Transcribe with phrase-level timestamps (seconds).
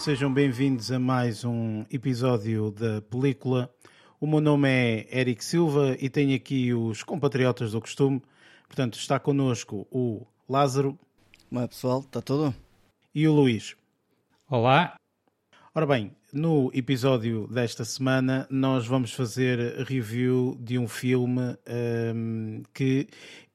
[0.00, 3.70] sejam bem-vindos a mais um episódio da película.
[4.18, 8.22] O meu nome é Eric Silva e tenho aqui os compatriotas do costume.
[8.66, 10.98] Portanto, está connosco o Lázaro.
[11.50, 12.00] Como é, pessoal?
[12.00, 12.54] Está tudo?
[13.14, 13.76] E o Luís.
[14.48, 14.94] Olá.
[15.74, 21.58] Ora bem, no episódio desta semana nós vamos fazer review de um filme
[22.14, 23.06] um, que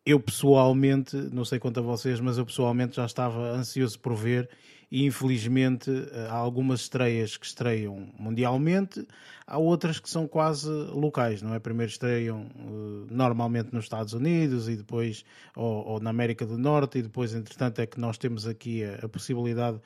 [0.05, 4.47] eu pessoalmente, não sei quanto a vocês, mas eu pessoalmente já estava ansioso por ver
[4.95, 5.91] e infelizmente
[6.29, 9.05] há algumas estreias que estreiam mundialmente,
[9.45, 11.59] há outras que são quase locais, não é?
[11.59, 16.99] Primeiro estreiam uh, normalmente nos Estados Unidos e depois ou, ou, na América do Norte
[16.99, 19.81] e depois entretanto é que nós temos aqui a, a possibilidade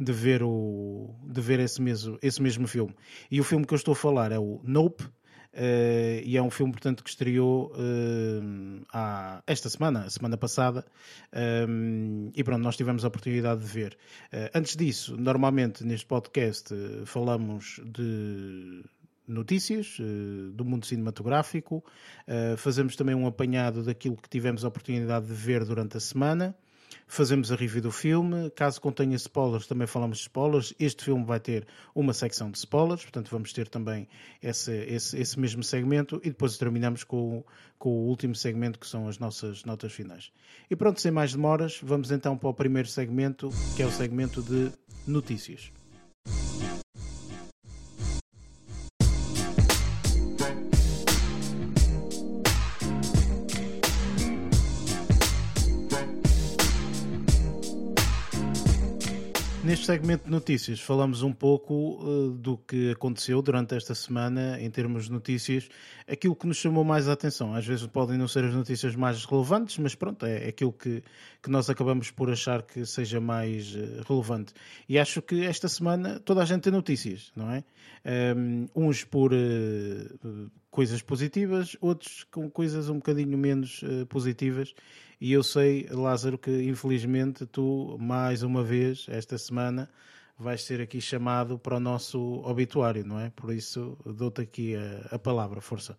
[0.00, 2.94] de ver, o, de ver esse, mesmo, esse mesmo filme.
[3.30, 5.04] E o filme que eu estou a falar é o Nope,
[5.54, 10.84] Uh, e é um filme, portanto, que estreou uh, há, esta semana, a semana passada,
[11.68, 13.96] um, e pronto, nós tivemos a oportunidade de ver.
[14.32, 16.74] Uh, antes disso, normalmente neste podcast
[17.06, 18.82] falamos de
[19.28, 19.96] notícias
[20.52, 21.82] do mundo cinematográfico,
[22.58, 26.54] fazemos também um apanhado daquilo que tivemos a oportunidade de ver durante a semana
[27.14, 28.50] fazemos a review do filme.
[28.50, 30.74] Caso contenha spoilers, também falamos de spoilers.
[30.78, 34.08] Este filme vai ter uma secção de spoilers, portanto, vamos ter também
[34.42, 37.44] esse, esse, esse mesmo segmento e depois terminamos com,
[37.78, 40.32] com o último segmento que são as nossas notas finais.
[40.68, 44.42] E pronto, sem mais demoras, vamos então para o primeiro segmento, que é o segmento
[44.42, 44.72] de
[45.06, 45.83] notícias.
[59.64, 64.70] Neste segmento de notícias, falamos um pouco uh, do que aconteceu durante esta semana em
[64.70, 65.70] termos de notícias,
[66.06, 67.54] aquilo que nos chamou mais a atenção.
[67.54, 71.02] Às vezes podem não ser as notícias mais relevantes, mas pronto, é aquilo que,
[71.42, 74.52] que nós acabamos por achar que seja mais uh, relevante.
[74.86, 77.64] E acho que esta semana toda a gente tem notícias, não é?
[78.36, 84.74] Um, uns por uh, coisas positivas, outros com coisas um bocadinho menos positivas.
[85.20, 89.88] E eu sei, Lázaro, que infelizmente tu, mais uma vez, esta semana,
[90.36, 93.30] vais ser aqui chamado para o nosso obituário, não é?
[93.30, 95.96] Por isso, dou-te aqui a, a, palavra, força.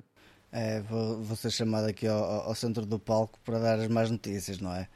[0.52, 4.12] É, vou, vou ser chamado aqui ao, ao, centro do palco para dar as más
[4.12, 4.90] notícias, não é?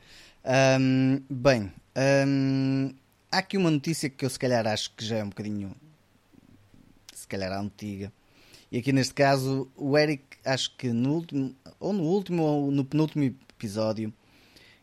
[1.29, 1.71] Bem,
[3.31, 5.73] há aqui uma notícia que eu se calhar acho que já é um bocadinho,
[7.13, 8.11] se calhar antiga.
[8.71, 12.85] E aqui neste caso, o Eric, acho que no último, ou no último ou no
[12.85, 14.13] penúltimo episódio,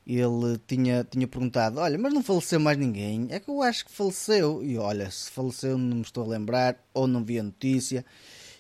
[0.07, 3.27] ele tinha, tinha perguntado: Olha, mas não faleceu mais ninguém?
[3.31, 4.63] É que eu acho que faleceu.
[4.63, 8.05] E olha, se faleceu, não me estou a lembrar, ou não vi a notícia.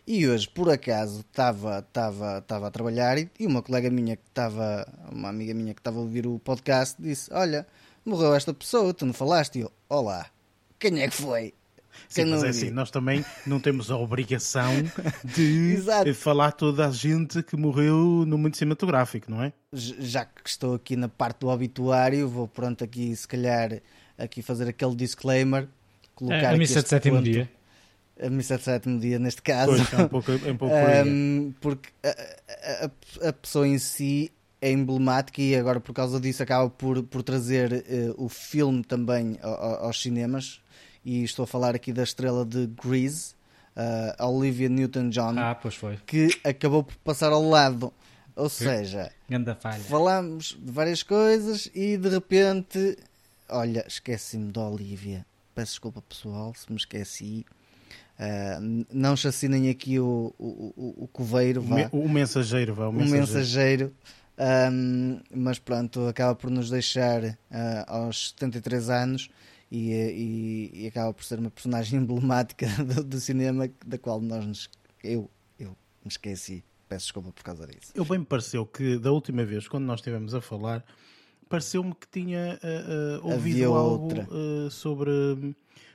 [0.06, 4.87] E hoje, por acaso, estava, estava, estava a trabalhar e, uma colega minha que estava,
[5.10, 7.66] uma amiga minha que estava a ouvir o podcast, disse: Olha,
[8.04, 9.58] morreu esta pessoa, tu não falaste?
[9.58, 10.31] E eu: Olá,
[10.78, 11.54] quem é que foi?
[12.08, 14.72] Sim, mas é assim, nós também não temos a obrigação
[15.24, 19.52] de falar toda a gente que morreu no mundo cinematográfico, não é?
[19.72, 23.80] Já que estou aqui na parte do obituário, vou pronto aqui, se calhar,
[24.16, 25.68] aqui fazer aquele disclaimer,
[26.14, 27.50] colocar é, a missa de sétimo dia.
[28.20, 29.72] A missa de sétimo dia, neste caso.
[29.76, 30.74] Pois, é um pouco, é um pouco
[31.06, 32.86] um, Porque a,
[33.26, 37.22] a, a, pessoa em si é emblemática e agora por causa disso acaba por, por
[37.22, 40.62] trazer uh, o filme também aos cinemas
[41.06, 43.37] e estou a falar aqui da estrela de Grease,
[43.76, 45.97] uh, Olivia Newton-John, ah, pois foi.
[46.05, 47.93] que acabou por passar ao lado.
[48.35, 49.11] Ou seja,
[49.61, 49.79] falha.
[49.85, 52.99] falamos de várias coisas e de repente,
[53.49, 55.25] olha, esqueci-me da Olivia.
[55.55, 57.47] Peço desculpa pessoal se me esqueci.
[58.19, 61.88] Uh, não chacinem aqui o, o, o, o coveiro, vá.
[61.93, 62.88] O, mensageiro, vá.
[62.88, 63.14] O mensageiro.
[63.14, 63.94] O mensageiro.
[64.38, 67.37] Um, mas pronto, acaba por nos deixar uh,
[67.87, 69.31] aos 73 anos
[69.70, 74.46] e, e, e, acaba por ser uma personagem emblemática do, do, cinema da qual nós
[74.46, 74.70] nos,
[75.02, 76.64] eu, eu me esqueci.
[76.88, 77.92] Peço desculpa por causa disso.
[77.94, 80.84] Eu bem me pareceu que da última vez, quando nós estivemos a falar,
[81.48, 85.10] pareceu-me que tinha uh, uh, ouvido Havia algo uh, sobre,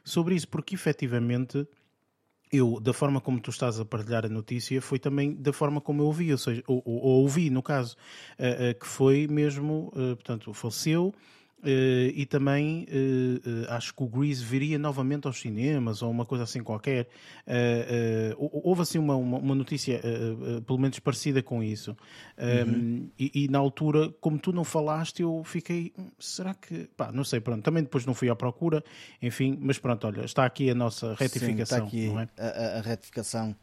[0.03, 1.65] sobre isso, porque efetivamente
[2.51, 6.01] eu, da forma como tu estás a partilhar a notícia, foi também da forma como
[6.01, 7.95] eu ouvi, ou seja, ou, ou, ou ouvi no caso,
[8.77, 11.13] que foi mesmo, portanto, faleceu
[11.63, 16.43] e também uh, uh, acho que o Grease viria novamente aos cinemas ou uma coisa
[16.43, 17.07] assim qualquer.
[18.37, 20.01] houve assim uma, uma, uma notícia,
[20.65, 21.95] pelo menos parecida com isso.
[22.37, 23.09] Uhum.
[23.19, 25.93] e, e, na altura, como tu não falaste, eu fiquei.
[25.97, 26.89] Hum, será que.
[26.97, 27.63] Pá, não sei, pronto.
[27.63, 28.83] Também depois não fui à procura,
[29.21, 31.89] enfim, mas pronto, olha, está aqui a nossa retificação.
[31.89, 32.75] Sim, está aqui é?
[32.75, 33.55] a, a retificação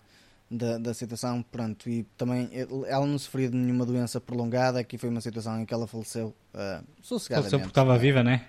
[0.50, 2.50] da, da situação, pronto, e também
[2.87, 6.35] ela não sofria de nenhuma doença prolongada, aqui foi uma situação em que ela faleceu
[6.55, 7.50] uh, sossegadamente.
[7.50, 8.47] Faleceu porque estava viva, né?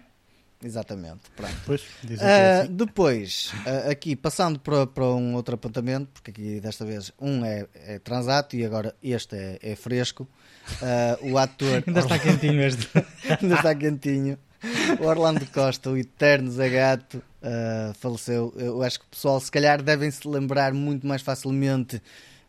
[0.63, 1.21] Exatamente.
[1.35, 1.55] Pronto.
[1.65, 2.73] Pois, uh, assim.
[2.73, 7.65] Depois, uh, aqui passando para, para um outro apontamento, porque aqui desta vez um é,
[7.73, 10.27] é transato e agora este é, é fresco.
[10.81, 11.83] Uh, o ator.
[11.87, 12.89] Ainda está quentinho este.
[13.41, 14.37] Ainda está quentinho.
[14.99, 17.23] O Orlando Costa, o eterno Zagato,
[17.95, 18.53] faleceu.
[18.57, 22.01] Eu acho que o pessoal, se calhar, devem se lembrar muito mais facilmente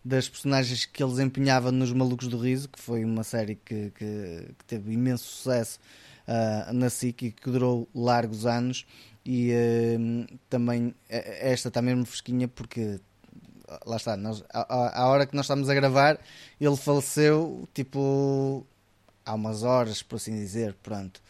[0.04, 4.54] das personagens que ele desempenhava nos Malucos do Riso, que foi uma série que, que,
[4.58, 5.78] que teve imenso sucesso
[6.26, 8.86] uh, na SIC e que durou largos anos.
[9.24, 12.98] E uh, também esta está mesmo fresquinha porque
[13.86, 16.18] lá está, nós, hora que nós estamos a gravar,
[16.60, 18.66] ele faleceu tipo
[19.24, 20.74] há umas horas, por assim dizer.
[20.82, 21.22] Pronto.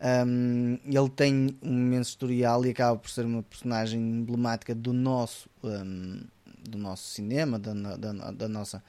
[0.00, 5.50] Um, ele tem um imenso historial e acaba por ser uma personagem emblemática do nosso
[5.62, 6.20] um,
[6.68, 8.82] do nosso cinema, da, da, da nossa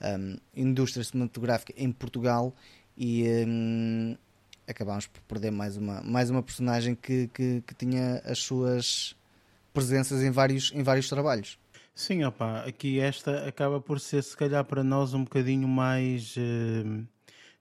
[0.00, 2.54] um, indústria cinematográfica em Portugal
[2.96, 3.24] e
[4.66, 9.16] acabámos por perder mais uma, mais uma personagem que, que, que, tinha as suas
[9.72, 11.58] presenças em vários, em vários trabalhos.
[11.94, 16.36] Sim, opa, aqui esta acaba por ser se calhar para nós um bocadinho mais...
[16.36, 17.04] Uh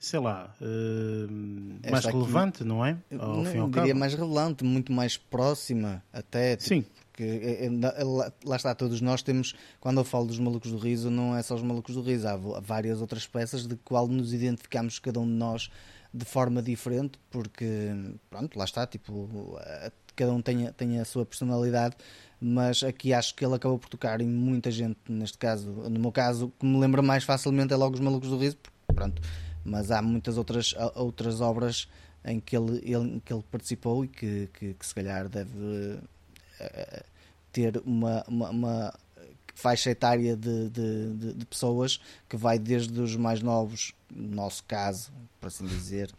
[0.03, 2.97] sei lá, uh, mais relevante, não é?
[3.17, 3.99] Ao não, fim ao diria cabo.
[4.01, 6.57] mais relevante, muito mais próxima até.
[6.57, 6.85] Tipo, Sim.
[7.13, 8.03] Que, é, é,
[8.43, 11.55] lá está, todos nós temos, quando eu falo dos Malucos do Riso, não é só
[11.55, 15.31] os Malucos do Riso, há várias outras peças de qual nos identificamos cada um de
[15.31, 15.69] nós
[16.13, 17.91] de forma diferente, porque,
[18.29, 19.57] pronto, lá está, tipo,
[20.15, 21.95] cada um tem, tem a sua personalidade,
[22.41, 26.11] mas aqui acho que ele acabou por tocar em muita gente, neste caso, no meu
[26.11, 29.21] caso, que me lembra mais facilmente é logo os Malucos do Riso, porque, pronto,
[29.63, 31.87] mas há muitas outras, outras obras
[32.25, 35.51] em que ele, ele, em que ele participou e que, que, que se calhar deve
[35.51, 37.03] uh,
[37.51, 38.93] ter uma, uma, uma,
[39.55, 44.63] faixa etária de, de, de, de, pessoas que vai desde os mais novos, no nosso
[44.63, 46.09] caso, por assim dizer.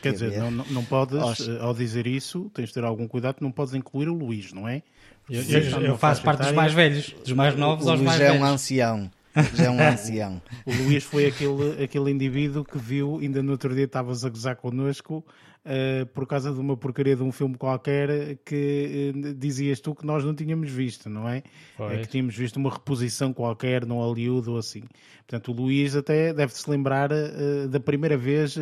[0.00, 3.52] Quer dizer, não, não podes, eh, ao dizer isso, tens de ter algum cuidado, não
[3.52, 4.82] podes incluir o Luís, não é?
[5.28, 6.52] Eu, eu, eu faço parte etária.
[6.52, 8.42] dos mais velhos, dos mais novos o aos Luís mais é velhos.
[8.42, 9.10] um ancião.
[9.54, 10.42] Já é um ancião.
[10.64, 14.56] o Luís foi aquele, aquele indivíduo que viu, ainda no outro dia estavas a gozar
[14.56, 15.24] connosco,
[15.64, 20.06] uh, por causa de uma porcaria de um filme qualquer que uh, dizias tu que
[20.06, 21.42] nós não tínhamos visto, não é?
[21.78, 21.98] é?
[21.98, 24.84] que tínhamos visto uma reposição qualquer no Hollywood ou assim.
[25.26, 28.56] Portanto, o Luís até deve-se lembrar uh, da primeira vez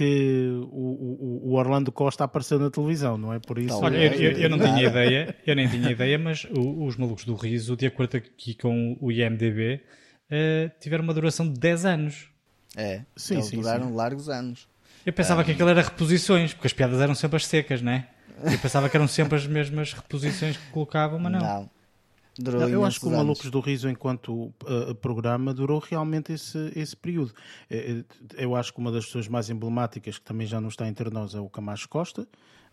[0.00, 3.38] que o, o, Orlando Costa apareceu na televisão, não é?
[3.38, 3.76] Por isso.
[3.76, 7.26] Olha, eu, eu, eu não tinha ideia, eu nem tinha ideia, mas o, os malucos
[7.26, 9.80] do riso, de acordo aqui com o IMDB, uh,
[10.30, 12.30] eh, tiveram uma duração de 10 anos.
[12.74, 13.94] É, sim, eles sim, duraram sim.
[13.94, 14.66] largos anos.
[15.04, 18.08] Eu pensava que aquilo era reposições, porque as piadas eram sempre as secas, não é?
[18.42, 21.40] Eu pensava que eram sempre as mesmas reposições que colocavam, mas não.
[21.40, 21.70] Não.
[22.42, 26.96] Não, eu acho que o Malucos do Riso, enquanto uh, programa, durou realmente esse, esse
[26.96, 27.32] período.
[27.70, 28.04] Eh,
[28.36, 31.34] eu acho que uma das pessoas mais emblemáticas, que também já não está entre nós,
[31.34, 32.26] é o Camacho Costa,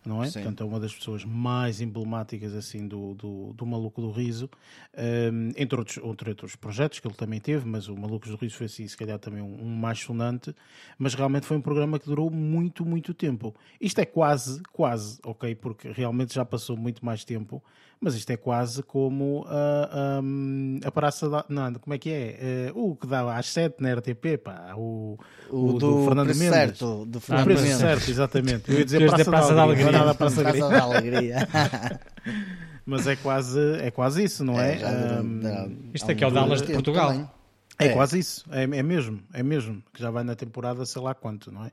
[0.04, 0.26] não é?
[0.26, 0.40] Sim.
[0.40, 4.48] Portanto, é uma das pessoas mais emblemáticas assim do, do, do Maluco do Riso,
[4.96, 8.56] um, entre, outros, entre outros projetos que ele também teve, mas o Malucos do Riso
[8.56, 10.54] foi assim, se calhar também um, um, mais sonante,
[10.98, 13.54] mas realmente foi um programa que durou muito, muito tempo.
[13.80, 17.62] Isto é quase, quase, ok, porque realmente já passou muito mais tempo,
[18.00, 20.20] mas isto é quase como a,
[20.82, 21.44] a, a Praça da.
[21.48, 22.72] Não, como é que é?
[22.72, 25.18] Uh, o que dá às 7 na RTP, pá, o,
[25.50, 26.48] o, o do, do, Fernando Mendes.
[26.48, 27.76] Certo, do Fernando Mendes.
[27.76, 28.70] certo, exatamente.
[28.70, 29.92] Eu ia dizer Praça, Praça da Alegria.
[29.92, 31.48] Da Praça, Praça da Alegria.
[32.86, 34.80] mas é quase, é quase isso, não é?
[34.80, 35.20] é?
[35.20, 37.10] Um, isto aqui é o Dallas de Portugal.
[37.10, 37.37] Também.
[37.78, 41.00] É, é, quase isso, é, é, mesmo, é mesmo, que já vai na temporada sei
[41.00, 41.70] lá quanto, não é?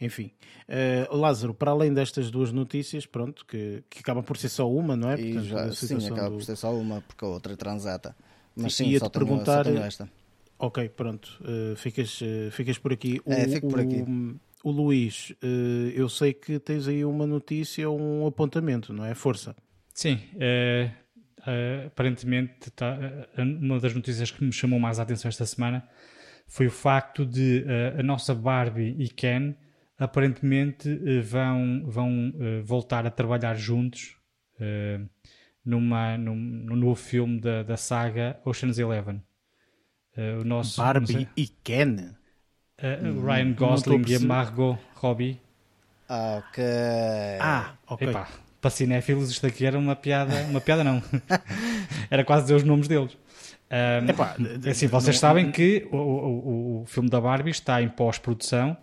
[0.00, 0.30] Enfim,
[0.68, 4.96] uh, Lázaro, para além destas duas notícias, pronto, que, que acaba por ser só uma,
[4.96, 5.16] não é?
[5.16, 6.36] Portanto, já, sim, acaba do...
[6.36, 8.14] por ser só uma, porque a outra é transata.
[8.54, 9.64] Mas sim, ia-te perguntar.
[9.64, 10.08] Tenho, esta.
[10.60, 13.20] Ok, pronto, uh, ficas, uh, ficas por aqui.
[13.24, 14.02] O, é, fico por aqui.
[14.62, 15.32] O, o Luís,
[15.94, 19.14] eu sei que tens aí uma notícia, um apontamento, não é?
[19.14, 19.54] Força.
[19.94, 20.90] Sim, é
[21.40, 22.98] uh, aparentemente tá,
[23.36, 25.88] uh, uma das notícias que me chamou mais a atenção esta semana
[26.46, 29.54] foi o facto de uh, a nossa Barbie e Ken
[29.98, 30.88] aparentemente
[31.24, 34.16] vão, vão voltar a trabalhar juntos
[35.64, 39.20] numa, num, num, novo filme da, da saga Ocean's Eleven.
[40.40, 42.14] o nosso, Barbie e Ken?
[42.80, 45.40] o Ryan Gosling e a Margot Robbie.
[46.08, 46.64] Ok.
[47.40, 48.08] Ah, ok.
[48.08, 48.28] Epá,
[48.60, 51.02] para cinéfilos isto aqui era uma piada, uma piada não,
[52.10, 53.16] era quase dizer os nomes deles.
[53.70, 54.34] Um, Epá,
[54.66, 58.74] assim, vocês não, sabem que o, o, o, filme da Barbie está em pós-produção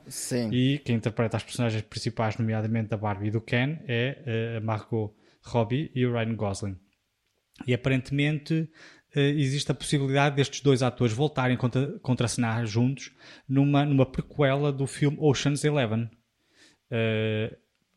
[0.51, 4.62] e quem interpreta as personagens principais, nomeadamente da Barbie e do Ken, é eh, a
[4.62, 5.12] Margot
[5.44, 6.77] Robbie e o Ryan Gosling.
[7.65, 8.70] E aparentemente
[9.15, 13.12] uh, existe a possibilidade destes dois atores voltarem contra, contracenar juntos
[13.50, 16.10] numa, numa prequela do filme Ocean's Eleven.
[16.91, 17.55] Uh,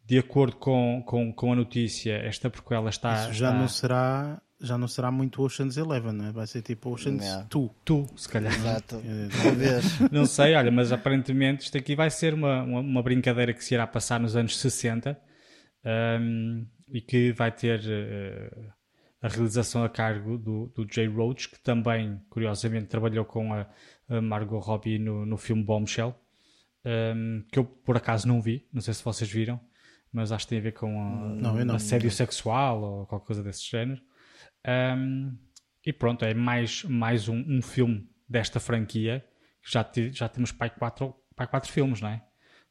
[0.09, 3.25] de acordo com, com, com a notícia, esta prequela está.
[3.25, 3.61] Isso já está...
[3.61, 4.43] não será.
[4.61, 6.33] Já não será muito Ocean's Eleven, né?
[6.33, 7.47] vai ser tipo Ocean's yeah.
[7.49, 7.71] 2.
[7.85, 8.53] Tu, se calhar.
[8.53, 8.97] Exato.
[8.97, 13.63] É, não sei, olha, mas aparentemente isto aqui vai ser uma, uma, uma brincadeira que
[13.63, 15.17] se irá passar nos anos 60
[16.21, 18.73] um, e que vai ter uh,
[19.23, 23.65] a realização a cargo do, do Jay Roach, que também, curiosamente, trabalhou com a,
[24.09, 26.17] a Margot Robbie no, no filme Bombshell,
[26.85, 29.61] um, que eu por acaso não vi, não sei se vocês viram
[30.13, 32.17] mas acho que tem a ver com a, não, não, assédio não.
[32.17, 34.01] sexual ou qualquer coisa desse género.
[34.67, 35.37] Um,
[35.85, 39.25] e pronto, é mais, mais um, um filme desta franquia.
[39.63, 42.23] Já, te, já temos pai quatro, pai quatro filmes, não é?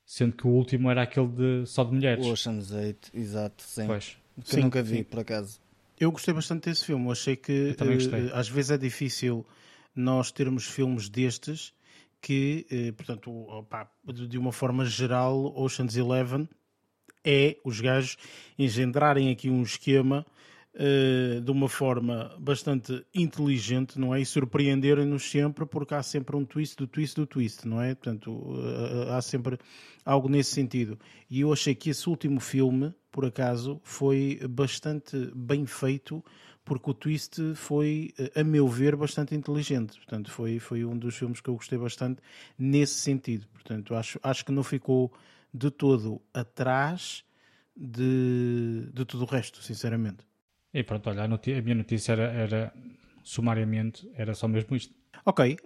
[0.06, 2.26] Sendo que o último era aquele de, só de mulheres.
[2.26, 3.86] O Ocean's 8, exato, sim.
[3.88, 4.18] Pois.
[4.42, 5.04] Que sim, nunca vi, sim.
[5.04, 5.60] por acaso.
[6.00, 7.06] Eu gostei bastante desse filme.
[7.06, 9.46] Eu achei que uh, às vezes é difícil
[9.96, 11.74] nós termos filmes destes
[12.22, 16.48] que, uh, portanto, opa, de uma forma geral, Ocean's Eleven
[17.28, 18.18] é os gajos
[18.58, 20.26] engendrarem aqui um esquema
[20.74, 24.22] uh, de uma forma bastante inteligente, não é?
[24.22, 27.94] E surpreenderem-nos sempre, porque há sempre um twist do twist do twist, não é?
[27.94, 29.60] Portanto, uh, há sempre
[30.06, 30.98] algo nesse sentido.
[31.30, 36.24] E eu achei que esse último filme, por acaso, foi bastante bem feito
[36.64, 39.96] porque o twist foi, a meu ver, bastante inteligente.
[39.96, 42.22] Portanto, foi, foi um dos filmes que eu gostei bastante
[42.60, 43.48] nesse sentido.
[43.54, 45.14] Portanto, acho, acho que não ficou
[45.58, 47.24] de todo atrás
[47.76, 50.26] de, de tudo o resto, sinceramente.
[50.74, 52.74] E pronto, olha, a, a minha notícia era, era,
[53.24, 54.94] sumariamente, era só mesmo isto.
[55.26, 55.58] Ok,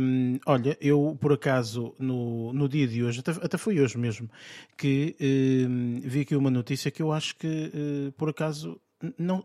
[0.00, 4.30] um, olha, eu por acaso no, no dia de hoje, até, até foi hoje mesmo,
[4.76, 5.16] que
[5.68, 8.80] um, vi aqui uma notícia que eu acho que uh, por acaso
[9.18, 9.44] não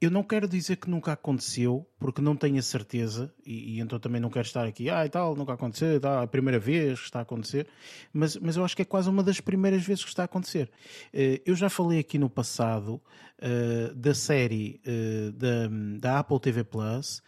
[0.00, 3.98] eu não quero dizer que nunca aconteceu, porque não tenho a certeza, e, e, então
[3.98, 7.00] também não quero estar aqui, ah e tal, nunca aconteceu, tá, é a primeira vez
[7.00, 7.66] que está a acontecer,
[8.12, 10.70] mas, mas eu acho que é quase uma das primeiras vezes que está a acontecer.
[11.12, 13.00] Uh, eu já falei aqui no passado
[13.40, 17.22] uh, da série uh, da, da Apple TV Plus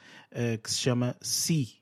[0.62, 1.79] que se chama Si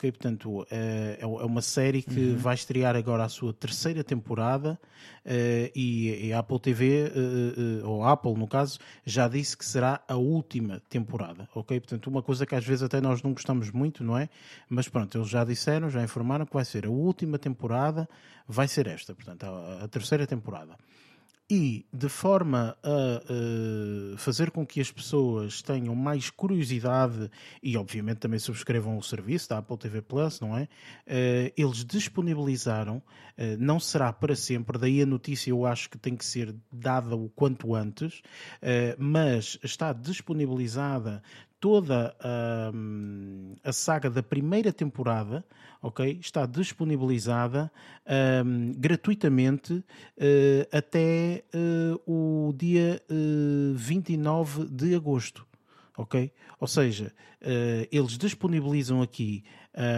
[0.00, 2.36] Ok, portanto, é, é uma série que uhum.
[2.38, 4.80] vai estrear agora a sua terceira temporada
[5.26, 10.16] uh, e, a Apple TV, uh, ou Apple no caso, já disse que será a
[10.16, 11.46] última temporada.
[11.54, 14.30] Ok, portanto, uma coisa que às vezes até nós não gostamos muito, não é?
[14.70, 18.08] Mas pronto, eles já disseram, já informaram que vai ser a última temporada,
[18.48, 20.78] vai ser esta, portanto, a, a terceira temporada
[21.50, 27.28] e de forma a uh, fazer com que as pessoas tenham mais curiosidade
[27.60, 30.62] e obviamente também subscrevam o serviço da Apple TV Plus, não é?
[30.62, 33.02] Uh, eles disponibilizaram, uh,
[33.58, 37.28] não será para sempre, daí a notícia eu acho que tem que ser dada o
[37.28, 38.22] quanto antes,
[38.98, 41.22] mas está disponibilizada
[41.60, 42.72] toda a,
[43.62, 45.44] a saga da primeira temporada,
[45.82, 46.18] ok?
[46.20, 47.70] Está disponibilizada
[48.44, 49.84] um, gratuitamente uh,
[50.72, 55.46] até uh, o dia uh, eh, 29 de agosto,
[55.96, 56.32] ok?
[56.58, 57.12] Ou seja,
[57.90, 59.44] eles disponibilizam aqui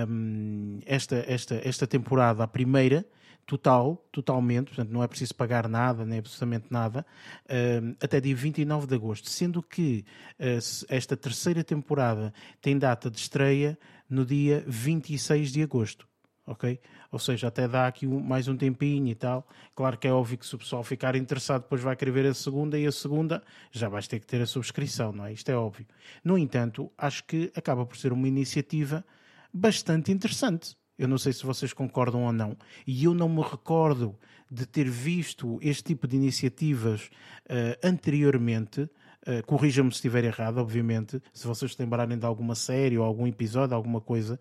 [0.08, 3.04] um, esta, esta, esta temporada, a primeira,
[3.52, 7.04] total, totalmente, portanto não é preciso pagar nada, nem absolutamente nada,
[7.44, 10.06] uh, até dia 29 de agosto, sendo que
[10.40, 12.32] uh, esta terceira temporada
[12.62, 13.78] tem data de estreia
[14.08, 16.08] no dia 26 de agosto.
[16.46, 16.80] Ok?
[17.12, 19.46] Ou seja, até dá aqui mais um tempinho e tal.
[19.76, 22.34] Claro que é óbvio que se o pessoal ficar interessado, depois vai querer ver a
[22.34, 25.32] segunda e a segunda já vais ter que ter a subscrição, não é?
[25.32, 25.86] Isto é óbvio.
[26.24, 29.04] No entanto, acho que acaba por ser uma iniciativa
[29.52, 32.56] bastante interessante eu não sei se vocês concordam ou não.
[32.86, 34.16] E eu não me recordo
[34.50, 37.10] de ter visto este tipo de iniciativas
[37.46, 38.88] uh, anteriormente.
[39.26, 43.76] Uh, Corrija-me se estiver errado, obviamente, se vocês lembrarem de alguma série ou algum episódio,
[43.76, 44.38] alguma coisa,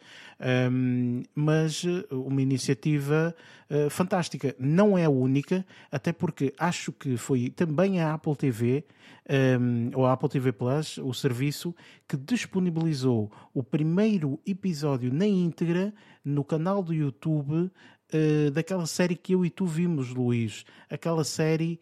[0.72, 3.36] um, mas uh, uma iniciativa
[3.70, 4.56] uh, fantástica.
[4.58, 8.84] Não é a única, até porque acho que foi também a Apple TV
[9.30, 11.76] um, ou a Apple TV Plus, o serviço
[12.08, 15.94] que disponibilizou o primeiro episódio na íntegra
[16.26, 20.66] no canal do YouTube uh, daquela série que eu e tu vimos, Luís.
[20.90, 21.80] Aquela série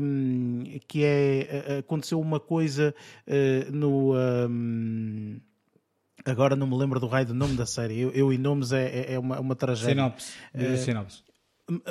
[0.00, 1.78] um, que é.
[1.78, 2.94] Aconteceu uma coisa
[3.26, 4.14] uh, no.
[4.14, 5.40] Um,
[6.24, 8.00] agora não me lembro do raio do nome da série.
[8.00, 9.94] Eu, eu e nomes é, é, é uma, uma tragédia.
[9.94, 10.32] Sinopse.
[10.54, 11.22] Uh, sinopse.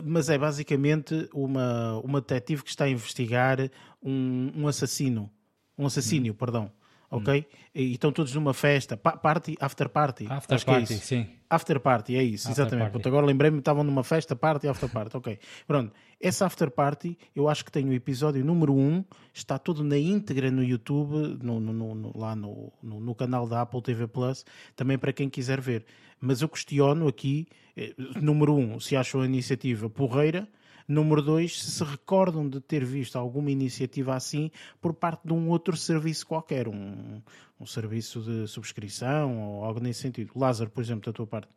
[0.03, 3.57] Mas é basicamente uma, uma detetive que está a investigar
[4.01, 5.31] um, um assassino.
[5.75, 6.35] Um assassínio, hum.
[6.35, 6.71] perdão
[7.17, 7.45] ok?
[7.75, 10.25] E estão todos numa festa, party, after party.
[10.29, 11.27] After Acho party, é sim.
[11.49, 12.91] After party, é isso, after exatamente.
[12.91, 15.39] Pronto, agora lembrei-me, estavam numa festa, party, after party, ok.
[15.67, 19.97] Pronto, essa after party, eu acho que tem o episódio número 1, está todo na
[19.97, 24.43] íntegra no YouTube, no, no, no, lá no, no, canal da Apple TV Plus,
[24.75, 25.85] também para quem quiser ver.
[26.19, 30.47] Mas eu questiono aqui, eh, número 1, se acham a iniciativa porreira,
[30.87, 35.49] Número dois, se se recordam de ter visto alguma iniciativa assim por parte de um
[35.49, 37.21] outro serviço qualquer, um,
[37.59, 40.31] um serviço de subscrição ou algo nesse sentido.
[40.35, 41.49] Lázaro, por exemplo, da tua parte.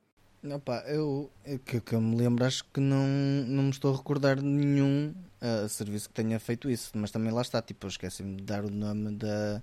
[0.43, 1.31] Não, pá, eu,
[1.65, 3.07] que, que eu me lembro, acho que não,
[3.49, 7.33] não me estou a recordar de nenhum uh, serviço que tenha feito isso, mas também
[7.33, 9.61] lá está, tipo, eu esqueci-me de dar o nome da,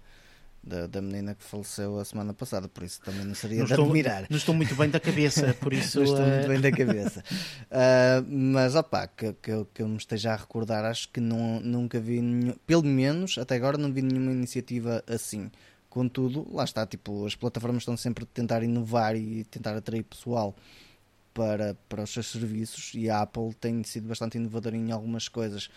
[0.64, 3.74] da, da menina que faleceu a semana passada, por isso também não seria não de
[3.74, 4.26] estou, admirar.
[4.30, 5.98] Não estou muito bem da cabeça, por isso.
[5.98, 7.24] não estou muito bem da cabeça.
[7.70, 11.60] Uh, mas opá, que, que, eu, que eu me esteja a recordar, acho que não,
[11.60, 15.52] nunca vi nenhum, pelo menos até agora não vi nenhuma iniciativa assim.
[15.90, 20.56] Contudo, lá está, tipo, as plataformas estão sempre a tentar inovar e tentar atrair pessoal
[21.34, 25.70] para, para os seus serviços e a Apple tem sido bastante inovadora em algumas coisas,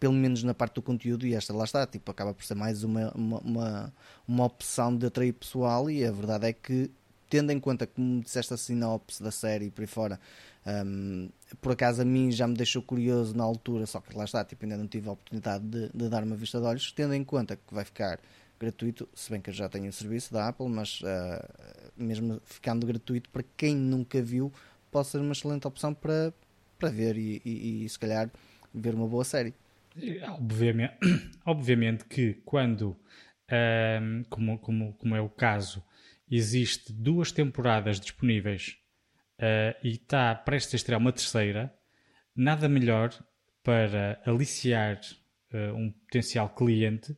[0.00, 2.82] pelo menos na parte do conteúdo, e esta lá está, tipo, acaba por ser mais
[2.82, 3.94] uma, uma, uma,
[4.26, 6.90] uma opção de atrair pessoal e a verdade é que
[7.28, 10.20] tendo em conta, como disseste a sinopse da série e por aí fora,
[10.86, 11.28] um,
[11.60, 14.64] por acaso a mim já me deixou curioso na altura, só que lá está, tipo,
[14.64, 17.56] ainda não tive a oportunidade de, de dar uma vista de olhos, tendo em conta
[17.56, 18.20] que vai ficar
[18.58, 22.86] gratuito, se bem que eu já tenho o serviço da Apple, mas uh, mesmo ficando
[22.86, 24.52] gratuito, para quem nunca viu,
[24.94, 26.32] pode ser uma excelente opção para,
[26.78, 28.30] para ver e, e, e se calhar
[28.72, 29.52] ver uma boa série.
[30.28, 30.94] Obviamente,
[31.44, 32.96] obviamente que quando,
[34.00, 35.82] um, como, como, como é o caso,
[36.30, 38.76] existe duas temporadas disponíveis
[39.40, 41.74] uh, e está prestes a estrear uma terceira,
[42.34, 43.12] nada melhor
[43.64, 45.00] para aliciar
[45.52, 47.16] uh, um potencial cliente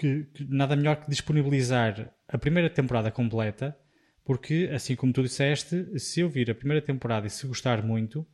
[0.00, 3.78] que, que, nada melhor que disponibilizar a primeira temporada completa
[4.26, 8.26] porque, assim como tu disseste, se eu vir a primeira temporada e se gostar muito,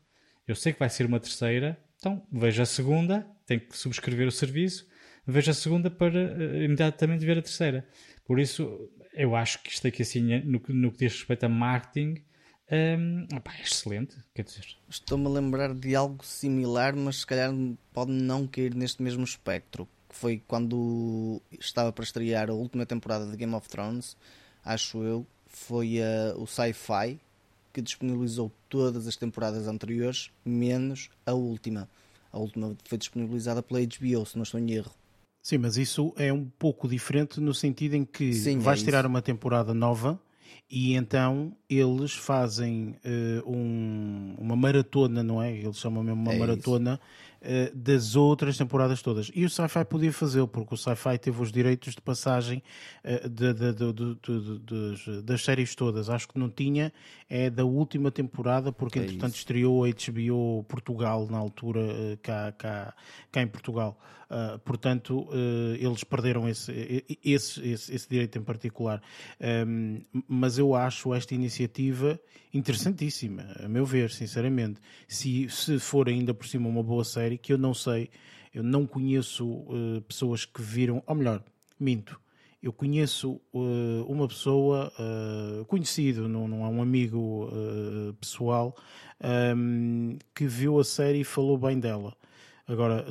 [0.49, 4.33] eu sei que vai ser uma terceira, então veja a segunda, tenho que subscrever o
[4.33, 4.89] serviço,
[5.27, 7.87] veja a segunda para uh, imediatamente ver a terceira.
[8.25, 12.25] Por isso, eu acho que isto aqui, assim, no, no que diz respeito a marketing,
[12.99, 14.17] um, opa, é excelente.
[14.35, 14.65] Quer dizer.
[14.89, 17.53] Estou-me a lembrar de algo similar, mas se calhar
[17.93, 19.87] pode não cair neste mesmo espectro.
[20.09, 24.17] Que foi quando estava para estrear a última temporada de Game of Thrones,
[24.65, 27.19] acho eu, foi uh, o Sci-Fi
[27.73, 31.89] que disponibilizou todas as temporadas anteriores, menos a última.
[32.31, 34.93] A última foi disponibilizada pela HBO, se não estou em erro.
[35.43, 39.07] Sim, mas isso é um pouco diferente no sentido em que Sim, vais é tirar
[39.07, 40.21] uma temporada nova
[40.71, 45.53] e então eles fazem uh, um, uma maratona, não é?
[45.53, 47.01] Eles chamam mesmo uma é maratona
[47.43, 49.31] uh, das outras temporadas todas.
[49.35, 52.63] E o Sci-Fi podia fazê-lo, porque o Sci-Fi teve os direitos de passagem
[53.05, 56.09] uh, de, de, das séries todas.
[56.09, 56.93] Acho que não tinha,
[57.29, 59.41] é da última temporada, porque é entretanto isso.
[59.41, 61.81] estreou a HBO Portugal na altura,
[62.23, 62.95] cá, cá,
[63.31, 63.99] cá em Portugal.
[64.65, 65.29] portanto,
[65.79, 66.73] eles perderam esse,
[67.25, 69.03] esse, esse, esse, direito em particular.
[69.67, 72.21] Um, mas eu acho esta iniciativa
[72.53, 74.81] interessantíssima, a meu ver, sinceramente.
[75.09, 78.11] Se, se for ainda por cima uma boa série, que eu não sei,
[78.55, 81.43] eu não conheço uh, pessoas que viram, ou melhor,
[81.79, 82.21] minto.
[82.63, 87.51] Eu conheço uh, uma pessoa, uh, conhecido, não, não é um amigo
[88.21, 88.77] pessoal,
[89.57, 92.15] um, que viu a série e falou bem dela.
[92.69, 93.05] Agora,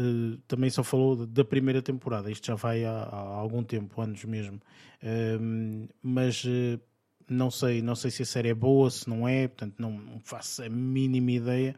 [0.48, 4.62] também só falou da primeira temporada, isto já vai há, há algum tempo, anos mesmo.
[6.02, 6.44] mas
[7.30, 10.64] não sei, não sei se a série é boa, se não é, portanto não faço
[10.64, 11.76] a mínima ideia.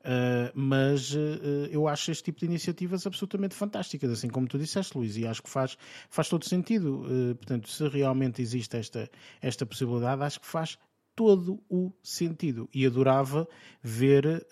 [0.00, 4.96] Uh, mas uh, eu acho este tipo de iniciativas absolutamente fantásticas, assim como tu disseste,
[4.96, 5.76] Luís, e acho que faz,
[6.08, 7.02] faz todo sentido.
[7.02, 9.10] Uh, portanto, se realmente existe esta,
[9.42, 10.78] esta possibilidade, acho que faz
[11.14, 12.68] todo o sentido.
[12.72, 13.46] E adorava
[13.82, 14.46] ver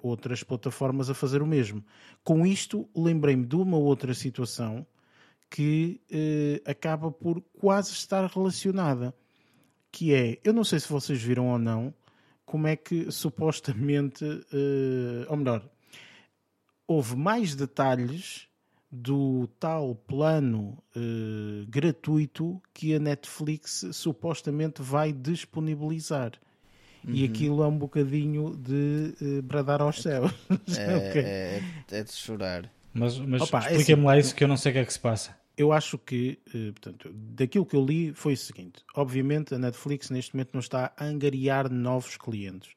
[0.00, 1.84] outras plataformas a fazer o mesmo.
[2.22, 4.86] Com isto, lembrei-me de uma outra situação
[5.50, 6.00] que
[6.64, 9.12] acaba por quase estar relacionada
[9.94, 11.94] que é, eu não sei se vocês viram ou não,
[12.44, 15.62] como é que supostamente, uh, ou melhor,
[16.86, 18.46] houve mais detalhes
[18.90, 26.32] do tal plano uh, gratuito que a Netflix supostamente vai disponibilizar.
[27.04, 27.14] Uhum.
[27.14, 30.32] E aquilo é um bocadinho de uh, bradar aos céus.
[30.76, 31.22] É, okay.
[31.22, 32.70] é, é, de chorar.
[32.92, 34.92] Mas, mas explica-me é assim, lá isso que eu não sei o que é que
[34.92, 39.54] se passa eu acho que, eh, portanto, daquilo que eu li foi o seguinte: obviamente
[39.54, 42.70] a Netflix neste momento não está a angariar novos clientes.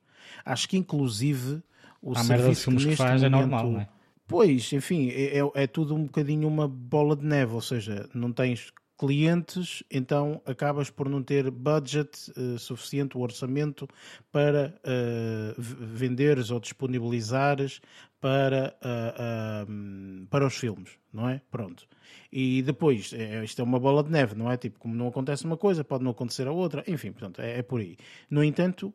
[0.46, 1.62] Acho que inclusive
[2.02, 3.90] o a serviço que, que faz é momento, é normal, não é?
[4.28, 8.32] Pois, enfim, é, é, é tudo um bocadinho uma bola de neve, ou seja, não
[8.34, 13.88] tens clientes, então acabas por não ter budget uh, suficiente, o orçamento
[14.32, 17.80] para uh, venderes ou disponibilizares
[18.20, 21.40] para, uh, para os filmes, não é?
[21.52, 21.88] Pronto.
[22.32, 24.58] E depois, é, isto é uma bola de neve, não é?
[24.58, 27.62] Tipo, como não acontece uma coisa, pode não acontecer a outra, enfim, portanto, é, é
[27.62, 27.96] por aí.
[28.30, 28.94] No entanto,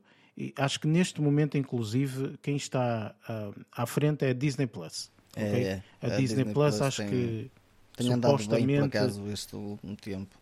[0.57, 5.11] acho que neste momento, inclusive, quem está uh, à frente é a Disney Plus.
[5.37, 5.65] É, okay?
[5.65, 5.83] é.
[6.01, 7.51] A, a, Disney, Disney Plus, Plus acho tem, que
[7.97, 8.67] tem supostamente...
[8.67, 10.39] bem, por acaso, este último tempo.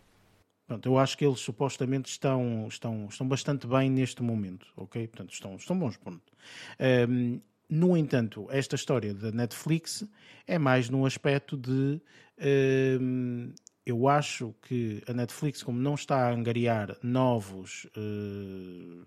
[0.66, 5.08] Pronto, eu acho que eles supostamente estão, estão, estão bastante bem neste momento, ok?
[5.08, 6.32] Portanto, estão, estão bons, ponto.
[7.08, 10.04] Um, no entanto, esta história da Netflix
[10.46, 12.00] é mais no aspecto de
[13.00, 13.52] um,
[13.84, 19.04] eu acho que a Netflix, como não está a angariar novos, uh,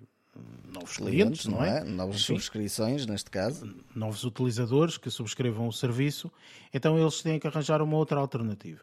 [0.71, 1.79] novos clientes, clientes, não é?
[1.79, 1.83] é?
[1.83, 3.75] Novas Enfim, subscrições, neste caso.
[3.95, 6.31] Novos utilizadores que subscrevam o serviço,
[6.73, 8.81] então eles têm que arranjar uma outra alternativa.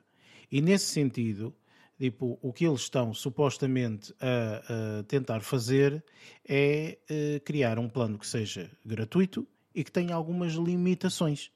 [0.51, 1.55] E nesse sentido,
[1.99, 6.05] tipo, o que eles estão supostamente a, a tentar fazer
[6.49, 11.51] é uh, criar um plano que seja gratuito e que tenha algumas limitações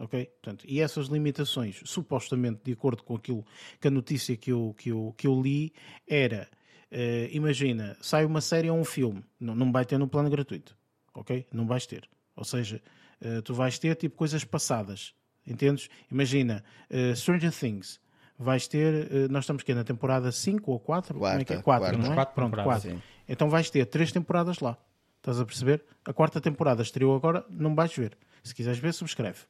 [0.00, 0.26] ok?
[0.26, 3.44] Portanto, e essas limitações, supostamente de acordo com aquilo
[3.78, 5.72] que a notícia que eu, que eu, que eu li,
[6.08, 6.48] era,
[6.92, 10.76] uh, imagina, sai uma série ou um filme, não, não vai ter no plano gratuito,
[11.14, 11.46] ok?
[11.52, 12.08] Não vais ter.
[12.36, 12.80] Ou seja,
[13.20, 15.14] uh, tu vais ter tipo coisas passadas,
[15.46, 15.88] entendes?
[16.10, 18.00] Imagina, uh, Stranger Things,
[18.38, 21.18] vais ter, nós estamos aqui na temporada 5 ou 4?
[21.18, 21.62] Quarta, Como é que é?
[21.62, 22.14] 4, não é?
[22.14, 23.02] Quatro Pronto, 4.
[23.28, 24.78] Então vais ter 3 temporadas lá.
[25.18, 25.84] Estás a perceber?
[26.06, 28.16] A quarta temporada estreou agora, não vais ver.
[28.42, 29.40] Se quiseres ver, subscreve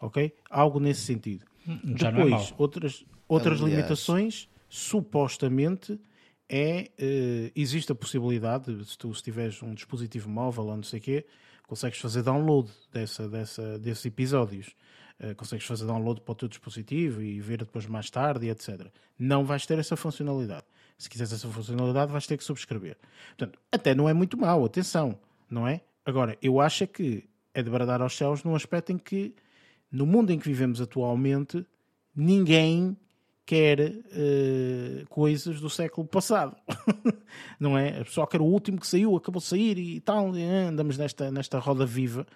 [0.00, 0.32] ok?
[0.50, 1.44] Algo nesse sentido.
[1.66, 6.00] Hum, já é Depois, é outras, outras limitações, supostamente,
[6.48, 10.98] é, uh, existe a possibilidade, se tu se tiveres um dispositivo móvel ou não sei
[10.98, 11.26] o quê,
[11.66, 14.74] consegues fazer download dessa, dessa, desses episódios.
[15.20, 18.86] Uh, consegues fazer download para o teu dispositivo e ver depois mais tarde e etc.
[19.18, 20.64] Não vais ter essa funcionalidade.
[20.96, 22.96] Se quiseres essa funcionalidade, vais ter que subscrever.
[23.36, 25.18] Portanto, até não é muito mau, atenção,
[25.50, 25.80] não é?
[26.04, 29.34] Agora, eu acho é que é de bradar aos céus num aspecto em que
[29.90, 31.66] no mundo em que vivemos atualmente,
[32.14, 32.96] ninguém
[33.48, 36.54] quer uh, coisas do século passado,
[37.58, 38.00] não é?
[38.00, 41.30] A pessoa quer o último que saiu, acabou de sair e tal, e andamos nesta,
[41.30, 42.26] nesta roda viva.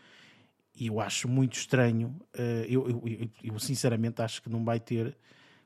[0.75, 5.15] E eu acho muito estranho, uh, eu, eu, eu, sinceramente acho que não vai ter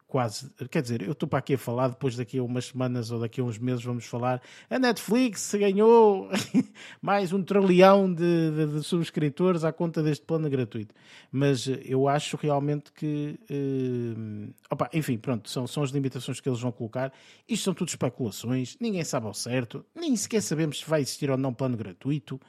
[0.07, 0.51] quase.
[0.71, 3.41] Quer dizer, eu estou para aqui a falar, depois daqui a umas semanas ou daqui
[3.41, 4.41] a uns meses vamos falar.
[4.71, 6.31] A Netflix ganhou
[7.03, 10.95] mais um trilhão de, de, de, subscritores à conta deste plano gratuito.
[11.31, 13.39] Mas eh, eu acho realmente que.
[13.51, 17.13] Uh, opa, enfim, pronto, são, são as limitações que eles vão colocar.
[17.49, 21.37] Isto são tudo especulações, ninguém sabe ao certo, nem sequer sabemos se vai existir ou
[21.37, 22.41] não plano gratuito.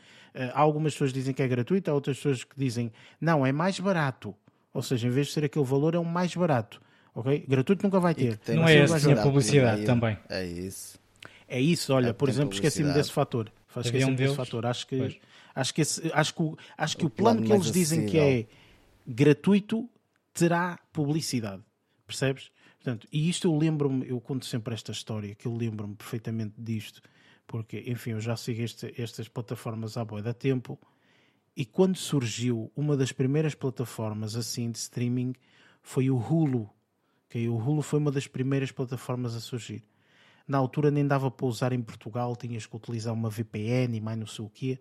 [0.54, 3.80] Há algumas pessoas dizem que é gratuito, há outras pessoas que dizem não, é mais
[3.80, 4.36] barato.
[4.72, 6.80] Ou seja, em vez de ser aquele valor, é um mais barato
[7.18, 7.46] ok?
[7.48, 8.40] Gratuito nunca vai ter.
[8.50, 10.18] Não é essa a publicidade também.
[10.30, 11.00] É isso.
[11.48, 13.52] É isso, olha, é, por exemplo, esqueci-me desse fator.
[13.76, 14.66] Esqueci-me desse fator.
[14.66, 15.20] Acho que,
[15.56, 18.06] acho que, esse, acho que, o, acho que o, o plano, plano que eles dizem
[18.06, 18.46] que é
[19.06, 19.90] gratuito
[20.34, 21.64] terá publicidade.
[22.06, 22.52] Percebes?
[22.76, 27.02] Portanto, e isto eu lembro-me, eu conto sempre esta história, que eu lembro-me perfeitamente disto,
[27.46, 30.80] porque, enfim, eu já sigo este, estas plataformas há boa da tempo,
[31.56, 35.34] e quando surgiu uma das primeiras plataformas assim de streaming
[35.82, 36.70] foi o Hulu.
[37.28, 37.48] Okay?
[37.48, 39.84] O Hulu foi uma das primeiras plataformas a surgir.
[40.48, 44.18] Na altura nem dava para usar em Portugal, tinhas que utilizar uma VPN e mais
[44.18, 44.80] não sei o quê.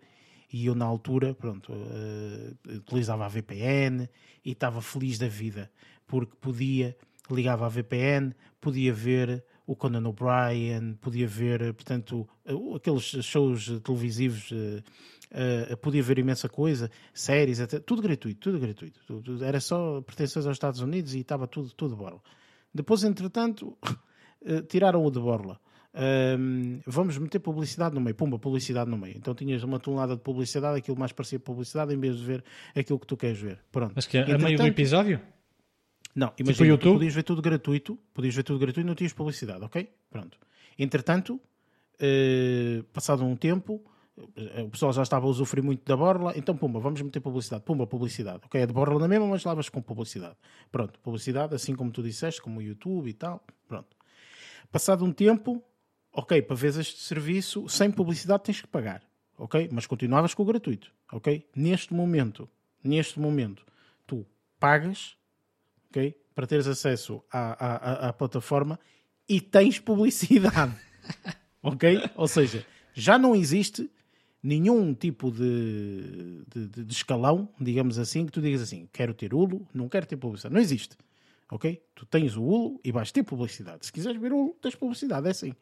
[0.52, 4.08] E eu, na altura, pronto, uh, utilizava a VPN
[4.44, 5.70] e estava feliz da vida,
[6.06, 6.96] porque podia,
[7.28, 14.52] ligava a VPN, podia ver o Conan O'Brien, podia ver, portanto, uh, aqueles shows televisivos,
[15.36, 19.00] uh, podia ver imensa coisa, séries, até, tudo gratuito, tudo gratuito.
[19.06, 22.20] Tudo, era só pertences aos Estados Unidos e estava tudo, tudo borla.
[22.72, 23.76] Depois, entretanto,
[24.44, 25.60] eh, tiraram o de borla.
[25.98, 29.16] Um, vamos meter publicidade no meio, pumba, publicidade no meio.
[29.16, 32.44] Então tinhas uma tonelada de publicidade, aquilo mais parecia publicidade em vez de ver
[32.74, 33.58] aquilo que tu queres ver.
[33.72, 33.92] Pronto.
[33.96, 35.18] Mas que é a meio do episódio?
[36.14, 38.94] Não, tipo imagina, tipo tu podias ver tudo gratuito, podias ver tudo gratuito e não
[38.94, 39.88] tinhas publicidade, ok?
[40.10, 40.38] Pronto.
[40.78, 41.40] Entretanto,
[42.00, 43.82] uh, passado um tempo,
[44.64, 47.86] o pessoal já estava a usufruir muito da borla, então pumba, vamos meter publicidade, pumba,
[47.86, 48.40] publicidade.
[48.44, 50.36] Ok, é de borla na mesma, mas lavas com publicidade.
[50.72, 53.44] Pronto, publicidade, assim como tu disseste, como o YouTube e tal.
[53.68, 53.94] Pronto.
[54.72, 55.62] Passado um tempo,
[56.12, 59.02] ok, para ver este serviço, sem publicidade tens que pagar.
[59.38, 59.68] Ok?
[59.70, 60.90] Mas continuavas com o gratuito.
[61.12, 61.46] Ok?
[61.54, 62.48] Neste momento,
[62.82, 63.66] neste momento,
[64.06, 64.26] tu
[64.58, 65.16] pagas,
[65.90, 66.16] ok?
[66.34, 68.80] Para teres acesso à, à, à plataforma
[69.28, 70.74] e tens publicidade.
[71.62, 72.02] ok?
[72.14, 73.90] Ou seja, já não existe
[74.46, 79.66] nenhum tipo de, de, de, escalão, digamos assim, que tu digas assim, quero ter Hulu,
[79.74, 80.54] não quero ter publicidade.
[80.54, 80.96] Não existe.
[81.50, 81.82] Ok?
[81.96, 83.84] Tu tens o Hulu e vais ter publicidade.
[83.84, 85.26] Se quiseres ver o Hulu, tens publicidade.
[85.26, 85.52] É assim.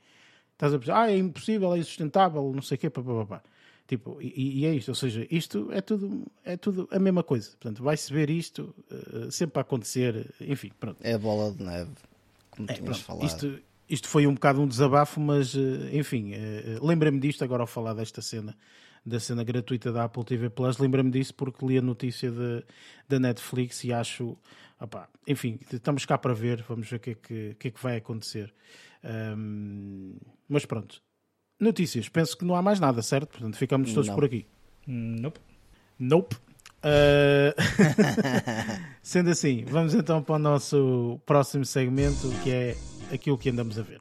[0.52, 3.42] Estás a pensar, ah, é impossível, é insustentável, não sei o quê, papapá.
[3.86, 7.50] Tipo, e, e, é isto, ou seja, isto é tudo, é tudo a mesma coisa.
[7.50, 10.98] Portanto, vai-se ver isto uh, sempre a acontecer, enfim, pronto.
[11.02, 11.90] É a bola de neve,
[12.50, 13.26] como é, tinhas falado.
[13.26, 17.66] Isto, isto foi um bocado um desabafo, mas eh, enfim, eh, lembrei-me disto agora ao
[17.66, 18.56] falar desta cena
[19.04, 20.78] da cena gratuita da Apple TV Plus.
[20.78, 22.32] Lembra-me disso porque li a notícia
[23.08, 24.36] da Netflix e acho.
[24.80, 27.82] Opa, enfim, estamos cá para ver, vamos ver o que é que, que, é que
[27.82, 28.52] vai acontecer.
[29.04, 30.16] Um,
[30.48, 31.02] mas pronto.
[31.60, 33.30] Notícias, penso que não há mais nada, certo?
[33.30, 34.14] Portanto, ficamos todos não.
[34.14, 34.46] por aqui.
[34.86, 35.40] Nope.
[35.98, 36.36] Nope.
[36.82, 37.54] Uh...
[39.00, 42.76] Sendo assim, vamos então para o nosso próximo segmento que é
[43.14, 44.00] aquilo que andamos a ver.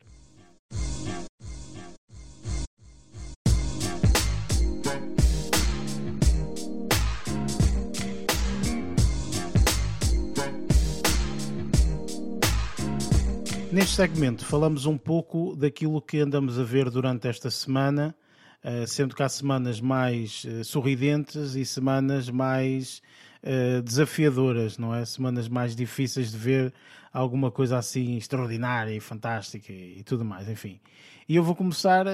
[13.71, 18.15] Neste segmento falamos um pouco daquilo que andamos a ver durante esta semana,
[18.63, 23.01] eh, sendo que há semanas mais eh, sorridentes e semanas mais
[23.43, 25.05] eh, desafiadoras, não é?
[25.05, 26.73] Semanas mais difíceis de ver
[27.11, 30.79] alguma coisa assim extraordinária e fantástica e tudo mais, enfim.
[31.29, 32.05] E eu vou começar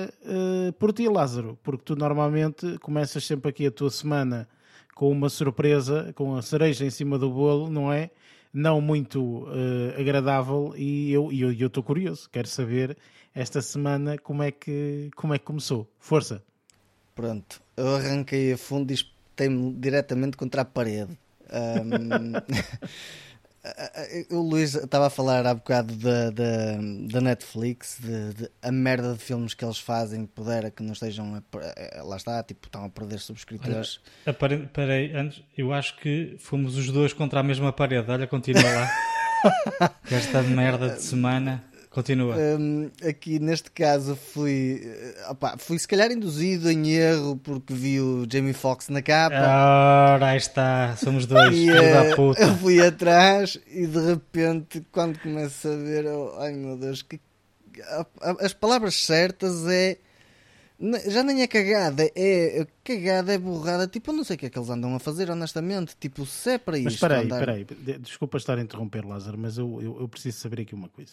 [0.78, 4.48] por ti, Lázaro, porque tu normalmente começas sempre aqui a tua semana
[4.94, 8.12] com uma surpresa, com a cereja em cima do bolo, não é?
[8.54, 12.98] não muito uh, agradável e eu estou eu, eu curioso, quero saber
[13.34, 15.90] esta semana como é que, como é que começou.
[16.00, 16.44] Força!
[17.14, 18.98] Pronto, eu arranquei a fundo e
[19.40, 21.18] espetei-me diretamente contra a parede.
[21.52, 22.34] Um,
[24.32, 26.78] O Luís estava a falar há bocado da, da,
[27.12, 31.36] da Netflix, de, de, a merda de filmes que eles fazem, pudera que não estejam.
[31.36, 34.00] A, lá está, tipo, estão a perder subscritores.
[34.26, 38.10] Olha, peraí, antes, eu acho que fomos os dois contra a mesma parede.
[38.10, 39.92] Olha, continua lá.
[40.10, 41.62] Esta merda de semana.
[41.90, 42.36] Continua.
[42.38, 48.00] Um, aqui neste caso fui, eh, opa, fui se calhar induzido em erro porque vi
[48.00, 49.36] o Jamie Foxx na capa.
[49.36, 52.44] Ora, aí está, somos dois, e, uh, puta.
[52.44, 57.20] Eu fui atrás e de repente, quando começo a ver, oh, ai meu Deus, que,
[58.40, 59.98] as palavras certas é.
[61.08, 63.86] Já nem é cagada, é cagada, é borrada.
[63.86, 65.94] Tipo, eu não sei o que é que eles andam a fazer, honestamente.
[66.00, 66.86] Tipo, se é para isso.
[66.86, 67.66] Mas espera aí, espera aí,
[68.00, 71.12] desculpa estar a interromper, Lázaro, mas eu, eu, eu preciso saber aqui uma coisa.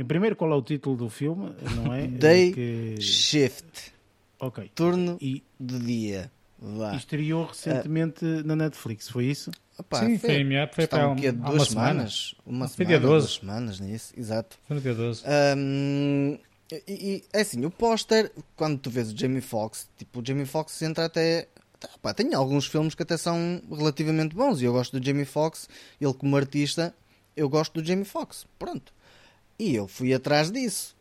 [0.00, 1.54] Em primeiro, qual é o título do filme?
[1.76, 2.06] Não é?
[2.08, 2.94] Day que...
[2.98, 3.92] Shift.
[4.38, 4.70] Ok.
[4.74, 5.44] Turno e...
[5.60, 6.32] de dia.
[6.58, 6.96] Vá.
[6.96, 8.42] Estreou recentemente uh...
[8.46, 9.50] na Netflix, foi isso?
[9.78, 12.34] Opa, Sim, foi, foi, foi para um, duas uma semanas.
[12.46, 13.26] Uma foi semana, dia 12.
[13.26, 14.58] duas semanas nisso, exato.
[14.66, 15.22] Foi no dia 12.
[15.56, 16.38] Um,
[16.72, 20.46] e, e, é assim, o póster, quando tu vês o Jamie Foxx, tipo, o Jamie
[20.46, 21.46] Foxx entra até.
[22.00, 25.68] Pá, tem alguns filmes que até são relativamente bons e eu gosto do Jamie Foxx,
[26.00, 26.94] ele como artista,
[27.36, 28.46] eu gosto do Jamie Foxx.
[28.58, 28.94] Pronto.
[29.60, 30.96] E eu fui atrás disso,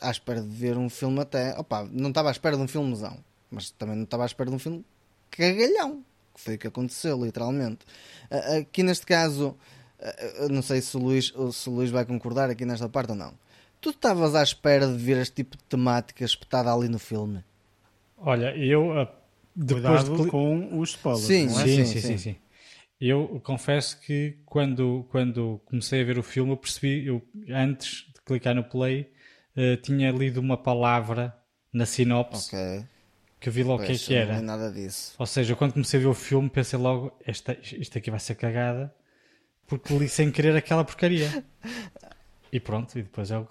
[0.00, 1.54] à espera de ver um filme até.
[1.58, 3.18] Opa, não estava à espera de um filmezão,
[3.50, 4.82] mas também não estava à espera de um filme
[5.30, 6.02] cagalhão,
[6.34, 7.80] que foi o que aconteceu, literalmente.
[8.58, 9.54] Aqui neste caso,
[10.50, 13.34] não sei se o Luís, se o Luís vai concordar aqui nesta parte ou não.
[13.82, 17.44] Tu estavas à espera de ver este tipo de temática espetada ali no filme?
[18.16, 19.08] Olha, eu.
[19.54, 20.26] Depois de...
[20.28, 21.26] com os spoilers.
[21.26, 21.48] Sim, é?
[21.48, 22.36] sim, sim, sim, sim, sim.
[23.00, 28.20] Eu confesso que quando, quando comecei a ver o filme, eu percebi, eu, antes de
[28.24, 29.10] clicar no play,
[29.56, 31.34] uh, tinha lido uma palavra
[31.72, 32.84] na sinopse okay.
[33.40, 34.34] que vi logo o que é que era.
[34.34, 35.14] Não é nada disso.
[35.18, 38.34] Ou seja, quando comecei a ver o filme, pensei logo: esta, isto aqui vai ser
[38.34, 38.94] cagada,
[39.66, 41.42] porque li sem querer aquela porcaria.
[42.52, 43.46] E pronto, e depois eu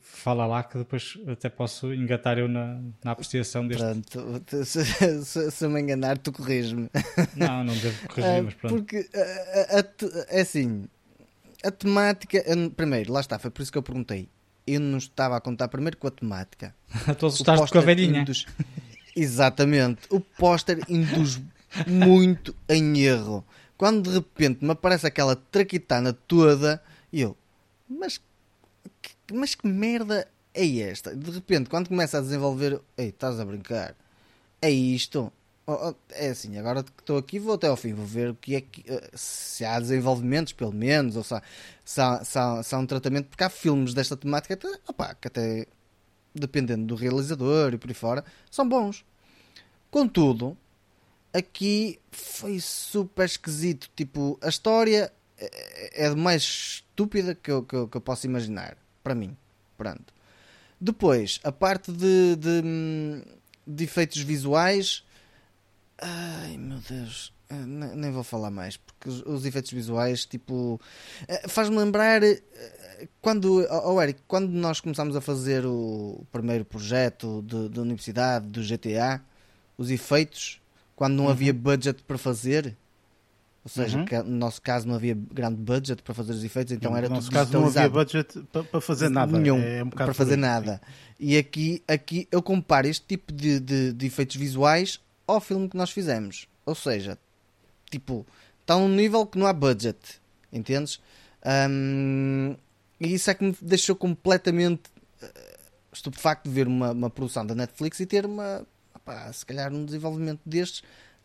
[0.00, 3.82] fala lá que depois até posso engatar eu na, na apreciação deste.
[3.82, 6.90] Pronto, se, se, se me enganar, tu corriges-me.
[7.34, 8.74] Não, não devo corrigir, ah, mas pronto.
[8.74, 9.08] Porque
[10.28, 10.86] é assim,
[11.64, 12.44] a temática.
[12.76, 14.28] Primeiro, lá está, foi por isso que eu perguntei.
[14.66, 16.74] Eu não estava a contar primeiro com a temática.
[17.18, 18.20] Todos estás com a velhinha.
[18.20, 18.46] Induz,
[19.16, 20.02] exatamente.
[20.10, 21.40] O póster induz
[21.86, 23.44] muito em erro.
[23.76, 26.80] Quando de repente me aparece aquela traquitana toda,
[27.12, 27.36] e eu,
[27.98, 28.20] mas,
[29.32, 31.14] mas que merda é esta?
[31.14, 33.94] De repente, quando começa a desenvolver, ei, estás a brincar?
[34.60, 35.32] É isto?
[35.66, 38.34] Oh, oh, é assim, agora que estou aqui, vou até ao fim, vou ver o
[38.34, 41.42] que é que, eh, se há desenvolvimentos, pelo menos, ou se há,
[41.84, 45.14] se há, se há, se há um tratamento, porque há filmes desta temática até, opa,
[45.14, 45.66] que até,
[46.34, 49.04] dependendo do realizador e por aí fora, são bons.
[49.90, 50.56] Contudo,
[51.32, 53.88] aqui foi super esquisito.
[53.96, 58.76] Tipo, a história é, é mais estúpida que eu, que eu, que eu posso imaginar.
[59.02, 59.36] Para mim.
[59.76, 60.12] Pronto.
[60.80, 63.24] Depois, a parte de, de,
[63.66, 65.04] de efeitos visuais.
[65.98, 67.32] Ai meu Deus.
[67.48, 70.80] Eh, nem vou falar mais, porque os, os efeitos visuais, tipo,
[71.28, 72.40] eh, faz-me lembrar eh,
[73.20, 79.20] quando, oh Eric, quando nós começámos a fazer o primeiro projeto de universidade, do GTA,
[79.76, 80.60] os efeitos,
[80.96, 81.30] quando não uhum.
[81.30, 82.76] havia budget para fazer,
[83.64, 84.24] ou seja, uhum.
[84.24, 87.14] no nosso caso não havia grande budget para fazer os efeitos, então não, era no
[87.14, 89.38] nosso caso não havia budget para, para fazer nada.
[89.38, 90.80] Nenhum, é um para fazer nada.
[91.18, 94.98] E aqui, aqui eu comparo este tipo de, de, de, efeitos visuais
[95.28, 96.48] ao filme que nós fizemos.
[96.66, 97.16] Ou seja,
[97.88, 98.26] tipo,
[98.60, 100.20] está num nível que não há budget,
[100.52, 101.00] entendes?
[101.46, 102.56] Um,
[103.00, 104.90] e isso é que me deixou completamente
[105.22, 105.28] uh,
[105.92, 109.84] estupefacto de ver uma, uma produção da Netflix e ter uma, opá, se calhar um
[109.84, 110.82] desenvolvimento destes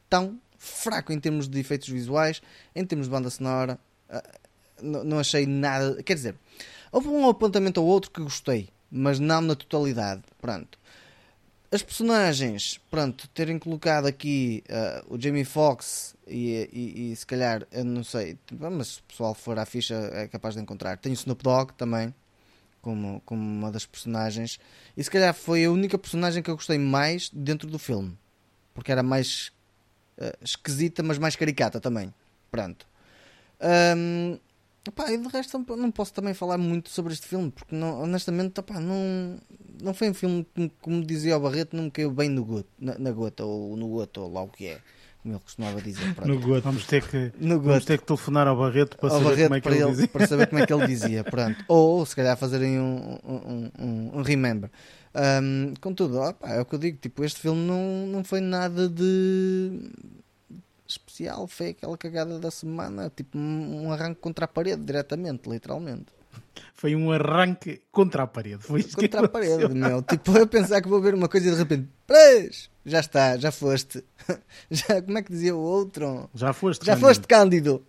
[0.07, 2.41] tão fraco em termos de efeitos visuais,
[2.75, 3.79] em termos de banda sonora.
[4.81, 6.01] Não, não achei nada.
[6.03, 6.35] Quer dizer,
[6.91, 10.23] houve um apontamento ou outro que gostei, mas não na totalidade.
[10.41, 10.77] Pronto.
[11.69, 17.67] As personagens, pronto, terem colocado aqui uh, o Jamie Foxx e, e, e, se calhar,
[17.73, 20.97] eu não sei, mas se o pessoal for à ficha é capaz de encontrar.
[20.97, 22.15] Tem o Snoop Dogg também,
[22.81, 24.57] como, como uma das personagens,
[24.95, 28.17] e se calhar foi a única personagem que eu gostei mais dentro do filme,
[28.73, 29.51] porque era mais
[30.17, 32.13] uh, esquisita, mas mais caricata também.
[32.51, 32.87] Pronto.
[33.95, 34.37] Um,
[34.87, 38.53] Epá, e de resto não posso também falar muito sobre este filme, porque não, honestamente
[38.81, 39.37] não,
[39.81, 42.69] não foi um filme que, como dizia o Barreto, não me caiu bem no goto,
[42.79, 44.79] na, na gota, ou no goto, ou lá o que é,
[45.21, 46.15] como ele costumava dizer.
[46.25, 46.63] No goto.
[46.63, 49.55] Vamos ter que, no vamos ter que telefonar ao Barreto para ao saber Barreto como
[49.55, 50.07] é que para ele, dizia.
[50.07, 51.65] Para saber como é que ele dizia, pronto.
[51.67, 54.69] Ou, ou se calhar fazerem um, um, um, um remember.
[55.17, 58.87] Um, contudo, opa, é o que eu digo, tipo, este filme não, não foi nada
[58.87, 59.89] de
[60.87, 66.05] especial, foi aquela cagada da semana, tipo um arranque contra a parede, diretamente, literalmente.
[66.73, 68.61] Foi um arranque contra a parede.
[68.63, 70.01] Foi contra a parede, meu.
[70.03, 72.69] Tipo, eu pensar que vou ver uma coisa e de repente, Prês!
[72.85, 74.03] já está, já foste.
[74.69, 76.29] Já, como é que dizia o outro?
[76.33, 77.07] Já foste, Já Cândido.
[77.07, 77.85] foste, Cândido.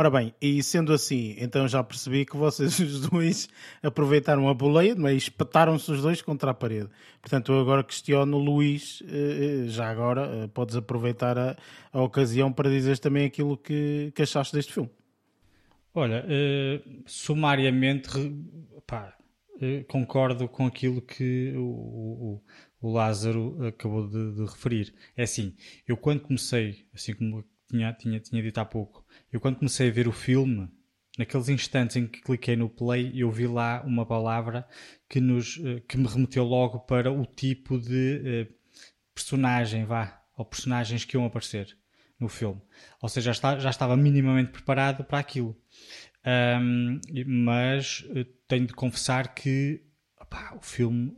[0.00, 3.50] Ora bem, e sendo assim, então já percebi que vocês os dois
[3.82, 6.88] aproveitaram a boleia, mas espetaram-se os dois contra a parede.
[7.20, 11.54] Portanto, eu agora questiono Luís, eh, eh, já agora eh, podes aproveitar a,
[11.92, 14.88] a ocasião para dizeres também aquilo que, que achaste deste filme.
[15.92, 18.08] Olha, uh, sumariamente,
[18.86, 19.14] pá,
[19.56, 22.42] uh, concordo com aquilo que o, o,
[22.80, 24.94] o Lázaro acabou de, de, referir.
[25.14, 25.54] É assim,
[25.86, 29.92] eu quando comecei, assim como tinha, tinha, tinha dito há pouco, eu quando comecei a
[29.92, 30.68] ver o filme,
[31.18, 34.66] naqueles instantes em que cliquei no play, eu vi lá uma palavra
[35.08, 38.54] que, nos, eh, que me remeteu logo para o tipo de uh,
[39.14, 41.76] personagem, vá, ou personagens que iam aparecer
[42.18, 42.60] no filme.
[43.00, 45.56] Ou seja, já, está, já estava minimamente preparado para aquilo.
[46.60, 49.82] Um, mas uh, tenho de confessar que
[50.20, 51.16] opá, o filme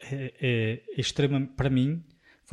[0.00, 2.04] é, é, é extremamente, para mim,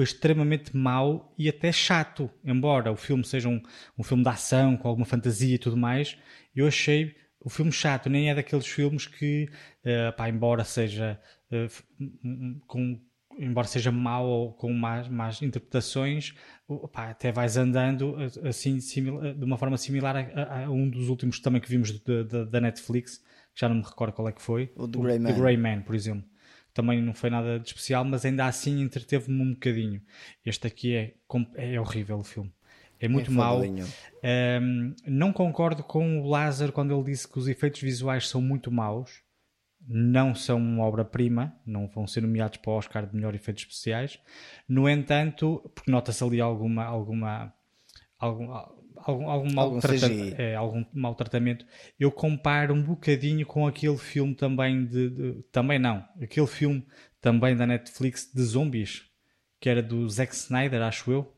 [0.01, 2.29] foi extremamente mau e até chato.
[2.43, 3.61] Embora o filme seja um,
[3.97, 6.17] um filme de ação, com alguma fantasia e tudo mais,
[6.55, 8.09] eu achei o filme chato.
[8.09, 9.47] Nem é daqueles filmes que,
[9.85, 11.19] uh, pá, embora seja
[11.51, 12.99] uh, com
[13.39, 16.33] embora seja mau ou com más, más interpretações,
[16.93, 21.69] até vais andando assim de uma forma similar a, a, um dos últimos também que
[21.69, 21.97] vimos
[22.51, 23.19] da Netflix,
[23.53, 24.71] que já não me recordo qual é que foi.
[24.75, 25.33] O The Grey Man.
[25.33, 26.30] The Grey Man, por exemplo
[26.73, 30.01] também não foi nada de especial, mas ainda assim entreteve-me um bocadinho.
[30.45, 31.13] Este aqui é,
[31.55, 32.51] é horrível o filme.
[32.99, 33.61] É muito é mau.
[33.63, 38.71] Um, não concordo com o Lázaro quando ele disse que os efeitos visuais são muito
[38.71, 39.23] maus.
[39.87, 44.19] Não são uma obra-prima, não vão ser nomeados para o Oscar de melhor efeitos especiais.
[44.69, 47.51] No entanto, porque nota-se ali alguma, alguma,
[48.19, 48.51] algum,
[49.03, 51.65] algum, algum, maltratamento, é, algum maltratamento,
[51.99, 56.85] eu comparo um bocadinho com aquele filme também de, de, Também não, aquele filme
[57.19, 59.03] também da Netflix de zombies,
[59.59, 61.33] que era do Zack Snyder, acho eu.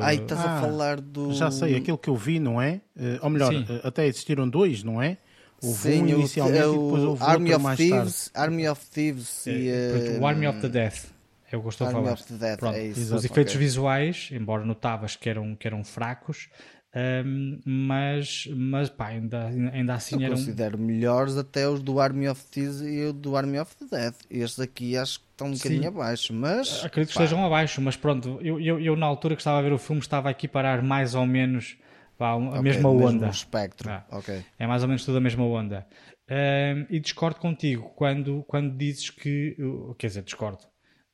[0.00, 1.32] Ai, estás ah, a falar do.
[1.34, 2.80] Já sei, aquele que eu vi, não é?
[2.96, 5.18] Uh, ou melhor, uh, até existiram dois, não é?
[5.62, 8.50] Houve Sim, um inicialmente o, e depois houve Army outro mais Thieves, tarde.
[8.50, 9.50] Army of Thieves e.
[9.50, 11.14] Uh, o Army of the Death.
[11.50, 12.18] É o que eu estou a falar.
[12.30, 13.66] Death, é isso, Os efeitos okay.
[13.66, 16.48] visuais, embora notavas que eram, que eram fracos,
[16.96, 20.36] um, mas, mas pá, ainda, ainda assim eu eram.
[20.36, 24.14] considero melhores até os do Army of Thieves e o do Army of the Dead.
[24.30, 25.88] Estes aqui acho que estão um bocadinho Sim.
[25.88, 26.84] abaixo, mas.
[26.84, 29.72] Acredito que estejam abaixo, mas pronto, eu, eu, eu, na altura que estava a ver
[29.72, 31.76] o filme estava aqui a parar mais ou menos
[32.16, 33.28] pá, a okay, mesma onda.
[33.28, 33.90] espectro.
[33.90, 34.44] Ah, okay.
[34.56, 35.84] É mais ou menos tudo a mesma onda.
[36.30, 39.56] Um, e discordo contigo quando, quando dizes que.
[39.98, 40.62] Quer dizer, discordo.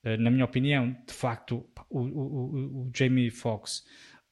[0.04, 3.82] Uh, na minha opinião, de facto, o, o, o, o Jamie Foxx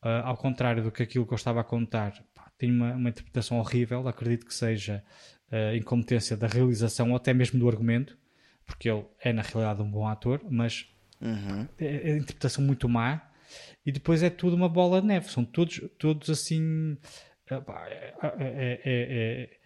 [0.03, 3.09] Uh, ao contrário do que aquilo que eu estava a contar, pá, tem uma, uma,
[3.09, 4.07] interpretação horrível.
[4.07, 5.03] Acredito que seja
[5.51, 8.17] uh, incompetência da realização ou até mesmo do argumento,
[8.65, 10.87] porque ele é na realidade um bom ator, mas
[11.21, 11.67] uhum.
[11.79, 13.29] é, é interpretação muito má.
[13.85, 16.93] E depois é tudo uma bola de neve, são todos, todos assim.
[17.51, 19.59] Uh, pá, é, é, é,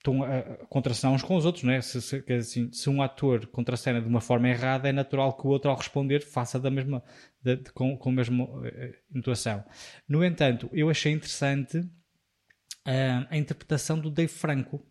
[0.00, 1.80] estão a, a contracenar uns com os outros, não é?
[1.80, 5.50] Se, se, assim, se um ator contracena de uma forma errada, é natural que o
[5.50, 7.02] outro, ao responder, faça da mesma,
[7.42, 8.68] de, de, com, com a mesma uh,
[9.14, 9.64] intuação.
[10.08, 14.84] No entanto, eu achei interessante uh, a interpretação do Dave Franco.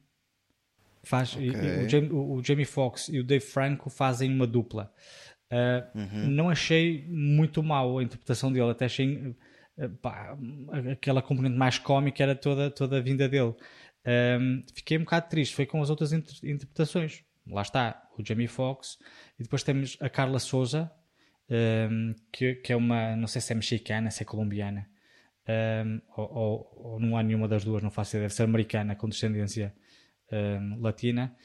[1.03, 1.85] Faz, okay.
[1.85, 4.93] o, Jamie, o, o, Jamie Foxx e o Dave Franco fazem uma dupla.
[5.51, 6.27] Uh, uhum.
[6.27, 9.35] Não achei muito mal a interpretação dele, até achei
[10.01, 10.37] pá,
[10.91, 13.55] aquela componente mais cómica era toda, toda a vinda dele.
[14.05, 17.23] Um, fiquei um bocado triste, foi com as outras inter interpretações.
[17.47, 18.97] Lá está, o Jamie Foxx,
[19.39, 20.91] e depois temos a Carla Souza,
[21.49, 24.87] um, que, que, é uma, não sei se é mexicana, se é colombiana,
[25.47, 28.95] um, ou, ou, ou, não há nenhuma das duas, não faço ideia, deve ser americana,
[28.95, 29.73] com descendência
[30.79, 31.35] latina,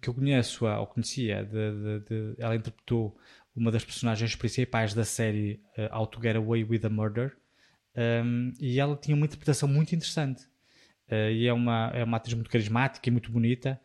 [0.00, 3.14] que eu conheço, ou conhecia, de, de, de, ela interpretou
[3.54, 7.36] uma das personagens principais da série uh, How to Get Away with a Murder,
[8.58, 10.44] e ela tinha uma interpretação muito interessante.
[11.10, 13.80] Uh, e é uma, é uma atriz muito carismática e muito bonita.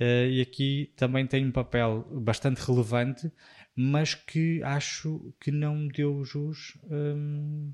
[0.00, 3.30] Uh, e aqui também tem um papel bastante relevante,
[3.74, 7.72] mas que acho que não deu jus um,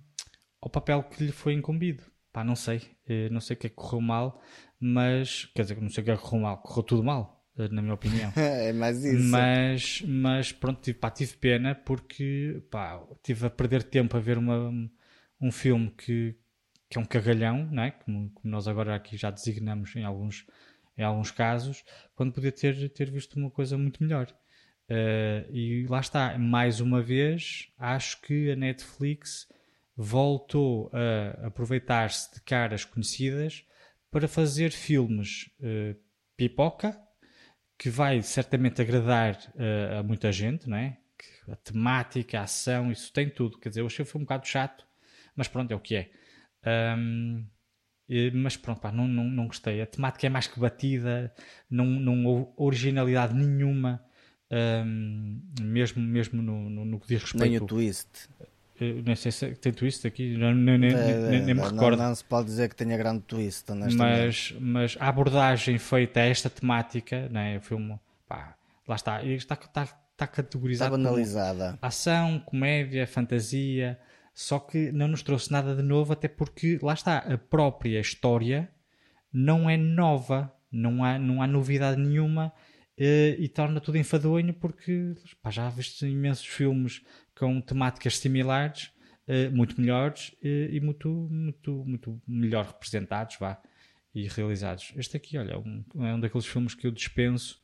[0.61, 2.03] ao papel que lhe foi incumbido.
[2.33, 2.79] Pá, não sei,
[3.09, 4.43] uh, não sei o que é que correu mal,
[4.79, 7.81] mas quer dizer, não sei o que é que correu mal, correu tudo mal, na
[7.81, 8.33] minha opinião.
[8.37, 9.31] é mais isso.
[9.31, 14.37] Mas, mas pronto, tive, pá, tive pena porque pá, tive a perder tempo a ver
[14.37, 14.71] uma,
[15.41, 16.37] um filme que,
[16.91, 17.91] que é um cagalhão, não é?
[17.91, 20.47] como, como, nós agora aqui já designamos em alguns,
[20.97, 21.85] em alguns casos,
[22.15, 24.27] quando podia ter, ter visto uma coisa muito melhor.
[24.89, 29.49] Uh, e lá está, mais uma vez, acho que a Netflix
[29.97, 33.65] voltou a aproveitar-se de caras conhecidas
[34.11, 35.97] para fazer filmes uh,
[36.37, 36.99] pipoca,
[37.79, 40.99] que vai certamente agradar uh, a muita gente, não é?
[41.49, 43.59] A temática, a ação, isso tem tudo.
[43.59, 44.87] Quer dizer, eu achei o filme um bocado chato,
[45.35, 46.11] mas pronto, é o que é.
[46.99, 47.45] Um,
[48.35, 49.81] mas pronto, pá, não, não, não gostei.
[49.81, 51.33] A temática é mais que batida,
[51.69, 54.05] não, não houve originalidade nenhuma,
[54.51, 57.51] um, mesmo, mesmo no, no, no, que diz respeito.
[57.51, 58.29] Nem o twist.
[58.81, 61.97] Uh, não sei se tem twist aqui, não, nem, nem, é, nem, nem me recordo.
[61.97, 63.65] Não, se pode dizer que tenha grande twist,
[63.97, 68.55] mas, mas a abordagem feita a esta temática, né, o filme, pá,
[68.87, 69.83] lá está, está, está,
[70.13, 71.79] está categorizado está banalizada.
[71.81, 73.99] ação, comédia, fantasia,
[74.35, 78.69] só que não nos trouxe nada de novo, até porque, lá está, a própria história
[79.33, 82.53] não é nova, não há, não há novidade nenhuma
[82.99, 87.03] e torna tudo enfadonho porque pá, já viste imensos filmes
[87.35, 88.91] com temáticas similares,
[89.29, 93.61] eh, muito melhores eh, e muito, muito, muito melhor representados vá,
[94.15, 94.93] e realizados.
[94.97, 97.61] Este aqui, olha, um, é um daqueles filmes que eu dispenso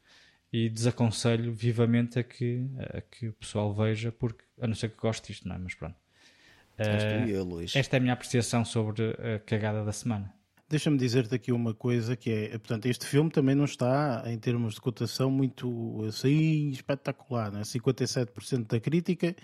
[0.53, 4.97] e desaconselho vivamente a que, a que o pessoal veja, porque a não ser que
[4.97, 5.59] goste disto, não é?
[5.59, 5.97] Mas pronto.
[6.78, 7.61] Uh, eu.
[7.74, 10.35] Esta é a minha apreciação sobre a cagada da semana.
[10.73, 14.73] Deixa-me dizer-te aqui uma coisa que é, portanto, este filme também não está em termos
[14.73, 17.61] de cotação muito assim espetacular, né?
[17.61, 19.37] 57% da crítica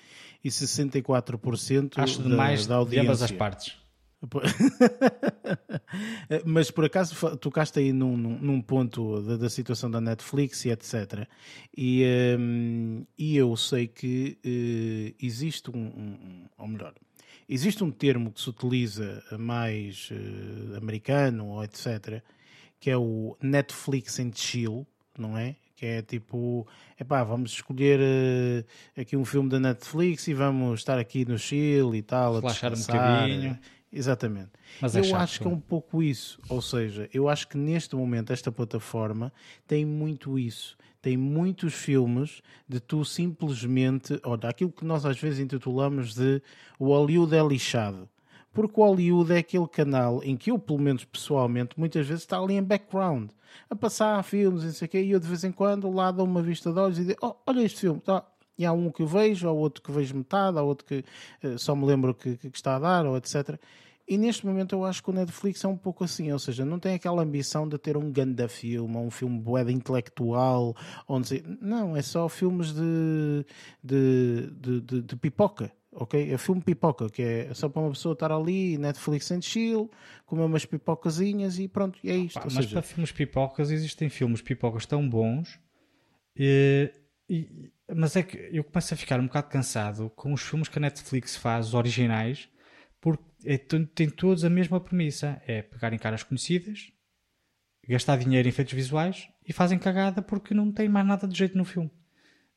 [0.43, 3.03] e 64% Acho demais da, da audiência.
[3.03, 3.77] de ambas as partes.
[6.47, 11.29] Mas por acaso tocaste aí num, num ponto da, da, situação da Netflix e etc.
[11.77, 12.07] E,
[12.39, 16.95] um, e eu sei que uh, existe um, um, ou melhor,
[17.49, 22.23] Existe um termo que se utiliza mais uh, americano ou etc.,
[22.79, 24.87] que é o Netflix and Chill,
[25.19, 25.57] não é?
[25.75, 26.67] Que é tipo,
[27.01, 31.95] epá, vamos escolher uh, aqui um filme da Netflix e vamos estar aqui no chill
[31.95, 33.59] e tal, a um bocadinho.
[33.91, 34.51] Exatamente.
[34.81, 35.23] Mas é eu chato.
[35.23, 36.39] acho que é um pouco isso.
[36.49, 39.33] Ou seja, eu acho que neste momento esta plataforma
[39.67, 45.39] tem muito isso tem muitos filmes de tu simplesmente, olha, aquilo que nós às vezes
[45.39, 46.43] intitulamos de
[46.79, 48.09] o Hollywood é lixado.
[48.53, 52.39] Porque o Hollywood é aquele canal em que eu, pelo menos pessoalmente, muitas vezes está
[52.39, 53.31] ali em background,
[53.71, 56.27] a passar filmes e sei o quê, e eu de vez em quando lá dou
[56.27, 58.25] uma vista de olhos e digo, oh, olha este filme, tá.
[58.57, 61.05] E há um que eu vejo, há outro que vejo metade, há outro que
[61.45, 63.57] uh, só me lembro que, que está a dar, ou etc.
[64.09, 66.79] E neste momento eu acho que o Netflix é um pouco assim, ou seja, não
[66.79, 70.75] tem aquela ambição de ter um grande filme, um filme boeda intelectual,
[71.07, 73.45] onde não, é só filmes de,
[73.85, 76.33] de, de, de, de pipoca, ok?
[76.33, 79.91] É filme pipoca, que é só para uma pessoa estar ali, Netflix and chill,
[80.25, 82.41] comer umas pipocazinhas e pronto, é isto.
[82.43, 82.71] mas seja...
[82.71, 85.61] para filmes pipocas existem filmes pipocas tão bons,
[86.35, 86.91] e,
[87.29, 90.79] e, mas é que eu começo a ficar um bocado cansado com os filmes que
[90.79, 92.49] a Netflix faz, os originais,
[93.03, 96.93] porque é, tem todos a mesma premissa: é pegarem caras conhecidas,
[97.89, 101.57] gastar dinheiro em efeitos visuais e fazem cagada porque não tem mais nada de jeito
[101.57, 101.91] no filme.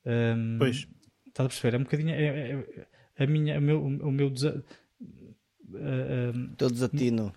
[0.06, 0.88] Um, pois.
[1.28, 1.76] Estás a perceber?
[1.76, 2.10] É um bocadinho.
[2.10, 3.84] É, é, é a minha, o meu.
[3.84, 4.64] O meu desa...
[5.00, 7.34] uh, um, Todo desatino.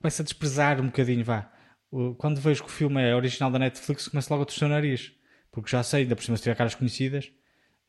[0.00, 1.50] Começa a desprezar um bocadinho, vá.
[2.18, 5.12] quando vejo que o filme é original da Netflix, começo logo a torcer o nariz.
[5.50, 7.32] Porque já sei, ainda por cima se tiver caras conhecidas.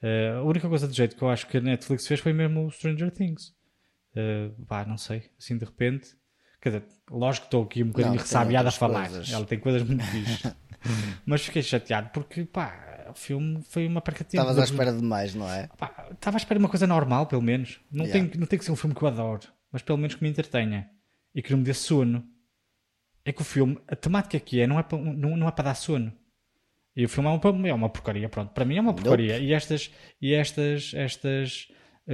[0.01, 2.65] Uh, a única coisa de jeito que eu acho que a Netflix fez foi mesmo
[2.65, 3.53] o Stranger Things.
[4.15, 6.17] Uh, pá, não sei, assim de repente.
[6.61, 9.07] Quer dizer, lógico que estou aqui um bocadinho ressabiado a falar.
[9.07, 9.31] Coisas.
[9.31, 10.55] Ela tem coisas muito fixas.
[11.25, 14.43] Mas fiquei chateado porque, pá, o filme foi uma perca de tempo.
[14.43, 15.69] Estavas à espera de mais, não é?
[16.11, 17.79] Estava à espera de uma coisa normal, pelo menos.
[17.91, 18.29] Não, yeah.
[18.29, 20.29] tem, não tem que ser um filme que eu adoro, mas pelo menos que me
[20.29, 20.89] entretenha
[21.33, 22.25] e que não me dê sono.
[23.25, 25.65] É que o filme, a temática que é, não é para, não, não é para
[25.65, 26.11] dar sono.
[26.95, 28.51] E o filme é uma, é uma porcaria, pronto.
[28.51, 29.33] Para mim é uma porcaria.
[29.33, 29.45] Nope.
[29.45, 29.91] E estas,
[30.21, 31.67] e estas, estas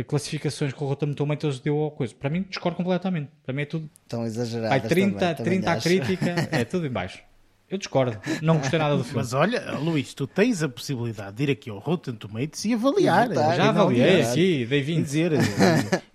[0.03, 3.29] classificações que o Rotten Tomatoes deu ao coisa, para mim discordo completamente.
[3.45, 3.89] Para mim é tudo.
[4.03, 4.69] Estão exageradas.
[4.79, 7.19] Vai 30, também, 30 à crítica, é tudo em baixo.
[7.67, 9.17] Eu discordo, não gostei nada do filme.
[9.17, 13.27] Mas olha, Luís, tu tens a possibilidade de ir aqui ao Rotten Tomatoes e avaliar.
[13.29, 15.03] Votar, Já avaliei aqui, dei 20.
[15.03, 15.31] dizer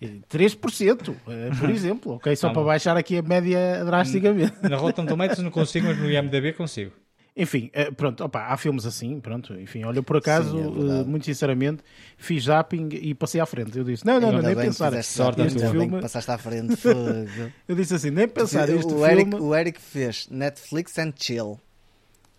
[0.01, 2.37] 3%, eh, eh, por exemplo, ok?
[2.37, 4.55] Só não, para baixar aqui a média drasticamente.
[4.63, 6.93] Na Rotten Tomatoes não consigo, mas no IMDB consigo.
[7.41, 11.25] Enfim, eh, pronto, opa, há filmes assim, pronto, enfim, olha, por acaso, Sim, é muito
[11.25, 11.83] sinceramente,
[12.19, 13.79] fiz zapping e passei à frente.
[13.79, 15.03] Eu disse, não, não, não, nem pensar.
[15.03, 16.03] Sorte este filme.
[16.03, 16.77] Passaste à frente,
[17.67, 19.43] Eu disse assim, nem pensar este o Eric, filme.
[19.43, 21.59] O Eric fez Netflix and chill.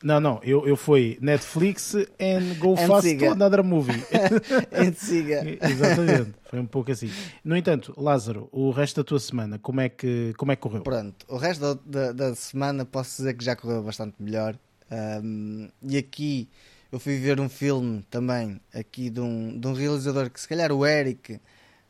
[0.04, 3.28] Não, não, eu, eu fui Netflix and go and fast siga.
[3.28, 4.04] to another movie.
[4.72, 5.44] and siga.
[5.68, 7.10] Exatamente, foi um pouco assim.
[7.44, 10.84] No entanto, Lázaro, o resto da tua semana, como é que, como é que correu?
[10.84, 14.56] Pronto, o resto da, da, da semana posso dizer que já correu bastante melhor.
[14.92, 16.50] Um, e aqui
[16.92, 20.72] eu fui ver um filme também, aqui de um, de um realizador que se calhar
[20.72, 21.40] o Eric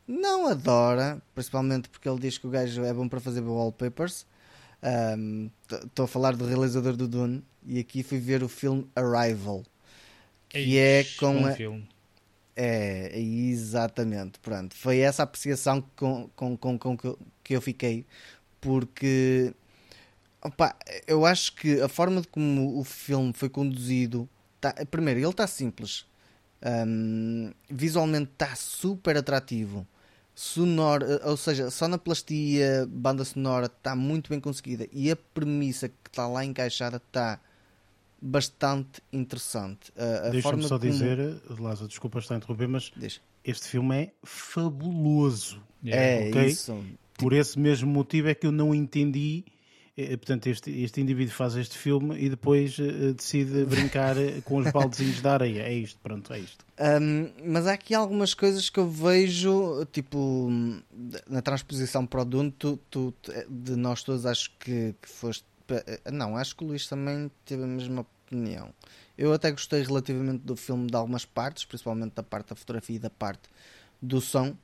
[0.06, 4.26] não adora, principalmente porque ele diz que o gajo é bom para fazer wallpapers.
[5.68, 9.62] Estou um, a falar do realizador do Dune e aqui fui ver o filme Arrival,
[10.48, 11.52] que Eish, é com a...
[11.52, 11.88] filme.
[12.54, 14.38] É, exatamente.
[14.40, 16.96] Pronto, foi essa apreciação com, com, com, com
[17.42, 18.04] que eu fiquei,
[18.60, 19.54] porque
[20.44, 20.74] Opa,
[21.06, 24.28] eu acho que a forma de como o filme foi conduzido,
[24.60, 26.04] tá, primeiro, ele está simples,
[26.86, 29.86] um, visualmente está super atrativo,
[30.34, 35.16] sonoro, eh, ou seja, só na plastia, banda sonora está muito bem conseguida e a
[35.16, 37.38] premissa que está lá encaixada está
[38.20, 39.92] bastante interessante.
[40.32, 40.90] Deixa-me só como...
[40.90, 43.20] dizer, Lázaro, desculpa estar a interromper, mas Deixa.
[43.44, 45.62] este filme é fabuloso.
[45.84, 46.46] É, okay?
[46.46, 46.84] isso.
[47.14, 49.44] Por esse mesmo motivo é que eu não entendi
[49.94, 54.70] é, portanto, este, este indivíduo faz este filme e depois uh, decide brincar com os
[54.70, 55.62] baldezinhos da areia.
[55.62, 56.64] É isto, pronto, é isto.
[56.80, 60.50] Um, mas há aqui algumas coisas que eu vejo, tipo,
[61.28, 63.14] na transposição para o Dune, tu, tu,
[63.48, 65.44] de nós todos, acho que, que foste.
[66.10, 68.72] Não, acho que o Luís também teve a mesma opinião.
[69.16, 72.98] Eu até gostei relativamente do filme de algumas partes, principalmente da parte da fotografia e
[72.98, 73.42] da parte
[74.00, 74.56] do som.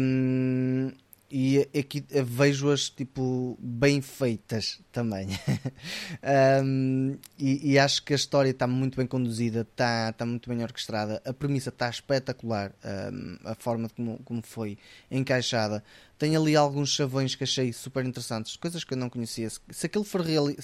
[0.00, 0.90] Um,
[1.30, 5.28] e aqui vejo-as tipo bem feitas também.
[6.62, 10.62] Um, e, e, acho que a história está muito bem conduzida está, está muito bem
[10.62, 11.22] orquestrada.
[11.24, 12.72] A premissa está espetacular
[13.12, 14.78] um, a forma como, como foi
[15.10, 15.82] encaixada.
[16.18, 19.48] Tem ali alguns chavões que achei super interessantes coisas que eu não conhecia.
[19.70, 20.22] Se, aquilo for,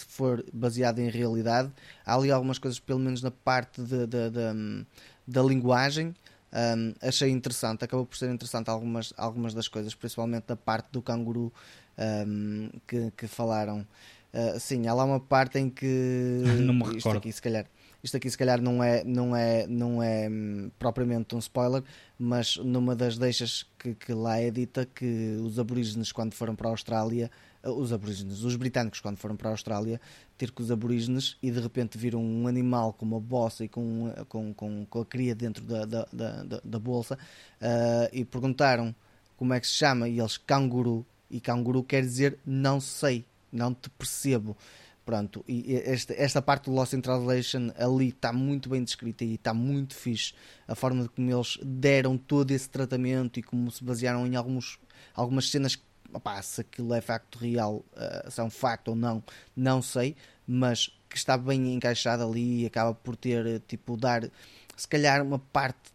[0.08, 1.70] for baseado em realidade
[2.04, 4.86] há ali algumas coisas pelo menos na parte de, de, de,
[5.26, 6.14] da linguagem
[6.52, 11.00] um, achei interessante, acabou por ser interessante algumas, algumas das coisas, principalmente da parte do
[11.00, 11.52] canguru
[11.98, 13.86] um, que, que falaram.
[14.32, 15.86] Uh, sim, há lá uma parte em que
[16.60, 17.66] não me isto aqui se calhar
[18.02, 21.84] isto aqui se calhar não é não é não é hum, propriamente um spoiler
[22.18, 26.68] mas numa das deixas que, que lá é dita que os aborígenes quando foram para
[26.68, 27.30] a Austrália
[27.64, 30.00] os aborígenes, os britânicos quando foram para a Austrália
[30.36, 34.12] ter com os aborígenes e de repente viram um animal com uma bossa e com,
[34.28, 38.94] com, com, com a cria dentro da, da, da, da bolsa uh, e perguntaram
[39.36, 43.72] como é que se chama e eles canguru e canguru quer dizer não sei, não
[43.72, 44.56] te percebo
[45.04, 49.34] pronto, e esta, esta parte do Lost in Translation ali está muito bem descrita e
[49.34, 50.32] está muito fixe
[50.66, 54.78] a forma de como eles deram todo esse tratamento e como se basearam em alguns,
[55.14, 55.82] algumas cenas que
[56.12, 59.22] opá, se aquilo é facto real, uh, se é um facto ou não,
[59.56, 64.28] não sei, mas que está bem encaixado ali e acaba por ter, eh, tipo, dar
[64.76, 65.92] se calhar uma parte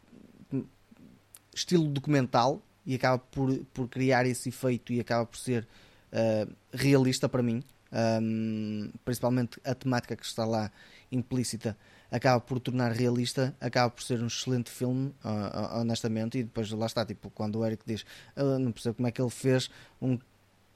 [1.53, 5.67] estilo documental e acaba por, por criar esse efeito e acaba por ser
[6.13, 7.63] uh, realista para mim,
[8.21, 10.71] um, principalmente a temática que está lá
[11.11, 11.75] implícita
[12.11, 15.13] acaba por tornar realista, acaba por ser um excelente filme,
[15.73, 18.01] honestamente, e depois lá está, tipo, quando o Eric diz,
[18.35, 19.69] uh, não percebo como é que ele fez
[20.01, 20.17] um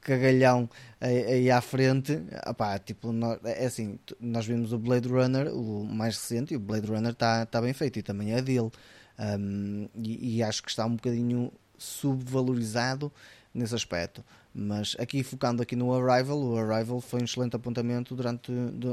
[0.01, 0.69] cagalhão
[0.99, 6.17] aí, à frente, opá, tipo, nós, é assim, nós vimos o Blade Runner, o mais
[6.17, 8.71] recente, e o Blade Runner está tá bem feito, e também é dele,
[9.19, 13.11] um, e, e acho que está um bocadinho subvalorizado
[13.53, 14.23] nesse aspecto.
[14.53, 18.51] Mas aqui focando aqui no Arrival, o Arrival foi um excelente apontamento durante,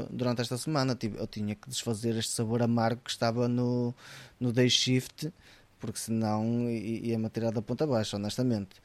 [0.09, 0.97] durante esta semana.
[1.17, 3.93] Eu tinha que desfazer este sabor amargo que estava no,
[4.39, 5.33] no Day Shift,
[5.77, 8.77] porque senão ia-me tirar da ponta baixa, honestamente.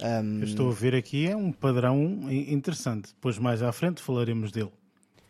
[0.00, 3.08] Um, estou a ver aqui, é um padrão interessante.
[3.08, 4.72] Depois mais à frente falaremos dele.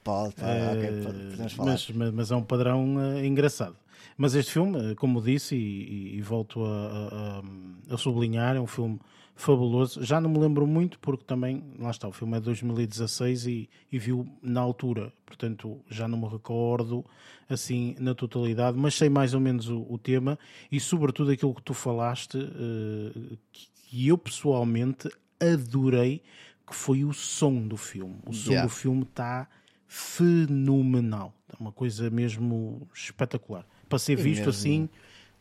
[0.04, 1.72] Pode, pode, uh, okay, podemos falar.
[1.72, 3.76] Mas, mas, mas, é um padrão uh, engraçado.
[4.16, 7.42] Mas este filme, como disse, e, e, e volto a,
[7.90, 8.98] a, a, sublinhar, é um filme
[9.34, 10.02] fabuloso.
[10.04, 13.70] Já não me lembro muito, porque também, lá está, o filme é de 2016 e,
[13.90, 17.04] e viu na altura, portanto já não me recordo
[17.48, 20.38] assim na totalidade, mas sei mais ou menos o, o tema
[20.70, 25.10] e, sobretudo, aquilo que tu falaste, uh, que eu pessoalmente
[25.40, 26.22] adorei,
[26.66, 28.16] que foi o som do filme.
[28.26, 28.68] O som yeah.
[28.68, 29.48] do filme está
[29.88, 34.50] fenomenal, é uma coisa mesmo espetacular para ser visto mesmo.
[34.50, 34.88] assim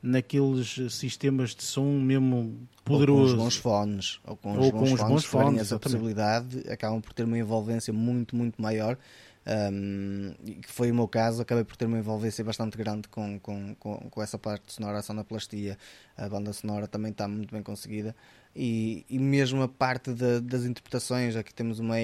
[0.02, 3.22] naqueles sistemas de som mesmo poderoso.
[3.22, 5.62] Ou com os bons fones, ou com os, ou bons, com os fones, bons fones,
[5.62, 8.98] essa possibilidade, acabam por ter uma envolvência muito, muito maior.
[9.72, 13.74] Um, que foi o meu caso, acabei por ter uma envolvência bastante grande com, com,
[13.76, 15.78] com, com essa parte sonora, a sonoplastia,
[16.16, 18.16] a banda sonora também está muito bem conseguida
[18.56, 21.96] e, e mesmo a parte de, das interpretações, aqui temos uma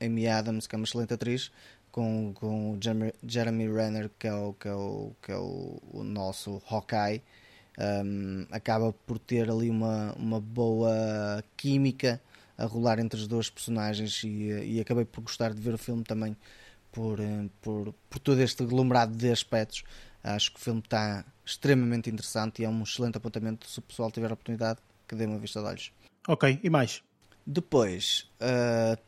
[0.00, 1.50] Amy Adams que é uma excelente atriz,
[1.90, 6.02] com, com o Jeremy Renner, que é o, que é o, que é o, o
[6.02, 7.22] nosso Hawkeye,
[8.04, 12.20] um, acaba por ter ali uma, uma boa química
[12.58, 16.04] a rolar entre os dois personagens e, e acabei por gostar de ver o filme
[16.04, 16.36] também
[16.92, 19.82] por, eh, por, por todo este aglomerado de aspectos.
[20.22, 23.66] Acho que o filme está extremamente interessante e é um excelente apontamento.
[23.68, 25.92] Se o pessoal tiver a oportunidade, que dê uma vista de olhos.
[26.28, 27.02] Ok, e mais?
[27.46, 29.00] Depois, uh,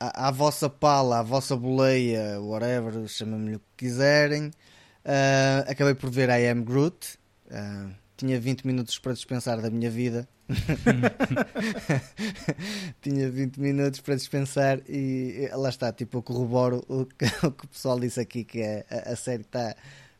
[0.00, 4.48] à, à, vossa pala, à vossa boleia, whatever, chamem-me o que quiserem.
[5.04, 7.16] Uh, acabei por ver I Am Groot.
[7.46, 10.28] Uh, tinha 20 minutos para dispensar da minha vida.
[13.02, 17.64] tinha 20 minutos para dispensar e lá está, tipo, eu corroboro o que, o, que
[17.64, 19.74] o pessoal disse aqui, que é, a, a série está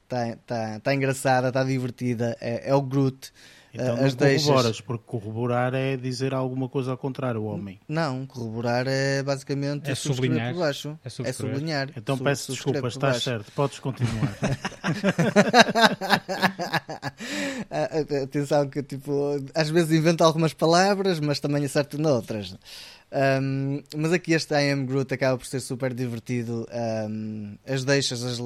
[0.09, 3.33] tá, tá, tá engraçada, está divertida, é, é o Groot.
[3.77, 4.81] Então não corroboras, deixas...
[4.81, 7.79] porque corroborar é dizer alguma coisa ao contrário, o homem.
[7.87, 10.53] Não, corroborar é basicamente é sublinhar.
[10.53, 10.99] Por baixo.
[11.05, 11.91] É, é sublinhar.
[11.97, 14.37] Então peço desculpas, estás certo, podes continuar.
[18.23, 22.57] Atenção que tipo, às vezes invento algumas palavras, mas também acerto noutras.
[23.13, 26.67] Um, mas aqui este I Am Groot acaba por ser super divertido.
[27.09, 28.39] Um, as deixas, as,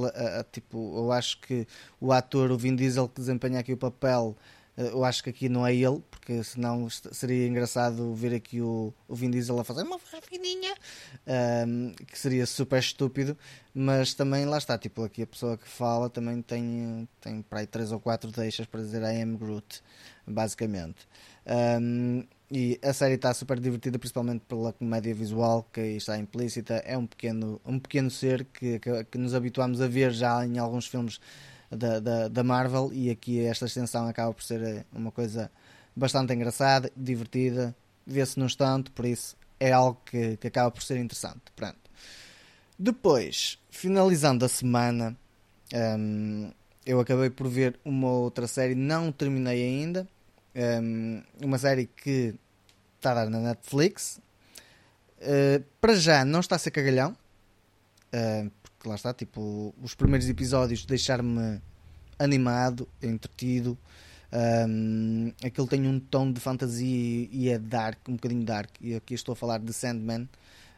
[0.52, 1.66] tipo, eu acho que
[2.00, 5.48] o ator, o Vin Diesel, que desempenha aqui o papel eh, eu acho que aqui
[5.48, 9.82] não é ele, porque senão seria engraçado ver aqui o, o Vin Diesel a fazer
[9.82, 10.72] uma voz fininha,
[11.26, 13.36] um, ehm, que seria super estúpido,
[13.74, 17.66] mas também lá está, tipo, aqui a pessoa que fala também tem, tem para aí
[17.66, 19.82] 3 ou 4 deixas para dizer I am Groot,
[20.26, 21.06] basicamente.
[21.46, 26.18] Um, ehm, e a série está super divertida, principalmente pela comédia visual que aí está
[26.18, 26.74] implícita.
[26.84, 30.58] É um pequeno, um pequeno ser que, que, que nos habituamos a ver já em
[30.58, 31.20] alguns filmes
[31.70, 35.50] da, da, da Marvel e aqui esta extensão acaba por ser eh, uma coisa
[35.94, 37.74] bastante engraçada, divertida,
[38.06, 41.42] vê-se num instante, por isso é algo que, que acaba por ser interessante.
[41.54, 41.78] Pronto.
[42.78, 45.16] Depois, finalizando a semana,
[45.98, 46.50] um,
[46.84, 50.08] eu acabei por ver uma outra série, não terminei ainda.
[50.82, 52.34] Um, uma série que
[52.96, 54.18] está a dar na Netflix.
[55.18, 57.14] Uh, para já não está a ser cagalhão.
[58.14, 58.50] Uh,
[58.80, 61.60] que lá está, tipo, os primeiros episódios deixar-me
[62.18, 63.78] animado, entretido.
[64.32, 68.70] Um, aquilo tem um tom de fantasia e é dark, um bocadinho dark.
[68.80, 70.28] E aqui estou a falar de Sandman.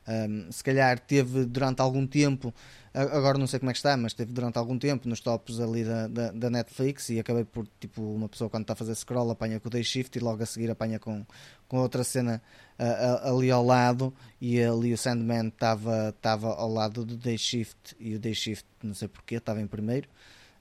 [0.07, 2.53] Um, se calhar teve durante algum tempo,
[2.93, 5.85] agora não sei como é que está, mas teve durante algum tempo nos tops ali
[5.85, 9.31] da, da, da Netflix e acabei por, tipo, uma pessoa quando está a fazer scroll
[9.31, 11.25] apanha com o Day Shift e logo a seguir apanha com,
[11.69, 12.43] com outra cena
[12.79, 18.17] uh, ali ao lado e ali o Sandman estava ao lado do Day Shift e
[18.17, 20.09] o Day Shift, não sei porquê, estava em primeiro.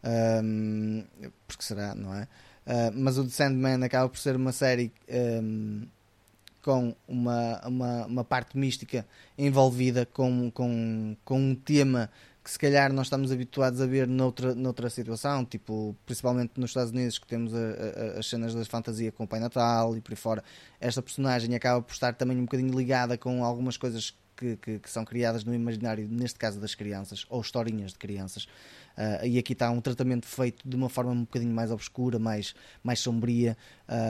[0.03, 1.03] Um,
[1.47, 2.27] porque será, não é?
[2.65, 5.87] Uh, mas o The Sandman acaba por ser uma série um,
[6.61, 9.05] com uma, uma, uma, parte mística
[9.37, 12.09] envolvida com, com, com um tema
[12.43, 16.91] que se calhar nós estamos habituados a ver noutra, noutra situação, tipo, principalmente nos Estados
[16.91, 20.11] Unidos que temos a, a, as cenas da fantasia com o Pai Natal e por
[20.11, 20.43] aí fora,
[20.79, 24.89] esta personagem acaba por estar também um bocadinho ligada com algumas coisas que, que, que
[24.89, 28.47] são criadas no imaginário, neste caso das crianças, ou historinhas de crianças.
[29.01, 32.53] Uh, e aqui está um tratamento feito de uma forma um bocadinho mais obscura, mais,
[32.83, 33.57] mais sombria,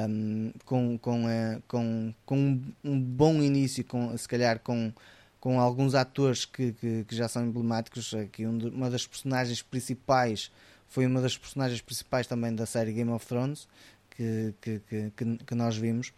[0.09, 4.91] um, com, com, uh, com, com um bom início, com, se calhar com
[5.39, 8.13] com alguns atores que, que, que já são emblemáticos.
[8.13, 10.51] Aqui um, uma das personagens principais
[10.87, 13.67] foi uma das personagens principais também da série Game of Thrones
[14.11, 14.81] que, que,
[15.15, 16.13] que, que nós vimos.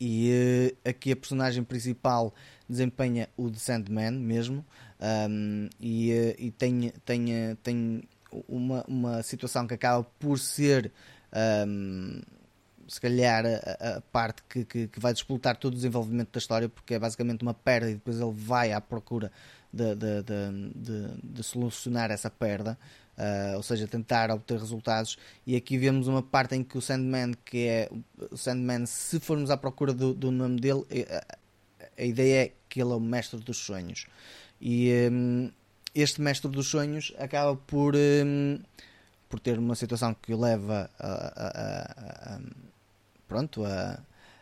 [0.00, 2.34] E uh, aqui a personagem principal
[2.68, 4.64] desempenha o The Sandman mesmo.
[5.04, 8.02] Um, e, uh, e tem, tem, tem
[8.48, 10.90] uma, uma situação que acaba por ser.
[11.66, 12.22] Um,
[12.86, 16.68] se calhar a, a parte que, que, que, vai disputar todo o desenvolvimento da história,
[16.68, 19.32] porque é basicamente uma perda e depois ele vai à procura
[19.72, 22.78] de, de, de, de solucionar essa perda.
[23.16, 25.16] Uh, ou seja, tentar obter resultados.
[25.46, 27.88] E aqui vemos uma parte em que o Sandman, que é
[28.30, 31.24] o Sandman, se formos à procura do, do nome dele, a, eh,
[31.96, 34.08] a, ideia é que ele é o mestre dos sonhos.
[34.66, 35.50] E um,
[35.94, 38.58] este mestre dos sonhos acaba por, um,
[39.28, 42.40] por ter uma situação que o leva a, a
[43.28, 44.00] pronto, a,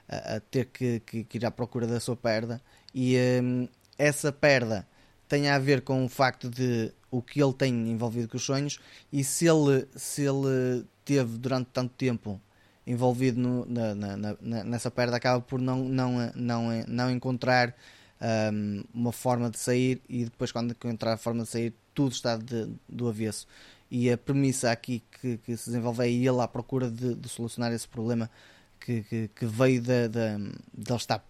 [0.09, 2.63] a, ter que, que, que, ir à procura da sua perda.
[2.95, 3.67] E um,
[3.99, 4.87] essa perda
[5.27, 8.79] tem a ver com o facto de o que ele tem envolvido com os sonhos
[9.13, 12.41] e se ele, se ele teve durante tanto tempo
[12.87, 17.75] envolvido no, na, na, na, nessa perda, acaba por não, não, não, não encontrar
[18.23, 22.37] um, uma forma de sair e depois, quando encontrar a forma de sair, tudo está
[22.37, 23.47] de, do avesso.
[23.91, 27.73] E a premissa aqui que, que se desenvolve é ele à procura de, de solucionar
[27.73, 28.31] esse problema
[28.81, 30.39] que, que, que veio de, de,
[30.73, 31.25] de ele estar,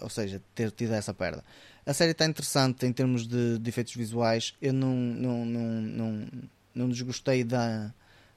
[0.00, 1.44] ou seja, ter tido essa perda.
[1.86, 4.54] A série está interessante em termos de, de, efeitos visuais.
[4.60, 6.28] Eu não, não, não, não,
[6.74, 7.92] não desgostei da,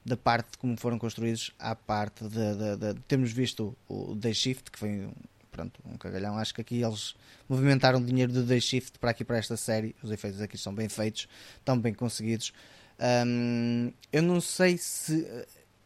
[0.05, 4.15] da parte de como foram construídos, à parte de, de, de, de termos visto o
[4.15, 5.09] Day Shift, que foi
[5.53, 6.37] pronto, um cagalhão.
[6.37, 7.15] Acho que aqui eles
[7.47, 9.95] movimentaram dinheiro do Day Shift para aqui para esta série.
[10.01, 11.29] Os efeitos aqui são bem feitos,
[11.59, 12.51] estão bem conseguidos.
[12.99, 15.25] Um, eu não sei se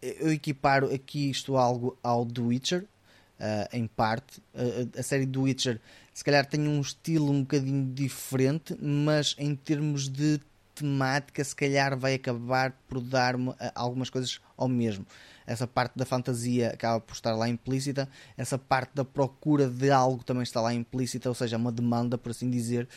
[0.01, 4.39] eu equiparo aqui isto algo ao The Witcher, uh, em parte.
[4.55, 5.81] Uh, a série The Witcher
[6.13, 10.39] se calhar tem um estilo um bocadinho diferente, mas em termos de
[10.73, 13.35] temática, se calhar vai acabar por dar
[13.75, 15.05] algumas coisas ao mesmo.
[15.47, 20.23] Essa parte da fantasia acaba por estar lá implícita, essa parte da procura de algo
[20.23, 22.87] também está lá implícita, ou seja, uma demanda, por assim dizer,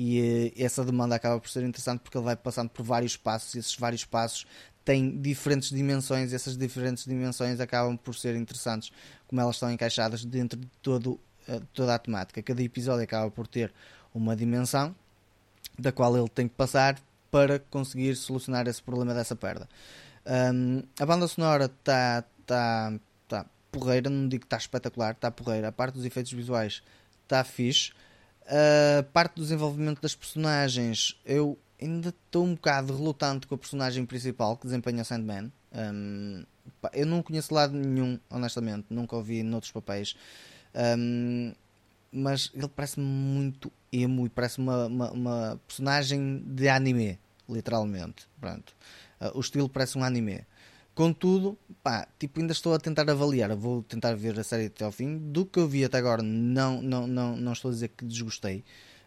[0.00, 3.58] e essa demanda acaba por ser interessante porque ele vai passando por vários passos e
[3.58, 4.46] esses vários passos
[4.84, 8.90] têm diferentes dimensões e essas diferentes dimensões acabam por ser interessantes
[9.26, 12.40] como elas estão encaixadas dentro de todo, eh, toda a temática.
[12.40, 13.72] Cada episódio acaba por ter
[14.14, 14.94] uma dimensão
[15.78, 16.98] da qual ele tem que passar
[17.30, 19.68] para conseguir solucionar esse problema dessa perda.
[20.28, 22.92] Um, a banda sonora está tá,
[23.26, 25.68] tá porreira, não digo que está espetacular, está porreira.
[25.68, 26.82] A parte dos efeitos visuais
[27.22, 27.92] está fixe.
[28.46, 34.04] A parte do desenvolvimento das personagens, eu ainda estou um bocado relutante com a personagem
[34.04, 35.50] principal que desempenha o Sandman.
[35.72, 36.44] Um,
[36.92, 40.14] eu não conheço lado nenhum, honestamente, nunca ouvi noutros papéis.
[40.74, 41.54] Um,
[42.10, 47.18] mas ele parece muito emo e parece uma, uma, uma personagem de anime,
[47.48, 48.26] literalmente.
[48.40, 48.74] Pronto.
[49.20, 50.44] Uh, o estilo parece um anime.
[50.94, 53.54] Contudo, pá, tipo, ainda estou a tentar avaliar.
[53.54, 55.16] vou tentar ver a série até ao fim.
[55.16, 58.64] Do que eu vi até agora, não, não, não, não estou a dizer que desgostei.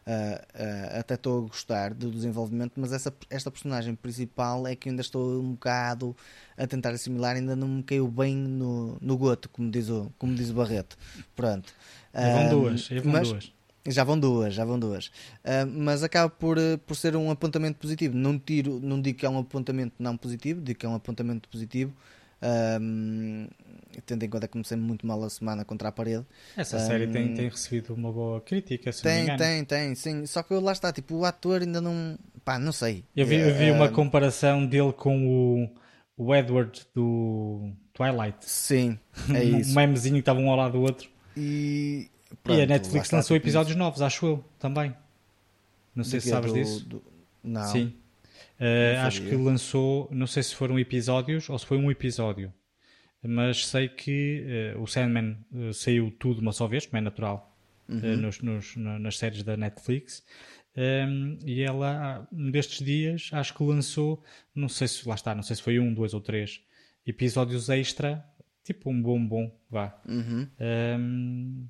[0.07, 4.89] Uh, uh, até estou a gostar do desenvolvimento, mas essa, esta personagem principal é que
[4.89, 6.16] ainda estou um bocado
[6.57, 10.34] a tentar assimilar, ainda não me caiu bem no, no goto, como diz o, como
[10.34, 10.97] diz o Barreto.
[11.36, 11.72] Pronto.
[12.14, 13.53] Já vão duas, vão mas, duas.
[13.88, 15.07] Já vão duas, já vão duas.
[15.07, 18.15] Uh, mas acaba por, por ser um apontamento positivo.
[18.15, 21.49] Não, tiro, não digo que é um apontamento não positivo, digo que é um apontamento
[21.49, 21.93] positivo.
[22.43, 23.47] Um,
[24.05, 26.25] tendo em conta que comecei muito mal a semana contra a parede.
[26.57, 30.25] Essa um, série tem, tem recebido uma boa crítica, se tem, Tem, tem, sim.
[30.25, 32.17] Só que lá está, tipo, o ator ainda não.
[32.43, 33.03] pá, não sei.
[33.15, 35.69] Eu vi, eu vi uma comparação dele com o,
[36.17, 38.38] o Edward do Twilight.
[38.41, 38.97] Sim,
[39.34, 39.71] é isso.
[39.71, 41.09] um memezinho que estava um ao lado do outro.
[41.38, 42.09] E,
[42.43, 44.95] pronto, e a Netflix lançou tipo episódios novos, acho eu, também.
[45.95, 46.86] Não sei do se sabes do, disso.
[46.86, 47.03] Do...
[47.43, 47.63] Não.
[47.67, 47.93] Sim.
[48.59, 52.53] Uh, acho que lançou, não sei se foram episódios ou se foi um episódio,
[53.23, 57.57] mas sei que uh, o Sandman uh, saiu tudo uma só vez, como é natural,
[57.89, 58.17] uhum.
[58.17, 60.23] nos, nos, nas séries da Netflix.
[60.77, 64.23] Um, ehm, e ela, um destes dias, acho que lançou,
[64.53, 66.61] não sei se lá está, não sei se foi um, dois ou três
[67.05, 68.23] episódios extra,
[68.63, 69.99] tipo um bombom, vá.
[70.07, 70.41] Uhum.
[70.41, 71.65] Um, ehm,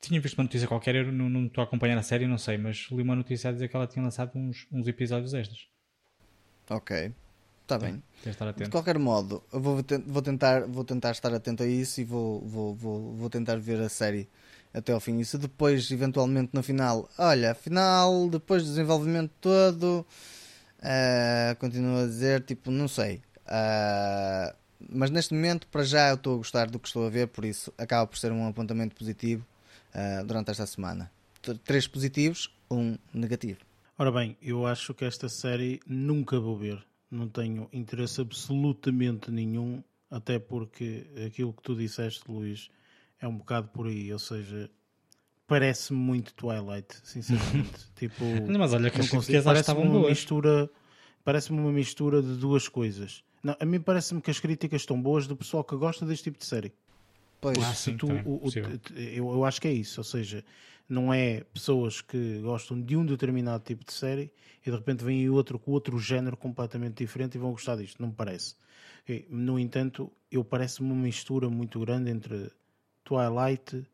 [0.00, 2.56] tinha visto uma notícia qualquer, eu não, não estou a acompanhar a série, não sei,
[2.56, 5.66] mas li uma notícia a dizer que ela tinha lançado uns, uns episódios extras.
[6.70, 7.12] Ok.
[7.62, 8.02] Está bem.
[8.64, 12.40] De qualquer modo, eu vou, vou, tentar, vou tentar estar atento a isso e vou,
[12.40, 14.26] vou, vou, vou tentar ver a série
[14.72, 15.18] até ao fim.
[15.18, 20.06] E se depois, eventualmente, no final, olha, final, depois do desenvolvimento todo,
[20.78, 23.20] uh, continuo a dizer, tipo, não sei.
[23.46, 24.56] Uh,
[24.88, 27.44] mas neste momento, para já, eu estou a gostar do que estou a ver, por
[27.44, 29.44] isso acaba por ser um apontamento positivo
[29.98, 31.10] uh, durante esta semana.
[31.64, 33.60] Três positivos, um negativo.
[33.96, 36.84] Ora bem, eu acho que esta série nunca vou ver.
[37.10, 42.70] Não tenho interesse absolutamente nenhum, até porque aquilo que tu disseste, Luís,
[43.20, 44.70] É um bocado por aí, ou seja,
[45.48, 47.86] parece-me muito Twilight, sinceramente.
[47.96, 50.10] tipo, não, mas olha que as críticas estavam uma boas.
[50.10, 50.70] mistura,
[51.24, 53.24] parece-me uma mistura de duas coisas.
[53.42, 56.38] Não, a mim parece-me que as críticas estão boas do pessoal que gosta deste tipo
[56.38, 56.72] de série.
[57.40, 58.50] Pois, ah, sim, tu, o, o,
[58.96, 60.44] eu, eu acho que é isso, ou seja,
[60.88, 64.32] não é pessoas que gostam de um determinado tipo de série
[64.66, 68.08] e de repente vem outro com outro género completamente diferente e vão gostar disto, não
[68.08, 68.56] me parece.
[69.30, 72.50] No entanto, eu parece-me uma mistura muito grande entre
[73.04, 73.86] Twilight,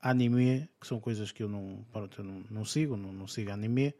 [0.00, 3.50] anime, que são coisas que eu não, pronto, eu não, não sigo, não, não sigo
[3.50, 3.94] anime,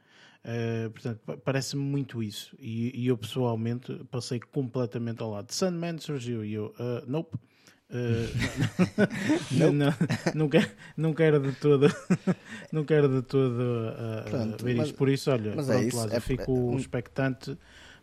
[0.45, 2.55] uh, portanto, parece-me muito isso.
[2.59, 5.53] E, e, eu pessoalmente passei completamente ao lado.
[5.53, 7.39] Sandman surgiu e eu, uh, nope.
[9.53, 9.95] Uh, não, não,
[10.35, 11.95] não, quero, não quero de todo
[12.73, 15.85] não quero de todo uh, Pronto, ver mas, isto por isso olha mas é pronto,
[15.85, 17.59] é isso, Lázaro, é, fico é, expectante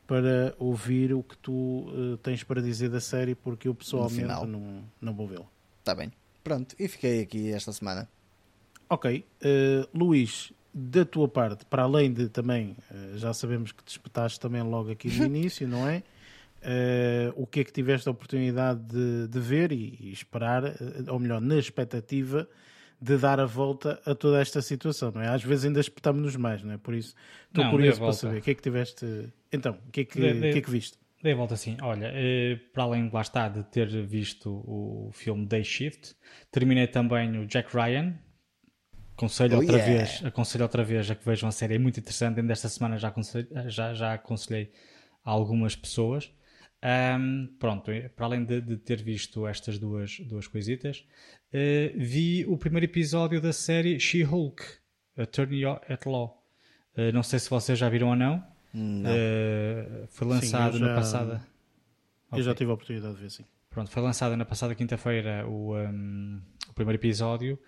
[0.06, 4.84] para ouvir o que tu uh, tens para dizer da série porque eu pessoalmente não,
[5.02, 5.48] não vou vê-la
[5.80, 6.12] está bem
[6.44, 8.08] Pronto, e fiquei aqui esta semana.
[8.90, 9.24] Ok.
[9.94, 12.76] Luís, da tua parte, para além de também,
[13.16, 16.02] já sabemos que te espetaste também logo aqui no início, não é?
[16.62, 20.64] Uh, o que é que tiveste a oportunidade de, de ver e, e, esperar,
[21.08, 22.50] ou melhor, na expectativa
[23.02, 25.30] de dar a volta a toda esta situação, não é?
[25.30, 26.78] Às vezes ainda espetamos-nos mais, não é?
[26.78, 27.16] Por isso
[27.48, 29.06] estou curioso para saber o que é que tiveste.
[29.52, 30.52] Então, o que é que, de, de...
[30.52, 30.98] que, é que viste?
[31.22, 35.12] Dei a volta assim, olha, eh, para além de lá estar de ter visto o
[35.14, 36.16] filme Day Shift,
[36.52, 38.18] terminei também o Jack Ryan.
[39.16, 39.94] Aconselho oh, outra yeah.
[39.94, 42.40] vez, aconselho outra vez a que vejam a série, é muito interessante.
[42.40, 44.72] Ainda esta semana já aconselhei, já, já aconselhei
[45.26, 46.32] a algumas pessoas.
[46.82, 51.06] Um, pronto, para além de, de, ter visto estas duas, duas coisitas,
[51.54, 54.64] uh, vi o primeiro episódio da série She-Hulk,
[55.18, 56.42] Attorney at Law.
[56.98, 58.38] Uh, não sei se vocês já viram ou não.
[58.74, 61.34] Uh, foi lançado sim, já, na passada.
[62.32, 62.44] Eu okay.
[62.44, 63.46] já tive a oportunidade de ver, sim.
[63.70, 67.60] Pronto, foi lançado na passada quinta-feira o, um, o primeiro episódio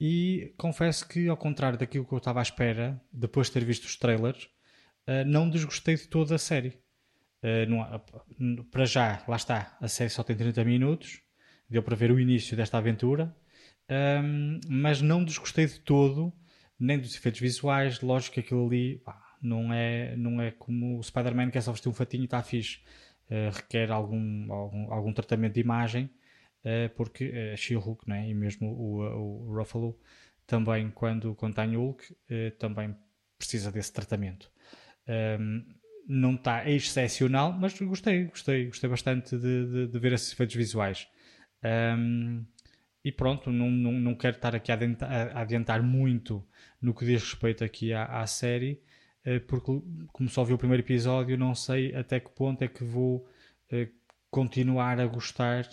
[0.00, 3.84] e confesso que, ao contrário daquilo que eu estava à espera, depois de ter visto
[3.84, 4.44] os trailers,
[5.06, 6.78] uh, não desgostei de toda a série.
[7.42, 11.20] Uh, para já, lá está, a série só tem 30 minutos,
[11.68, 13.34] deu para ver o início desta aventura,
[13.90, 16.32] um, mas não desgostei de todo,
[16.78, 21.02] nem dos efeitos visuais, lógico que aquilo ali pá, não é, não é como o
[21.02, 22.80] Spider-Man que é só vestir um fatinho e está fixe.
[23.30, 26.10] Uh, requer algum, algum, algum tratamento de imagem,
[26.64, 28.26] uh, porque uh, She-Hulk, né?
[28.26, 29.98] e mesmo o, o, Ruffalo,
[30.46, 32.16] também quando, quando está em Hulk,
[32.58, 32.96] também
[33.36, 34.50] precisa desse tratamento.
[35.06, 35.77] Um, ehm,
[36.08, 41.06] não está excepcional, mas gostei, gostei, gostei bastante de, de, de ver esses efeitos visuais.
[41.62, 42.46] Um,
[43.04, 46.44] e pronto, não, não, não quero estar aqui a adiantar, a adiantar muito
[46.80, 48.82] no que diz respeito aqui à, à série,
[49.24, 49.70] eh, porque
[50.12, 53.28] como só vi o primeiro episódio, não sei até que ponto é que vou
[53.70, 53.88] eh,
[54.30, 55.68] continuar a gostar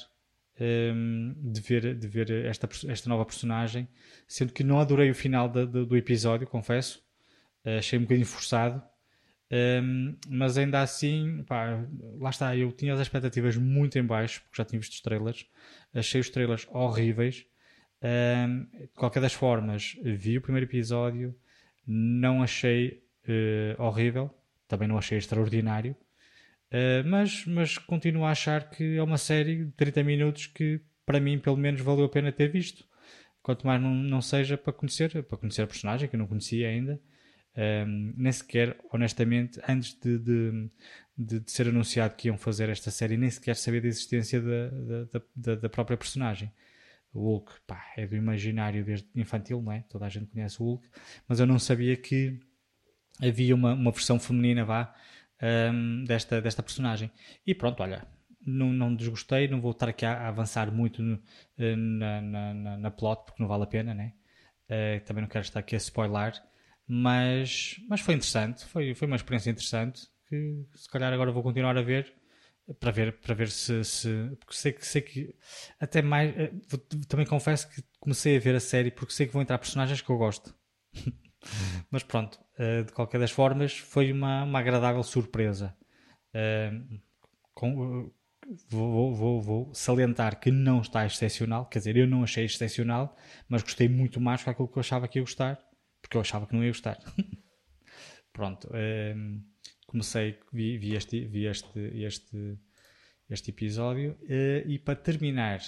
[0.60, 3.88] ehm, de ver, de ver esta, esta nova personagem,
[4.28, 7.04] sendo que não adorei o final do, do episódio, confesso,
[7.64, 8.84] eh, achei um bocadinho forçado,
[9.56, 11.86] um, mas ainda assim, pá,
[12.20, 15.46] lá está, eu tinha as expectativas muito em baixo, porque já tinha visto os trailers,
[15.94, 17.46] achei os trailers horríveis.
[18.02, 21.36] Um, de qualquer das formas, vi o primeiro episódio,
[21.88, 24.30] não achei uh, horrível,
[24.68, 25.96] também não achei extraordinário,
[26.72, 31.20] uh, mas, mas continuo a achar que é uma série de 30 minutos que para
[31.20, 32.86] mim pelo menos valeu a pena ter visto.
[33.42, 36.68] Quanto mais não, não seja para conhecer, para conhecer a personagem que eu não conhecia
[36.68, 37.00] ainda.
[37.58, 40.70] Um, nem sequer, honestamente, antes de, de,
[41.18, 45.22] de, de, ser anunciado que iam fazer esta série, nem sequer sabia da existência da,
[45.36, 46.52] da, da, própria personagem.
[47.14, 49.86] O Hulk pá, é do imaginário desde infantil, não é?
[49.90, 50.90] Toda a gente conhece o Hulk,
[51.30, 52.38] mas eu não sabia que
[53.22, 54.94] havia uma, uma versão feminina, vá,
[55.72, 57.10] um, desta, desta personagem.
[57.48, 58.06] E pronto, olha,
[58.46, 61.22] não, não desgostei, não vou estar aqui a, a avançar muito no,
[61.58, 64.14] eh, na, na, na, plot, porque não vale a pena, né?
[64.70, 66.34] Uh, também não quero estar aqui a spoiler,
[66.88, 71.78] mas, mas foi interessante, foi, foi uma experiência interessante, que se calhar agora vou continuar
[71.78, 72.14] a ver,
[72.80, 74.10] para ver, para ver se, se
[74.40, 75.36] porque sei que, sei que
[75.80, 76.52] até mais, eh,
[77.08, 80.10] também confesso que comecei a ver a série porque sei que vão entrar personagens que
[80.10, 80.56] eu gosto.
[81.92, 85.76] Mas pronto, uh, de qualquer das formas, foi uma, uma agradável surpresa.
[86.34, 87.00] Uh,
[87.54, 88.12] com,
[88.68, 93.16] vou, vou, vou, salientar que não está excepcional, quer dizer, eu não achei excepcional,
[93.48, 95.60] mas gostei muito mais do que aquilo que eu achava que ia gostar,
[96.06, 97.00] porque eu achava que não ia gostar.
[98.32, 99.44] pronto, uh,
[99.88, 102.60] comecei, vi, vi, este, vi este, este,
[103.28, 104.16] este episódio
[104.68, 105.60] e para terminar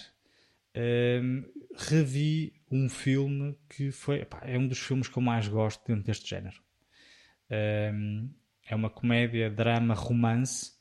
[0.75, 1.43] um,
[1.75, 6.03] revi um filme que foi epá, é um dos filmes que eu mais gosto dentro
[6.03, 6.61] deste género.
[7.49, 8.29] Um,
[8.63, 10.73] é uma comédia, drama, romance.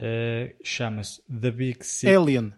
[0.00, 2.14] Uh, Chama-se The Big Sick.
[2.14, 2.52] Alien.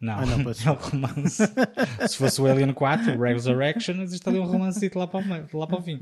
[0.00, 1.42] Não, ah, não é o romance.
[2.08, 5.78] Se fosse o Alien 4, Resurrection, existe ali um romance lá para o, lá para
[5.78, 6.00] o fim.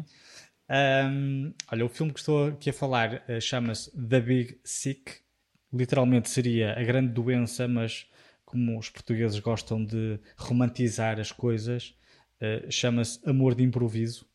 [0.68, 5.16] Um, olha, o filme que estou aqui a falar uh, chama-se The Big Sick.
[5.72, 8.06] Literalmente seria a grande doença, mas
[8.44, 11.94] como os portugueses gostam de romantizar as coisas,
[12.40, 14.26] uh, chama-se Amor de Improviso.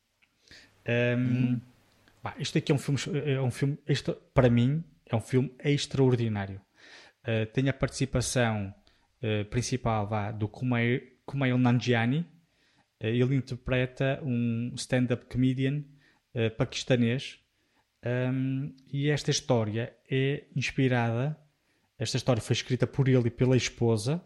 [0.88, 1.62] Um, hum.
[2.22, 5.51] Bah, isto aqui é um filme, é um filme isto, para mim, é um filme
[5.64, 6.62] extraordinário.
[7.24, 8.74] Uh, tem a participação
[9.24, 12.20] uh, principal vá, do Kumail, Kumail Nanjiani.
[13.02, 15.84] Uh, ele interpreta um stand-up comedian
[16.58, 17.40] paquistanês.
[18.06, 21.38] Um, e esta história é inspirada.
[21.98, 24.24] Esta história foi escrita por ele e pela esposa.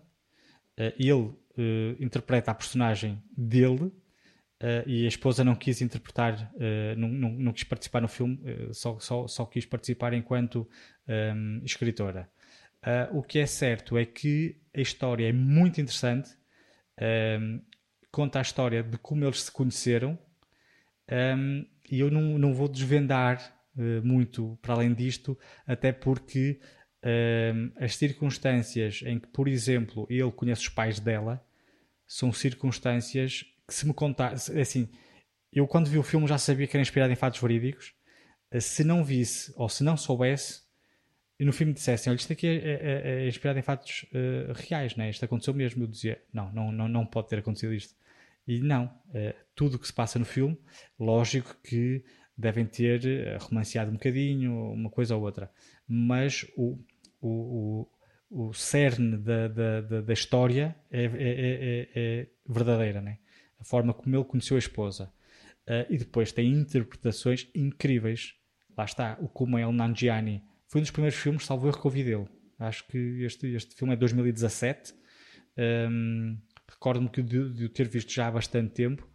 [0.78, 1.34] ele
[2.00, 3.92] interpreta a personagem dele
[4.64, 8.40] Uh, e a esposa não quis interpretar, uh, não, não, não, quis participar no filme,
[8.50, 10.66] uh, só, só, só quis participar enquanto
[11.06, 11.62] um, ehm,
[12.84, 13.10] escritora.
[13.18, 16.30] o que é certo é que a história é muito interessante,
[17.00, 17.60] ehm,
[18.12, 20.18] conta a história de como eles se conheceram,
[21.12, 23.60] um, e eu não, não vou desvendar
[24.04, 26.60] muito para além disto, até porque
[27.76, 31.44] as circunstâncias em que, por exemplo, ele conhece os pais dela
[32.08, 34.90] são circunstâncias que se me contasse, assim,
[35.52, 37.94] eu quando vi o filme já sabia que era inspirado em fatos verídicos.
[38.52, 40.63] Eh, se não visse ou se não soubesse,
[41.44, 44.96] e no filme dissessem, olha, isto aqui é, é, é inspirado em fatos uh, reais,
[44.96, 45.10] né?
[45.10, 45.84] isto aconteceu mesmo.
[45.84, 47.94] Eu dizia, não, não, não, não pode ter acontecido isto.
[48.48, 50.58] E não, uh, tudo o que se passa no filme,
[50.98, 52.02] lógico que
[52.38, 55.52] devem ter romanceado um bocadinho, uma coisa ou outra.
[55.86, 56.80] Mas o,
[57.20, 57.88] o,
[58.30, 63.18] o, o cerne da, da, da, da história é, é, é, é verdadeira, né?
[63.60, 65.12] a forma como ele conheceu a esposa.
[65.68, 68.34] Uh, e depois tem interpretações incríveis.
[68.78, 70.42] Lá está, o Kumail Nanjiani.
[70.74, 72.28] Foi um dos primeiros filmes, salvo erro, que ouvi dele.
[72.58, 74.92] Acho que este, este filme é de 2017.
[75.56, 76.36] Um,
[76.68, 79.08] Recordo-me de, de o ter visto já há bastante tempo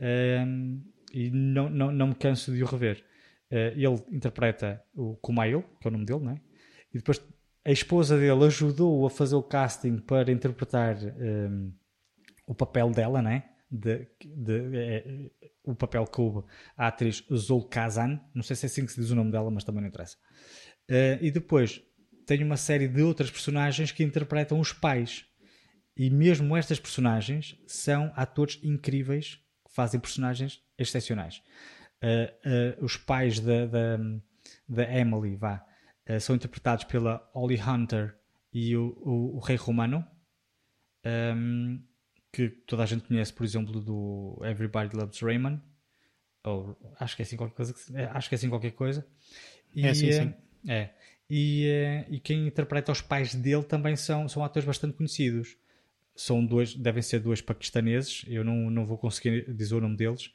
[0.00, 0.80] um,
[1.12, 3.04] e não, não, não me canso de o rever.
[3.50, 6.40] Uh, ele interpreta o Kumail, que é o nome dele, não é?
[6.94, 7.20] E depois
[7.64, 11.72] a esposa dele ajudou a fazer o casting para interpretar um,
[12.46, 13.50] o papel dela, não é?
[13.70, 15.30] de, de é,
[15.64, 16.20] o papel que
[16.76, 19.50] a atriz Zul Kazan, não sei se é assim que se diz o nome dela,
[19.50, 20.16] mas também não interessa.
[20.90, 21.80] Uh, e depois
[22.26, 25.24] tem uma série de outras personagens que interpretam os pais.
[25.96, 31.42] E mesmo estas personagens são atores incríveis que fazem personagens excepcionais.
[32.02, 33.98] Uh, uh, os pais da, da,
[34.68, 35.64] da Emily vá,
[36.20, 38.18] são interpretados pela Holly Hunter
[38.52, 40.04] e o, o, o Rei Romano.
[41.06, 41.80] Um,
[42.32, 45.62] que toda a gente conhece, por exemplo, do Everybody Loves Raymond.
[46.44, 47.74] Ou acho que é assim qualquer coisa.
[47.94, 49.06] É, acho que é assim qualquer coisa.
[49.74, 50.34] E, é, sim, sim.
[50.66, 50.90] É.
[51.28, 55.56] E, eh, e quem interpreta os pais dele também são, são atores bastante conhecidos.
[56.14, 60.26] São dois, devem ser dois paquistaneses, eu não, não vou conseguir dizer o nome deles.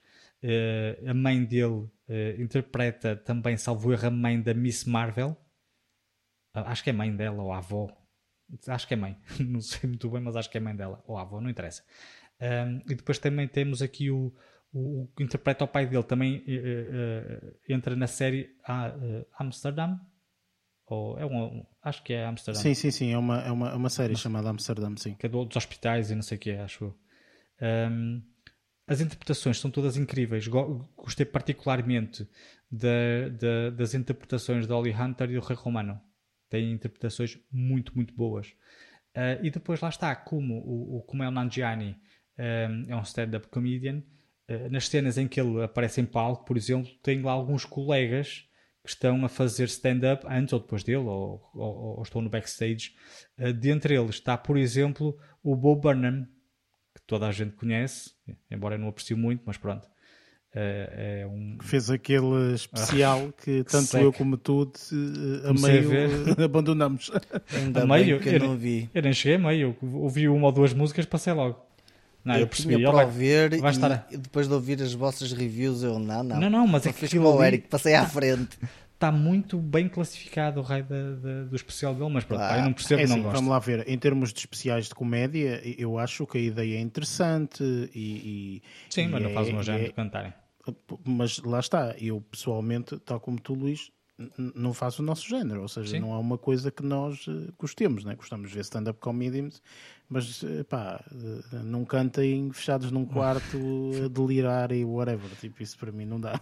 [0.42, 1.92] Uh, a mãe dele uh,
[2.40, 5.38] interpreta também, salvo erro, a mãe da Miss Marvel.
[6.56, 7.90] Uh, acho que é mãe dela ou avó,
[8.68, 11.18] Acho que é mãe, não sei muito bem, mas acho que é mãe dela, ou
[11.18, 11.84] avó, não interessa.
[12.88, 14.34] E depois também temos aqui o,
[14.72, 20.00] o, o que interpreta o pai dele, também uh, uh, entra na série uh, Amsterdam,
[20.88, 22.62] ou é um, acho que é Amsterdam.
[22.62, 25.16] Sim, sim, sim, é uma, é uma, é uma série uma, chamada Amsterdam, sim.
[25.16, 26.98] Que é do, dos hospitais e não sei o que é, acho eu.
[27.92, 28.22] Um,
[28.88, 30.48] as interpretações são todas incríveis.
[30.48, 32.28] Gostei particularmente
[32.70, 36.00] da, da, das interpretações de Holly Hunter e do Rei Romano
[36.50, 38.48] tem interpretações muito, muito boas.
[39.16, 41.98] Uh, e depois lá está, como o, o Kumail Nanjiani
[42.38, 44.04] um, é um stand-up comedian,
[44.50, 48.48] uh, nas cenas em que ele aparece em palco, por exemplo, tem lá alguns colegas
[48.86, 52.94] que estão a fazer stand-up antes ou depois dele, ou, ou, ou estão no backstage.
[53.38, 56.28] Uh, dentre eles está, por exemplo, o Bo Burnham,
[56.94, 58.12] que toda a gente conhece,
[58.50, 59.88] embora eu não aprecio muito, mas pronto.
[60.58, 61.58] É, é um...
[61.62, 64.04] Fez aquele especial ah, que tanto Seca.
[64.06, 64.72] eu como tu
[65.44, 65.90] a meio
[66.42, 67.12] abandonamos.
[67.54, 68.90] Ainda a meio, que eu, não vi.
[68.94, 71.62] Eu nem cheguei a meio, ouvi uma ou duas músicas, passei logo.
[72.26, 72.82] Não, eu, eu percebi.
[72.82, 74.08] Para vai, ouvir vai estar...
[74.10, 76.40] e depois de ouvir as vossas reviews, eu não, não.
[76.40, 78.58] Não, não, mas é que fiz o Eric, passei à frente.
[78.94, 82.64] Está muito bem classificado o raio da, da, do especial dele, mas pronto, ah, eu
[82.64, 83.36] não percebo, é não assim, gosto.
[83.36, 86.82] Vamos lá ver, em termos de especiais de comédia, eu acho que a ideia é
[86.82, 87.64] interessante
[87.94, 88.60] e.
[88.60, 90.34] e Sim, e mas não faz é, uma género é, de cantarem
[91.06, 93.92] mas lá está, eu pessoalmente, tal como tu, Luís,
[94.38, 96.00] não faço o nosso género, ou seja, Sim.
[96.00, 98.16] não é uma coisa que nós uh, gostemos, né?
[98.16, 99.62] gostamos de ver stand-up comedians,
[100.08, 103.58] mas uh, pá, uh, não cantem fechados num quarto
[104.06, 106.40] a delirar e whatever, tipo, isso para mim não dá.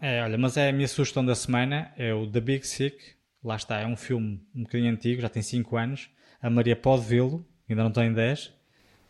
[0.00, 2.96] é, olha, mas é a minha sugestão da semana, é o The Big Sick,
[3.44, 6.10] lá está, é um filme um bocadinho antigo, já tem 5 anos,
[6.40, 8.54] A Maria pode vê-lo, ainda não tem 10.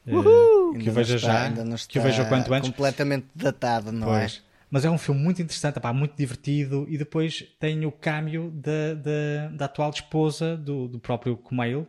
[0.09, 2.71] Uh, que o veja está, já, ainda não está que o veja quanto antes.
[2.71, 4.21] completamente datado, não é?
[4.21, 4.43] pois.
[4.43, 4.46] é?
[4.71, 6.87] Mas é um filme muito interessante, pá, muito divertido.
[6.89, 11.87] E depois tem o câmbio da, da, da atual esposa do, do próprio Kumail,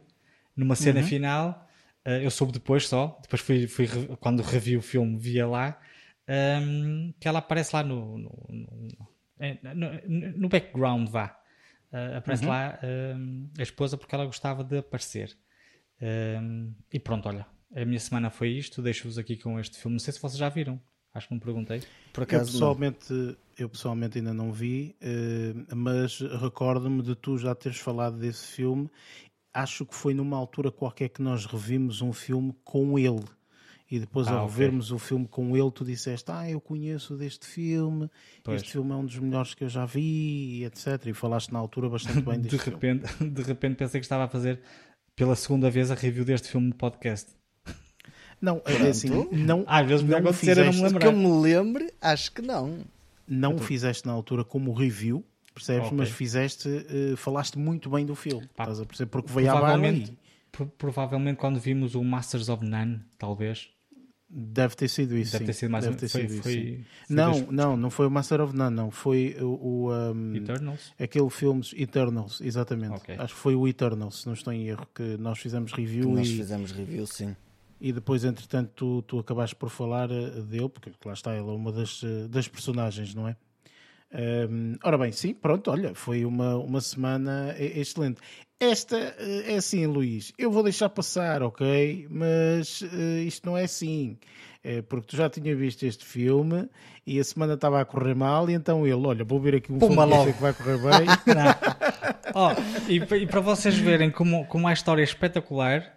[0.55, 1.05] numa cena uhum.
[1.07, 1.67] final.
[2.05, 3.87] Uh, eu soube depois só, depois fui, fui
[4.19, 5.77] quando revi o filme, via lá,
[6.27, 8.47] um, ehm, que ela aparece lá no, no,
[9.73, 11.37] no, no background, vá.
[11.91, 12.49] Uh, aparece uhum.
[12.49, 15.35] lá ehm, a esposa porque ela gostava de aparecer.
[16.01, 18.81] Um, ehm, e pronto, olha, a minha semana foi isto.
[18.81, 19.95] Deixo-vos aqui com este filme.
[19.95, 20.79] Não sei se vocês já viram.
[21.17, 21.81] Acho que não perguntei.
[22.13, 27.55] Por acaso, eu, pessoalmente, eu pessoalmente ainda não vi, uh, mas recordo-me de tu já
[27.55, 28.87] teres falado desse filme.
[29.51, 33.25] Acho que foi numa altura qualquer que nós revimos um filme com ele.
[33.89, 34.57] E depois, ah, ao okay.
[34.57, 38.11] vermos o filme com ele, tu disseste: Ah, eu conheço deste filme,
[38.43, 38.61] pois.
[38.61, 41.03] este filme é um dos melhores que eu já vi, etc.
[41.07, 43.31] E falaste na altura bastante bem de repente, filme.
[43.33, 44.59] De repente pensei que estava a fazer
[45.15, 47.36] pela segunda vez a review deste filme no podcast.
[48.39, 52.31] Não, é assim, não, às vezes não acontecer, não me Que eu me lembre, acho
[52.31, 52.81] que não.
[53.27, 55.87] Não o fizeste na altura como review, percebes?
[55.87, 55.97] Okay.
[55.97, 59.09] Mas fizeste, uh, falaste muito bem do filme, Pá, estás a perceber?
[59.09, 60.17] Porque veio à barra e...
[60.77, 63.69] Provavelmente quando vimos o Masters of None, talvez.
[64.29, 65.33] Deve ter sido isso.
[65.33, 66.83] Deve ter sido mais Deve ter foi, sido foi, isso.
[67.07, 68.91] Foi, não, não, não foi o Master of None, não.
[68.91, 69.45] Foi o.
[69.45, 70.93] o um, Eternals?
[70.99, 72.95] Aquele filme Eternals, exatamente.
[72.95, 73.15] Okay.
[73.17, 76.09] Acho que foi o Eternals, se não estou em erro, que nós fizemos review.
[76.09, 76.37] Que nós e...
[76.37, 77.35] fizemos review, sim
[77.79, 81.53] e depois, entretanto, tu, tu acabaste por falar eh, dele, porque lá está, ele é
[81.53, 83.35] uma das, eh, das personagens, não é?
[84.49, 88.21] Um, ora bem, sim, pronto, olha, foi uma, uma semana excelente.
[88.59, 92.07] Esta é assim, Luís, eu vou deixar passar, ok?
[92.09, 94.17] Mas uh, isto não é assim.
[94.63, 96.67] É porque tu já tinha visto este filme
[97.05, 99.77] e a semana estava a correr mal, e então ele, olha, vou ver aqui um
[99.77, 101.07] Puma filme que vai correr bem.
[102.33, 102.49] oh,
[102.89, 105.96] e, e, para vocês verem como, como a história é espetacular,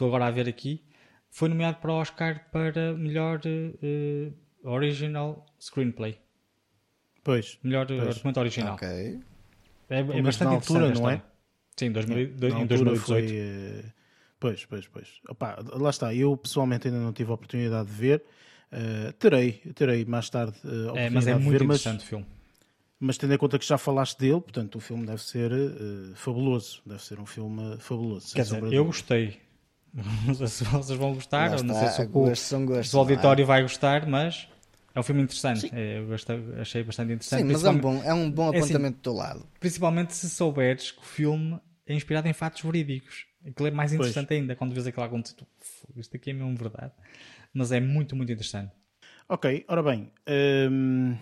[0.00, 0.82] estou agora a ver aqui,
[1.28, 4.32] foi nomeado para o Oscar para melhor uh,
[4.68, 6.18] original screenplay.
[7.22, 7.58] Pois.
[7.62, 8.16] Melhor pois.
[8.16, 8.74] argumento original.
[8.74, 8.88] Ok.
[9.90, 11.22] É, é bastante altura, não é?
[11.76, 12.98] Sim, 2000, em 2018.
[12.98, 13.92] Foi, uh,
[14.38, 15.08] pois, pois, pois.
[15.28, 16.14] Opa, lá está.
[16.14, 18.24] Eu pessoalmente ainda não tive a oportunidade de ver.
[18.72, 22.26] Uh, terei, terei mais tarde uh, é, mas é muito ver, interessante mas, o filme.
[23.00, 26.80] Mas tendo em conta que já falaste dele, portanto o filme deve ser uh, fabuloso.
[26.86, 28.32] Deve ser um filme fabuloso.
[28.32, 29.49] Quer dizer, eu gostei.
[30.26, 32.98] Não sei se vocês vão gostar, ou não sei se o, gosto, são gostos, o
[32.98, 33.44] auditório é?
[33.44, 34.48] vai gostar, mas
[34.94, 35.70] é um filme interessante.
[35.74, 37.42] É, eu gostei, achei bastante interessante.
[37.42, 39.46] Sim, mas é um bom, é um bom apontamento é assim, do teu lado.
[39.58, 43.26] Principalmente se souberes que o filme é inspirado em fatos verídicos.
[43.46, 44.40] Aquilo é mais interessante pois.
[44.40, 45.46] ainda quando vês aquilo acontecer.
[45.96, 46.92] Isto aqui é mesmo verdade.
[47.52, 48.72] Mas é muito, muito interessante.
[49.28, 50.10] Ok, ora bem,
[50.70, 51.16] hum,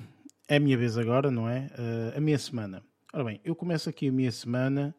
[0.48, 1.70] é a minha vez agora, não é?
[1.78, 2.82] Uh, a minha semana.
[3.12, 4.94] Ora bem, eu começo aqui a minha semana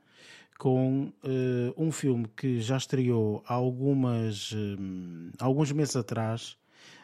[0.60, 6.58] com uh, um filme que já estreou há algumas, um, alguns meses atrás.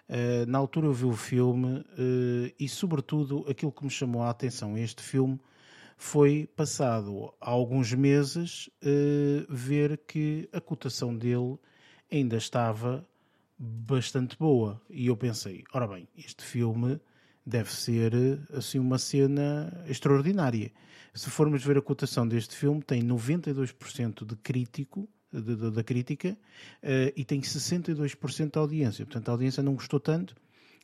[0.10, 4.30] Uh, na altura eu vi o filme uh, e, sobretudo, aquilo que me chamou a
[4.30, 5.40] atenção este filme
[5.98, 8.70] foi, passado há alguns meses,
[9.48, 11.58] ver que a cotação dele
[12.12, 13.08] ainda estava
[13.58, 14.82] bastante boa.
[14.90, 17.00] E eu pensei: ora bem, este filme
[17.46, 18.14] deve ser
[18.54, 20.70] assim uma cena extraordinária
[21.16, 26.38] se formos ver a cotação deste filme, tem 92% de crítico, de, de, da crítica
[26.84, 29.06] uh, e tem 62% de audiência.
[29.06, 30.36] Portanto, a audiência não gostou tanto,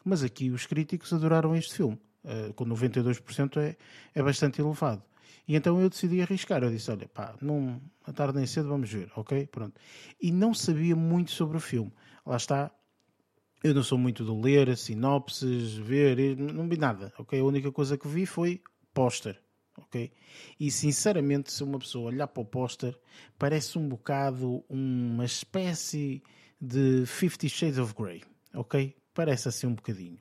[0.06, 2.00] mas aqui os críticos adoraram este filme.
[2.24, 3.76] Uh, com 92% é,
[4.16, 5.04] é bastante elevado.
[5.48, 6.64] E então eu decidi arriscar.
[6.64, 9.48] Eu disse: Olha, pá, não, a tarde nem cedo vamos ver, ok?
[9.48, 9.80] Pronto.
[10.22, 11.92] E não sabia muito sobre o filme.
[12.26, 12.72] Lá está.
[13.64, 17.40] Eu não sou muito de ler sinopses, ver, não vi nada, ok?
[17.40, 18.62] A única coisa que vi foi
[18.94, 19.40] póster
[19.78, 20.12] ok?
[20.60, 22.98] E sinceramente, se uma pessoa olhar para o póster,
[23.38, 26.24] parece um bocado uma espécie
[26.60, 28.24] de Fifty Shades of Grey,
[28.54, 28.96] ok?
[29.14, 30.20] Parece assim um bocadinho.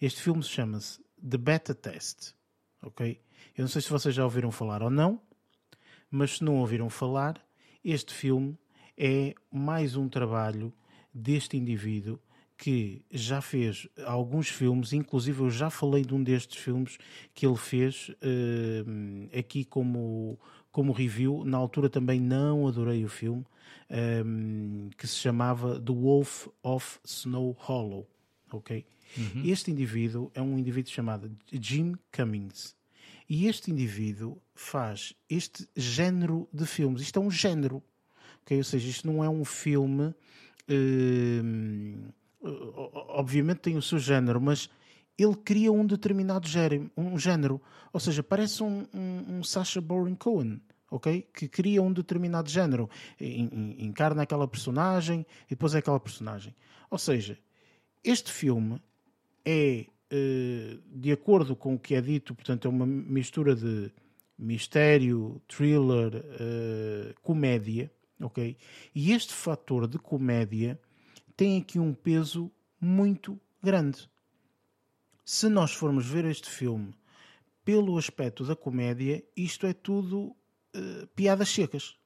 [0.00, 2.34] Este filme chama-se The Beta Test,
[2.82, 3.20] ok?
[3.56, 5.20] Eu não sei se vocês já ouviram falar ou não,
[6.10, 7.44] mas se não ouviram falar,
[7.84, 8.58] este filme
[8.96, 10.72] é mais um trabalho
[11.12, 12.20] deste indivíduo
[12.58, 16.98] que já fez alguns filmes, inclusive eu já falei de um destes filmes
[17.32, 20.36] que ele fez uh, aqui como,
[20.72, 21.44] como review.
[21.44, 23.46] Na altura também não adorei o filme,
[24.26, 28.08] um, que se chamava The Wolf of Snow Hollow.
[28.50, 28.84] Ok?
[29.16, 29.44] Uhum.
[29.44, 32.74] Este indivíduo é um indivíduo chamado Jim Cummings.
[33.30, 37.02] E este indivíduo faz este género de filmes.
[37.02, 37.82] Isto é um género.
[38.42, 38.58] Okay?
[38.58, 40.12] Ou seja, isto não é um filme.
[40.68, 44.70] Uh, obviamente tem o seu género, mas
[45.18, 47.60] ele cria um determinado género, um género.
[47.92, 50.60] Ou seja, parece um, um, um Sacha Baron Cohen.
[50.90, 51.26] ok?
[51.34, 52.88] Que cria um determinado género,
[53.20, 56.54] encarna aquela personagem e depois é aquela personagem.
[56.90, 57.38] Ou seja,
[58.04, 58.80] este filme
[59.44, 63.90] é, uh, de acordo com o que é dito, portanto, é uma mistura de
[64.38, 67.90] mistério, thriller, uh, comédia,
[68.20, 68.56] ok?
[68.94, 70.78] E este fator de comédia
[71.38, 72.50] tem aqui um peso
[72.80, 74.10] muito grande.
[75.24, 76.92] Se nós formos ver este filme
[77.64, 80.34] pelo aspecto da comédia, isto é tudo
[80.74, 81.96] uh, piadas secas.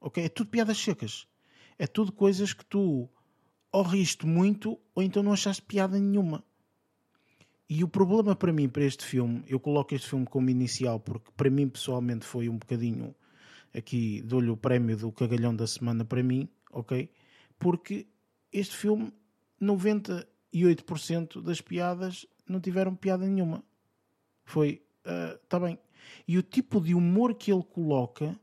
[0.00, 0.24] Ok?
[0.24, 1.26] É tudo piadas secas.
[1.76, 3.10] É tudo coisas que tu
[3.72, 6.44] ou riste muito ou então não achaste piada nenhuma.
[7.68, 11.32] E o problema para mim, para este filme, eu coloco este filme como inicial porque
[11.36, 13.12] para mim pessoalmente foi um bocadinho
[13.74, 17.10] aqui dou-lhe o prémio do cagalhão da semana para mim, ok?
[17.58, 18.06] Porque
[18.52, 19.12] este filme,
[19.60, 23.62] 98% das piadas não tiveram piada nenhuma.
[24.44, 24.82] Foi,
[25.42, 25.78] está uh, bem.
[26.26, 28.38] E o tipo de humor que ele coloca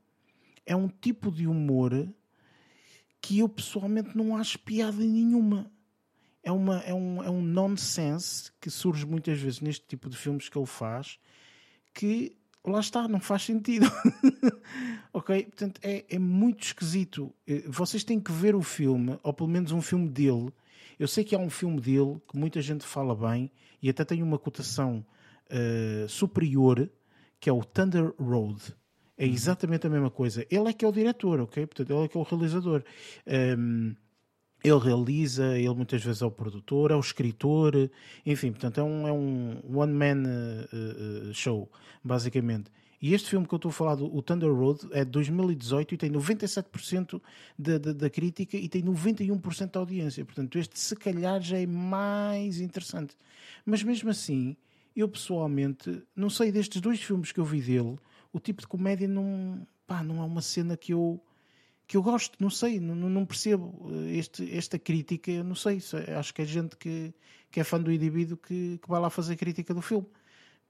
[0.65, 2.07] é um tipo de humor
[3.21, 5.71] que eu pessoalmente não acho piada nenhuma.
[6.43, 10.47] É, uma, é, um, é um nonsense que surge muitas vezes neste tipo de filmes
[10.47, 11.17] que ele faz
[11.95, 12.37] que
[12.71, 13.85] lá está, não faz sentido.
[15.13, 15.43] ok?
[15.45, 17.33] Portanto, é, é muito esquisito.
[17.47, 20.51] Eh, vocês têm que ver o filme, ou pelo menos um filme dele.
[20.97, 23.51] Eu sei que há um filme dele que muita gente fala bem
[23.81, 25.05] e até tem uma cotação
[25.49, 26.89] uh, superior,
[27.39, 28.61] que é o Thunder Road.
[29.17, 29.31] É uhum.
[29.31, 30.45] exatamente a mesma coisa.
[30.49, 31.65] Ele é que é o diretor, ok?
[31.65, 32.83] Portanto, ele é que é o realizador.
[33.57, 33.95] Um,
[34.65, 37.73] ele realiza, ele muitas vezes é o produtor, é o escritor,
[38.25, 41.69] enfim, portanto é um, é um one-man uh, uh, show,
[42.03, 42.71] basicamente.
[43.01, 45.97] E este filme que eu estou a falar, o Thunder Road, é de 2018 e
[45.97, 47.21] tem 97%
[47.59, 50.25] da, da, da crítica e tem 91% da audiência.
[50.25, 53.15] Portanto, este se calhar já é mais interessante.
[53.63, 54.55] Mas mesmo assim,
[54.95, 57.95] eu pessoalmente, não sei, destes dois filmes que eu vi dele,
[58.33, 61.21] o tipo de comédia não, pá, não é uma cena que eu,
[61.87, 65.79] que eu gosto, não sei, não, não percebo este, esta crítica, não sei,
[66.17, 67.13] acho que é gente que,
[67.51, 70.07] que é fã do indivíduo que, que vai lá fazer crítica do filme.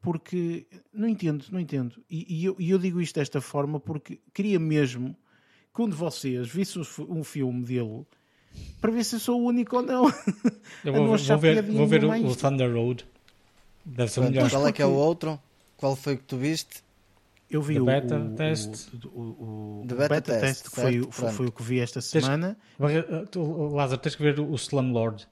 [0.02, 2.04] Porque não entendo, não entendo.
[2.10, 5.16] E, e, eu, e eu digo isto desta forma porque queria mesmo
[5.74, 8.06] que um de vocês visse um filme dele
[8.80, 10.06] para ver se eu sou o único ou não.
[10.84, 13.06] Eu vou, vou ver, vou ver o, o Thunder Road.
[13.84, 14.50] Deve ser melhor.
[14.50, 15.40] Qual é que é o outro?
[15.78, 16.84] Qual foi que tu viste?
[17.50, 18.90] Eu vi o beta o, test.
[19.06, 22.58] O, o, o beta, beta, test, que foi, foi, foi, o que vi esta semana.
[22.78, 25.28] Tens, Lázaro, tens que ver o Slumlord.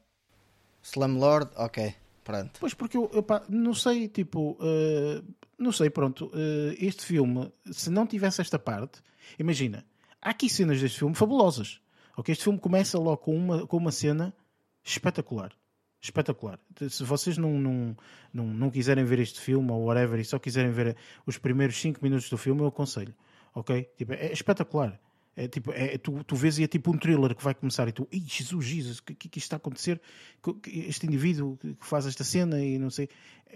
[0.81, 1.95] Slumlord, ok.
[2.23, 2.59] Pronto.
[2.59, 5.23] Pois porque eu, eu pá, não sei, tipo, uh,
[5.57, 9.01] não sei, pronto, uh, este filme, se não tivesse esta parte,
[9.37, 9.85] imagina,
[10.21, 11.81] há aqui cenas deste filme fabulosas.
[12.15, 14.33] Ok, este filme começa logo com uma, com uma cena
[14.83, 15.51] espetacular
[16.03, 16.59] espetacular.
[16.89, 17.97] Se vocês não, não,
[18.33, 21.99] não, não quiserem ver este filme ou whatever e só quiserem ver os primeiros 5
[22.03, 23.13] minutos do filme, eu aconselho.
[23.55, 23.89] Ok?
[23.97, 24.99] Tipo, é espetacular.
[25.35, 27.91] É, tipo, é, tu, tu vês e é tipo um thriller que vai começar e
[27.91, 29.99] tu, Ih, Jesus, Jesus, o que, que, que está a acontecer?
[30.67, 33.09] Este indivíduo que faz esta cena e não sei.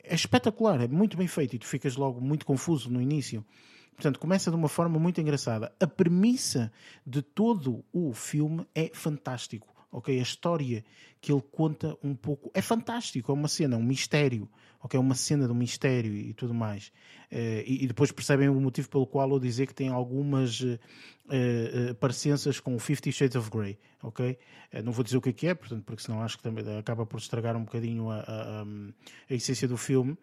[0.03, 3.45] É espetacular, é muito bem feito e tu ficas logo muito confuso no início.
[3.93, 5.71] Portanto, começa de uma forma muito engraçada.
[5.79, 6.71] A premissa
[7.05, 10.17] de todo o filme é fantástico ok?
[10.17, 10.83] A história
[11.19, 14.49] que ele conta um pouco é fantástico, é uma cena, um mistério,
[14.81, 14.97] ok?
[14.97, 16.87] É uma cena de um mistério e tudo mais.
[17.31, 20.79] Uh, e, e, depois percebem o motivo pelo qual eu dizer que tem algumas uh,
[21.25, 24.37] uh, parecenças com Fifty Shades of Grey, ok?
[24.83, 27.05] não vou dizer o que é que é, portanto, porque senão acho que também acaba
[27.05, 28.65] por estragar um bocadinho a, a,
[29.29, 30.17] a essência do filme.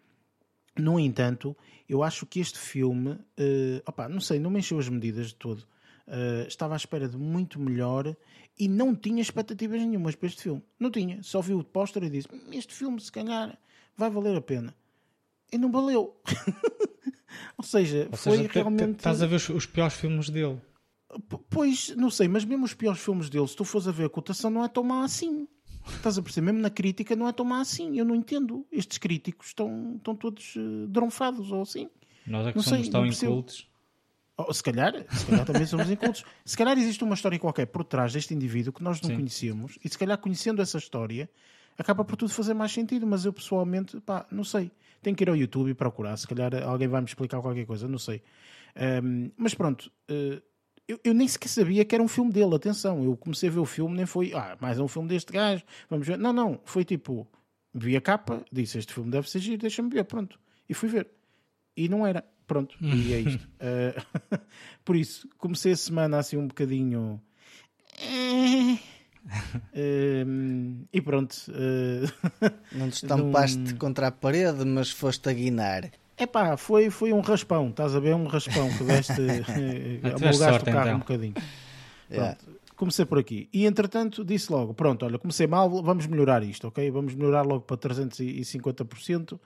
[0.77, 1.55] No entanto,
[1.87, 5.35] eu acho que este filme, uh, opa, não sei, não me encheu as medidas de
[5.35, 5.65] todo.
[6.07, 8.15] Uh, estava à espera de muito melhor
[8.59, 10.63] e não tinha expectativas nenhumas para este filme.
[10.79, 11.21] Não tinha.
[11.23, 13.57] Só vi o póster e disse: Este filme, se calhar,
[13.97, 14.75] vai valer a pena.
[15.51, 16.15] E não valeu.
[17.57, 18.97] Ou seja, Ou foi seja, realmente.
[18.97, 20.61] Estás a ver os, os piores filmes dele?
[21.29, 24.05] P pois, não sei, mas mesmo os piores filmes dele, se tu fores a ver
[24.05, 25.47] a cotação, não é tão má assim.
[25.87, 26.47] Estás a perceber?
[26.47, 27.97] Mesmo na crítica, não é tão má assim.
[27.97, 28.65] Eu não entendo.
[28.71, 31.89] Estes críticos estão, estão todos uh, dronfados ou assim.
[32.25, 33.69] Nós é que não somos sei, tão incultos.
[34.37, 36.25] Oh, se calhar, se calhar também somos incultos.
[36.43, 39.15] Se calhar existe uma história qualquer por trás deste indivíduo que nós não Sim.
[39.15, 41.29] conhecemos e se calhar conhecendo essa história
[41.77, 44.71] acaba por tudo fazer mais sentido, mas eu pessoalmente, pá, não sei.
[45.01, 46.17] Tenho que ir ao YouTube e procurar.
[46.17, 48.21] Se calhar alguém vai me explicar qualquer coisa, não sei.
[49.03, 50.41] Um, mas pronto, uh,
[50.87, 52.55] eu, eu, nem sequer sabia que era um filme dele.
[52.55, 55.63] Atenção, eu comecei a ver o filme, nem foi, ah, mais um filme deste gajo,
[55.89, 56.17] vamos ver.
[56.17, 57.27] Não, não, foi tipo,
[57.73, 60.39] vi a capa, disse este filme deve ser giro, deixa-me ver, pronto.
[60.67, 61.09] E fui ver.
[61.75, 62.23] E não era.
[62.47, 63.47] Pronto, e é isto.
[63.59, 64.39] uh,
[64.85, 67.21] por isso, comecei a semana assim um bocadinho.
[68.01, 68.79] Uh,
[70.93, 71.35] e pronto.
[71.49, 73.77] Uh, não te estampaste num...
[73.77, 75.89] contra a parede, mas foste a guinar.
[76.17, 78.15] É pá, foi, foi um raspão, estás a ver?
[78.15, 79.21] Um raspão que deste.
[80.03, 80.95] amolgaste o carro então.
[80.95, 81.33] um bocadinho.
[82.09, 82.37] Yeah.
[82.75, 83.49] Comecei por aqui.
[83.53, 86.89] E entretanto disse logo: pronto, olha, comecei mal, vamos melhorar isto, ok?
[86.91, 89.39] Vamos melhorar logo para 350%.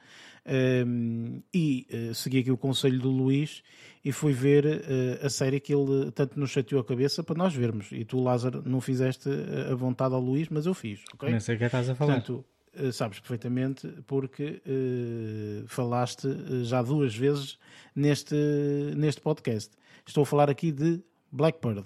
[0.46, 3.62] Um, e uh, segui aqui o conselho do Luís
[4.04, 7.54] e fui ver uh, a série que ele tanto nos chateou a cabeça para nós
[7.54, 7.92] vermos.
[7.92, 9.30] E tu, Lázaro, não fizeste
[9.70, 11.30] a vontade ao Luís, mas eu fiz, ok?
[11.30, 12.16] Não sei o que é estás a falar.
[12.16, 12.46] Portanto,
[12.80, 14.62] uh, sabes perfeitamente porque
[15.68, 16.28] falaste
[16.64, 17.60] já duas vezes
[17.96, 18.36] neste,
[18.96, 19.72] neste podcast.
[20.06, 21.00] Estou a falar aqui de
[21.32, 21.86] Blackbird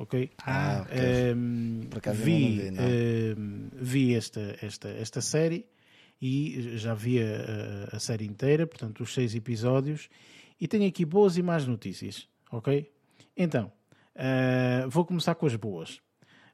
[0.00, 0.30] ok?
[0.46, 1.34] Ah, okay.
[1.34, 1.80] Um,
[2.14, 2.70] vi, vi,
[3.36, 5.66] um, vi esta, esta, esta série
[6.20, 10.08] e já vi a, a, série inteira, portanto, os seis episódios,
[10.58, 12.90] e tenho aqui boas e más notícias, ok?
[13.36, 13.70] Então,
[14.16, 16.00] uh, vou começar com as boas.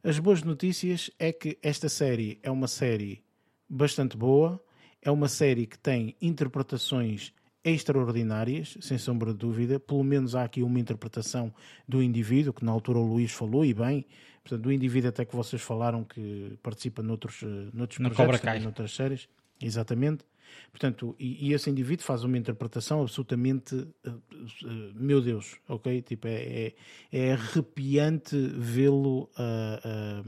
[0.02, 3.24] As boas notícias é que esta série é uma série
[3.68, 4.60] bastante boa,
[5.00, 7.32] é uma série que tem interpretações
[7.66, 9.80] extraordinárias, sem sombra de dúvida.
[9.80, 11.52] Pelo menos há aqui uma interpretação
[11.86, 14.06] do indivíduo, que na altura o Luís falou, e bem,
[14.42, 18.62] portanto, do indivíduo até que vocês falaram que participa noutros, eh, noutros no projetos, também,
[18.62, 19.28] noutras séries.
[19.60, 20.24] Exatamente.
[20.70, 26.02] Portanto, e, e, esse indivíduo faz uma interpretação absolutamente, uh, uh, meu Deus, ok?
[26.02, 26.74] Tipo, é, é,
[27.10, 30.22] é arrepiante vê-lo a,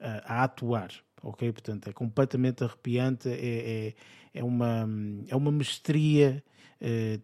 [0.00, 0.90] a, a, atuar,
[1.22, 1.52] ok?
[1.52, 3.94] Portanto, é completamente arrepiante, é, é
[4.34, 4.88] é uma,
[5.28, 6.42] é uma mestria,
[6.80, 7.18] é,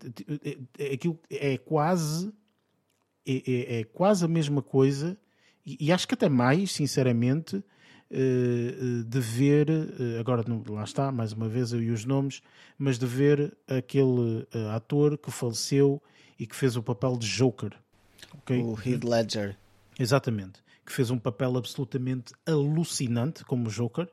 [0.93, 2.33] aquilo é quase,
[3.27, 5.16] é, é, é, quase a mesma coisa,
[5.65, 7.62] e, e, acho que até mais, sinceramente,
[8.11, 9.69] de ver,
[10.19, 12.41] agora lá está, mais uma vez eu e os nomes,
[12.79, 16.03] mas de ver aquele ator que faleceu
[16.39, 17.73] e que fez o papel de Joker.
[18.39, 18.62] Okay?
[18.62, 19.59] O Heath Ledger.
[19.99, 20.62] Exatamente.
[20.89, 24.09] Que fez um papel absolutamente alucinante como Joker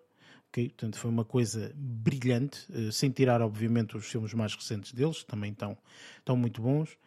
[0.55, 0.69] ok?
[0.69, 5.25] Portanto, foi uma coisa brilhante, uh, sem tirar, obviamente, os filmes mais recentes deles, que
[5.25, 5.77] também estão,
[6.19, 6.97] estão muito bons,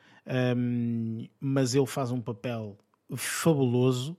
[0.57, 2.77] um, mas ele faz um papel
[3.17, 4.17] fabuloso.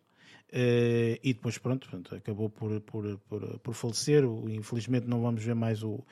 [0.50, 4.24] Uh, e depois, pronto, pronto acabou por, por, por, por, falecer.
[4.50, 6.04] Infelizmente, não vamos ver mais o,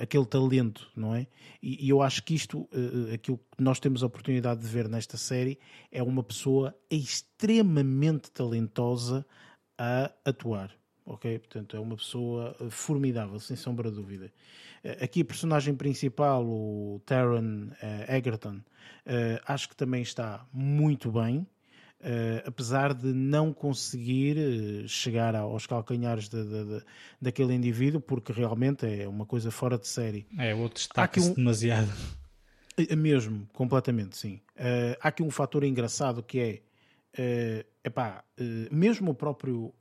[0.00, 1.26] aquele talento, não é?
[1.62, 4.88] E, e eu acho que isto, uh, aquilo que nós temos a oportunidade de ver
[4.88, 5.58] nesta série,
[5.90, 9.24] é uma pessoa extremamente talentosa
[9.78, 11.38] a atuar ok?
[11.38, 14.32] Portanto, é uma pessoa eh, formidável, sem sombra de dúvida.
[14.82, 21.10] Eh, aqui, a personagem principal, o Taron uh, Egerton, uh, acho que também está muito
[21.12, 21.46] bem,
[22.06, 26.84] uh, apesar de não conseguir chegar aos calcanhares de, de, de,
[27.20, 30.26] daquele indivíduo, porque realmente é uma coisa fora de série.
[30.38, 31.34] É, o destaca-se um...
[31.34, 31.92] demasiado.
[32.96, 34.38] Mesmo, completamente, sim.
[35.00, 36.60] há aqui um fator engraçado que é
[37.18, 39.72] Uh, epá, uh, mesmo o próprio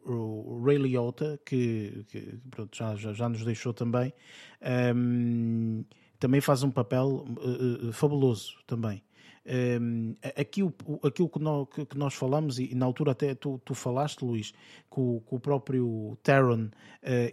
[0.65, 4.13] Ray Liotta, que, que pronto, já, já, já, nos deixou também,
[4.61, 5.85] um, ehm,
[6.17, 9.03] também faz um papel uh, fabuloso também.
[9.47, 10.73] Um, aqui o,
[11.03, 14.53] aquilo que nós, que nós falamos, e na altura até tu, tu falaste, Luís,
[14.89, 16.71] com, com o próprio Taron, uh,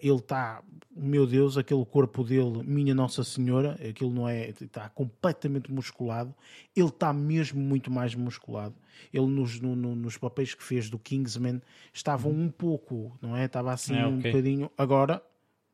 [0.03, 0.63] ele está,
[0.95, 6.35] meu Deus, aquele corpo dele, minha Nossa Senhora, aquilo não é, está completamente musculado,
[6.77, 8.75] ele está mesmo muito mais musculado.
[9.11, 11.63] Ele nos, no, no, nos papéis que fez do Kingsman
[11.95, 13.47] estava um pouco, não é?
[13.47, 14.13] Estava assim é, okay.
[14.13, 14.71] um bocadinho.
[14.77, 15.23] Agora,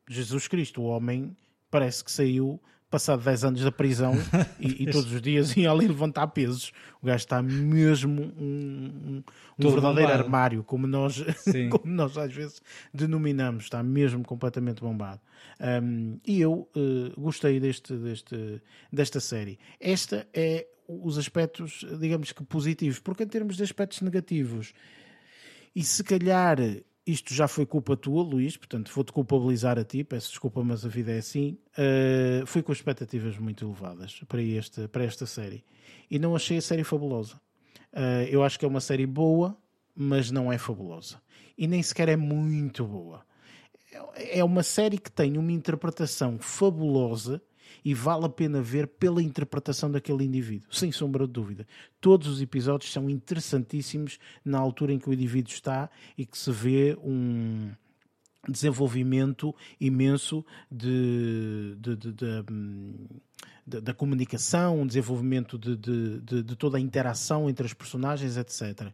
[0.07, 1.35] Jesus Cristo, o homem
[1.69, 4.13] parece que saiu passado 10 anos da prisão
[4.59, 6.71] e, e, todos os dias ia ali levantar pesos.
[7.01, 9.23] O gajo está mesmo um, um,
[9.59, 10.23] um verdadeiro bombado.
[10.23, 11.23] armário, como nós,
[11.69, 12.61] como nós às vezes
[12.93, 13.65] denominamos.
[13.65, 15.21] Está mesmo completamente bombado.
[15.59, 18.61] Um, e eu uh, gostei deste, deste,
[18.91, 19.59] desta série.
[19.79, 24.73] Esta é os aspectos, digamos que positivos, porque em termos de aspectos negativos,
[25.75, 26.57] e se calhar
[27.11, 30.89] isto já foi culpa tua, Luís, portanto vou-te culpabilizar a ti, peço desculpa, mas a
[30.89, 31.57] vida é assim.
[31.73, 35.63] Uh, fui com expectativas muito elevadas para, este, para esta série
[36.09, 37.35] e não achei a série fabulosa.
[37.93, 39.57] Uh, eu acho que é uma série boa,
[39.95, 41.21] mas não é fabulosa.
[41.57, 43.25] E nem sequer é muito boa.
[44.15, 47.41] É uma série que tem uma interpretação fabulosa
[47.83, 51.67] e vale a pena ver pela interpretação daquele indivíduo, sem sombra de dúvida.
[51.99, 56.51] Todos os episódios são interessantíssimos na altura em que o indivíduo está e que se
[56.51, 57.71] vê um
[58.47, 62.43] desenvolvimento imenso de, de, de, de
[63.65, 68.91] da comunicação, um desenvolvimento de, de, de, toda a interação entre as personagens, etc.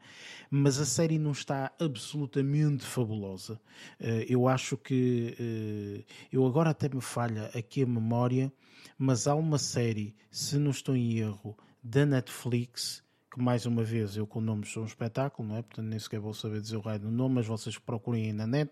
[0.51, 3.57] Mas a série não está absolutamente fabulosa.
[3.97, 5.33] Eh, eu acho que.
[5.39, 8.51] Eh, eu agora até me falha aqui a memória
[8.97, 13.03] mas há uma série, se não estou em erro, da Netflix,
[13.35, 15.61] que mais uma vez eu com nomes sou um espetáculo, não é?
[15.61, 18.47] Portanto nem sequer vou saber dizer o raio do nome, mas vocês procurem aí na
[18.47, 18.71] net.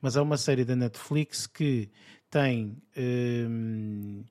[0.00, 1.90] Mas é uma série da Netflix que
[2.30, 4.22] tem hum,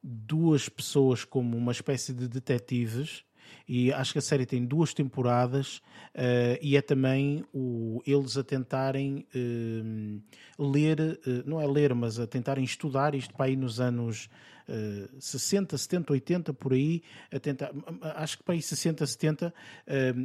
[0.00, 3.24] duas pessoas como uma espécie de detetives
[3.68, 5.78] e acho que a série tem duas temporadas
[6.14, 10.22] uh, e é também o, eles a tentarem uh,
[10.70, 14.28] ler, uh, não é ler, mas a tentarem estudar isto para aí nos anos
[15.18, 17.02] 60, 70, 80, por aí,
[17.32, 17.72] a tentar,
[18.14, 19.52] acho que para aí 60, 70,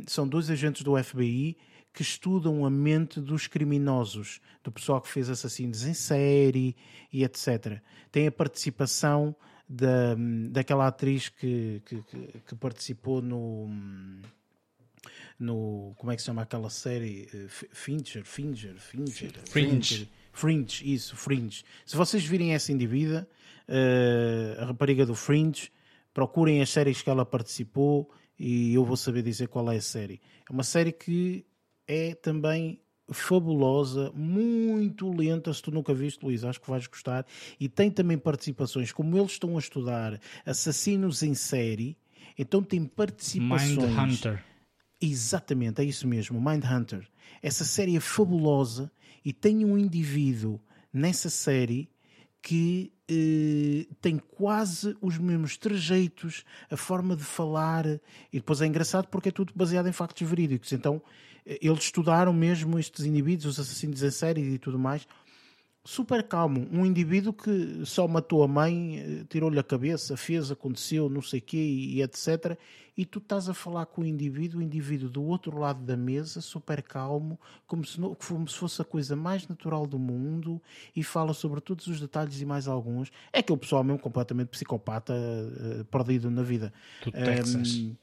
[0.06, 1.58] são dois agentes do FBI
[1.92, 6.76] que estudam a mente dos criminosos, do pessoal que fez assassinos em série
[7.12, 7.82] e etc.
[8.12, 9.36] Tem a participação
[9.68, 10.16] da,
[10.50, 12.02] daquela atriz que, que,
[12.46, 13.70] que, participou no
[15.40, 20.10] no como é que se chama aquela série eh, Fincher, Fincher, Fincher, Fringe.
[20.32, 21.64] Fringe, isso, Fringe.
[21.86, 23.28] Se vocês virem essa indivídua,
[23.68, 25.72] uh, a rapariga do Fringe,
[26.14, 30.22] procurem as séries que ela participou e eu vou saber dizer qual é a série.
[30.48, 31.46] É uma série que
[31.88, 32.80] é também
[33.10, 35.54] fabulosa, muito lenta.
[35.54, 37.26] Se tu nunca viste, Luís, acho que vais gostar.
[37.60, 41.98] E tem também participações, como eles estão a estudar assassinos em série,
[42.38, 43.78] então tem participações.
[43.78, 44.44] Mind Hunter.
[45.00, 47.08] Exatamente, é isso mesmo, Mind Hunter.
[47.42, 48.92] Essa série é fabulosa
[49.24, 50.60] e tem um indivíduo
[50.92, 51.90] nessa série
[52.42, 58.00] que eh, tem quase os mesmos trejeitos, a forma de falar, e
[58.38, 60.72] depois é engraçado porque é tudo baseado em factos verídicos.
[60.72, 61.02] Então
[61.62, 65.08] eles estudaram mesmo estes indivíduos, os assassinos em série e tudo mais.
[65.86, 66.68] Super calmo.
[66.70, 71.40] Um indivíduo que só matou a mãe, eh, tirou-lhe a cabeça, fez, aconteceu, não sei
[71.40, 72.58] o quê e etc.
[72.98, 76.42] E tu estás a falar com o indivíduo, o indivíduo do outro lado da mesa,
[76.42, 77.98] super calmo, como se,
[78.28, 80.62] como se fosse a coisa mais natural do mundo
[80.94, 83.10] e fala sobre todos os detalhes e mais alguns.
[83.32, 86.74] É aquele pessoal mesmo completamente psicopata, uh, perdido na vida.
[87.06, 87.94] Do Texas.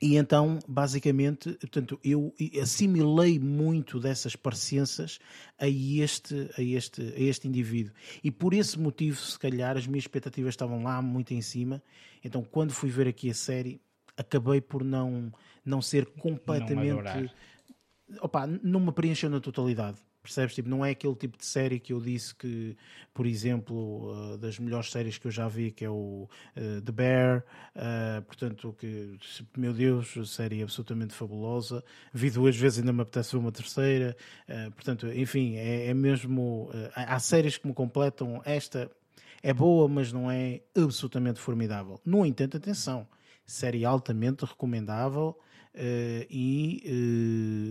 [0.00, 5.18] E então, basicamente, portanto, eu assimilei muito dessas parecenças
[5.58, 7.92] a este, a, este, a este indivíduo.
[8.22, 11.82] E por esse motivo, se calhar, as minhas expectativas estavam lá muito em cima.
[12.24, 13.80] Então, quando fui ver aqui a série,
[14.16, 15.32] acabei por não,
[15.64, 17.32] não ser completamente.
[18.08, 19.98] Não, opa, não me preencheu na totalidade.
[20.28, 20.54] Percebes?
[20.54, 22.76] Tipo, não é aquele tipo de série que eu disse que,
[23.14, 26.92] por exemplo, uh, das melhores séries que eu já vi, que é o uh, The
[26.92, 27.44] Bear,
[27.74, 29.18] uh, portanto, que,
[29.56, 31.82] meu Deus, série absolutamente fabulosa.
[32.12, 34.14] Vi duas vezes, ainda me apetece uma terceira.
[34.74, 36.68] portanto, enfim, é, é mesmo.
[36.94, 38.42] há séries que me completam.
[38.44, 38.90] Esta
[39.42, 41.98] é boa, mas não é absolutamente formidável.
[42.04, 43.08] No entanto, atenção,
[43.46, 45.38] série altamente recomendável
[45.74, 46.82] Uh, e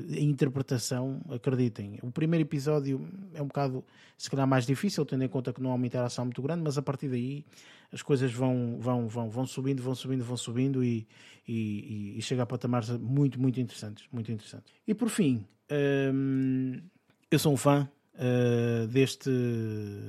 [0.09, 1.99] uh, a interpretação, acreditem.
[2.01, 3.83] O primeiro episódio é um bocado,
[4.17, 6.77] se calhar, mais difícil, tendo em conta que não há uma interação muito grande, mas
[6.77, 7.45] a partir daí
[7.91, 11.07] as coisas vão, vão, vão, vão subindo, vão subindo, vão subindo e,
[11.47, 14.07] e, e chega a patamares muito, muito interessantes.
[14.11, 14.71] Muito interessantes.
[14.87, 16.79] E por fim, ehm,
[17.29, 19.29] eu sou um fã uh, deste,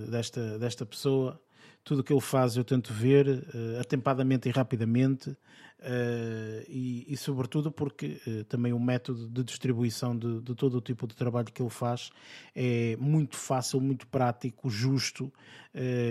[0.08, 1.40] desta, desta pessoa
[1.84, 3.46] tudo o que ele faz eu tento ver
[3.80, 5.34] atempadamente e rapidamente
[5.80, 10.80] uh, e, e, sobretudo porque uh, também o método de distribuição de, de, todo o
[10.80, 12.10] tipo de trabalho que ele faz
[12.54, 15.32] é muito fácil, muito prático, justo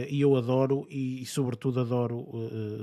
[0.10, 2.26] e eu adoro e, e sobretudo adoro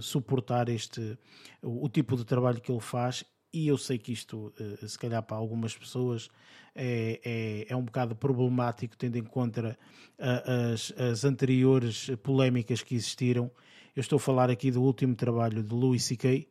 [0.03, 1.17] suportar este
[1.63, 4.53] o, o tipo de trabalho que ele faz e eu sei que isto,
[4.87, 6.29] se calhar para algumas pessoas,
[6.75, 9.79] é, é, é um bocado problemático, tendo em conta
[10.19, 13.51] as, as anteriores polémicas que existiram.
[13.95, 16.49] Eu estou a falar aqui do último trabalho de Louis C.K.,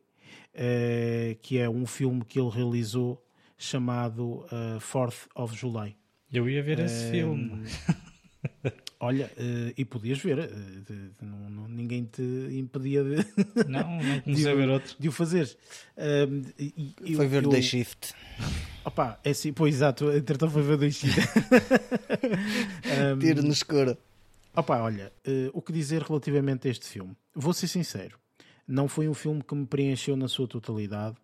[0.54, 3.22] eh, que é um filme que ele realizou
[3.56, 5.96] chamado uh, Fourth of July.
[6.32, 7.64] Eu ia ver esse filme.
[9.00, 12.22] Olha, uh, e podias ver, uh, de, de, não, não, ninguém te
[12.52, 13.16] impedia de,
[13.68, 14.96] não, não comecei a ver outro.
[14.98, 15.56] de o fazer.
[15.96, 18.14] Uh, foi ver o Day Shift.
[18.84, 21.20] Opa, é assim, pois exato, entretanto foi ver o Day Shift.
[23.14, 23.96] um, Tiro no escuro.
[24.56, 25.12] Opa, olha,
[25.52, 27.16] o que dizer relativamente a este filme?
[27.34, 28.18] Vou ser sincero,
[28.66, 31.16] não foi um filme que me preencheu na sua totalidade,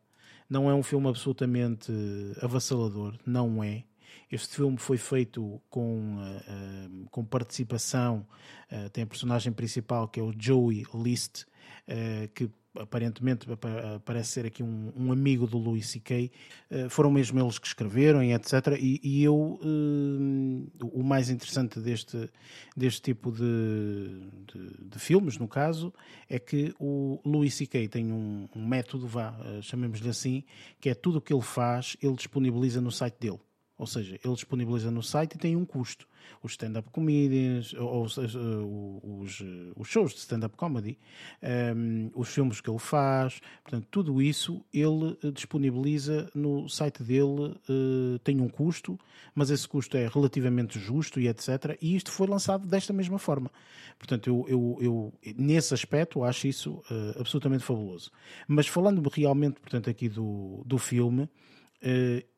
[0.49, 1.93] não é um filme absolutamente
[2.41, 3.85] avassalador, não é.
[4.31, 8.27] Este filme foi feito com, uh, com participação,
[8.71, 11.45] uh, tem a personagem principal que é o Joey List,
[12.35, 12.49] que
[12.79, 13.47] aparentemente
[14.05, 16.31] parece ser aqui um, um amigo do Louis C.K.
[16.89, 18.79] foram mesmo eles que escreveram e etc.
[18.79, 19.59] E, e eu,
[20.81, 22.31] o mais interessante deste,
[22.77, 25.93] deste tipo de, de, de, filmes, no caso,
[26.29, 27.89] é que o Louis C.K.
[27.89, 30.45] tem um, um método, vá, chamemos-lhe assim,
[30.81, 33.41] que é tudo o que ele faz, ele disponibiliza no site dele.
[33.81, 36.07] Ou seja, ele disponibiliza no site e tem um custo.
[36.43, 39.43] Os stand-up comedians, ou seja, os,
[39.75, 40.99] os shows de stand-up comedy,
[41.43, 47.57] um, ehm, os filmes que ele faz, portanto, tudo isso ele disponibiliza no site dele,
[47.71, 48.99] uh, tem um custo,
[49.35, 51.79] mas esse custo é relativamente justo e etc.
[51.81, 53.51] E isto foi lançado desta mesma forma.
[53.99, 58.11] Portanto, eu, eu, eu nesse aspecto acho isso uh, absolutamente fabuloso.
[58.47, 61.31] Mas falando realmente, portanto, aqui do, do filme,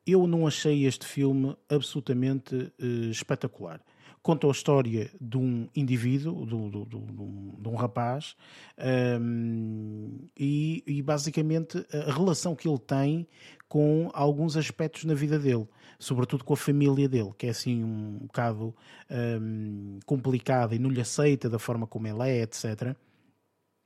[0.05, 3.81] eu não achei este filme absolutamente uh, espetacular.
[4.21, 8.37] Conta a história de um indivíduo, do, do, de um rapaz,
[8.79, 13.27] um, ehm, e, e basicamente a relação que ele tem
[13.67, 15.67] com alguns aspectos na vida dele,
[15.99, 18.73] sobretudo com a família dele, que é assim um bocado
[19.11, 22.95] um, complicada e não lhe aceita da forma como ela é, etc.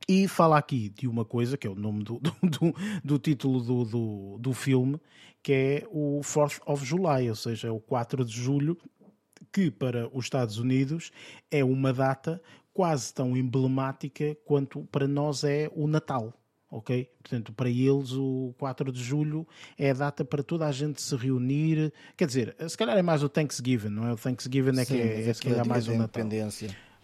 [0.08, 3.62] E fala aqui de uma coisa, que é o nome do, do, do, do título
[3.62, 5.00] do, do, do, filme,
[5.44, 8.78] que é o 4th of July, ou seja, o 4 de julho,
[9.52, 11.12] que para os Estados Unidos
[11.52, 12.42] é uma data
[12.74, 16.34] quase tão emblemática quanto para nós é o Natal
[16.70, 17.10] ok?
[17.22, 19.48] Portanto, para eles o 4 de julho
[19.78, 21.92] é a data para toda a gente se reunir.
[22.16, 24.14] Quer dizer, se calhar é mais o Thanksgiving, não é?
[24.14, 26.24] O Thanksgiving é Sim, que é, é, se calhar mais o Natal.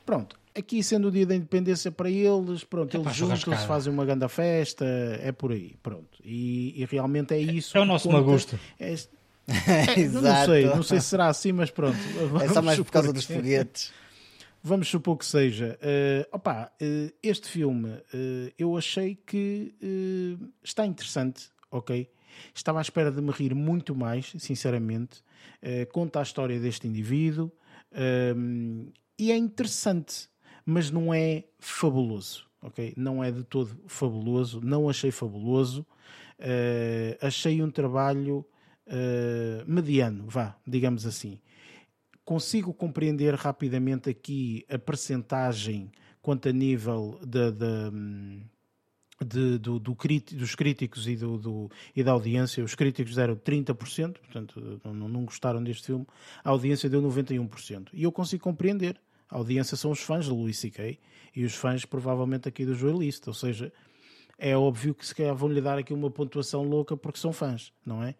[0.05, 4.05] Pronto, aqui sendo o dia da independência para eles, pronto, é eles juntam-se, fazem uma
[4.05, 4.85] grande festa,
[5.21, 6.19] é por aí, pronto.
[6.23, 7.77] E, e realmente é isso.
[7.77, 8.59] É, o nosso Magusto.
[8.79, 8.97] É, é,
[10.09, 11.97] não sei, não sei se será assim, mas pronto.
[12.41, 13.91] É só mais por causa dos foguetes.
[14.65, 15.77] Vamos supor que seja.
[15.81, 19.73] Uh, opa, uh, este filme uh, eu achei que
[20.63, 22.09] está interessante, ok?
[22.55, 25.21] Estava à espera de me rir muito mais, sinceramente.
[25.91, 27.51] conta a história deste indivíduo
[29.19, 30.27] e é interessante,
[30.65, 32.93] mas não é fabuloso, ok?
[32.95, 35.85] Não é de todo fabuloso, não achei fabuloso.
[37.21, 38.45] achei um trabalho
[39.65, 41.39] mediano, vá, digamos assim
[42.25, 45.91] consigo compreender rapidamente aqui a percentagem
[46.21, 47.91] quanto a nível de, de,
[49.25, 49.95] de, do, do,
[50.37, 52.63] dos críticos e, do, do, e da audiência.
[52.63, 56.07] Os críticos deram 30%, portanto não, não gostaram deste filme.
[56.43, 57.89] A audiência deu 91%.
[57.93, 58.99] E eu consigo compreender.
[59.33, 60.99] A audiência são os fãs de Louis C.K.
[61.35, 63.31] e os fãs provavelmente aqui do Joelista.
[63.31, 63.73] Ou seja,
[64.37, 68.03] é óbvio que se calhar vão-lhe dar aqui uma pontuação louca porque são fãs, não
[68.03, 68.13] é?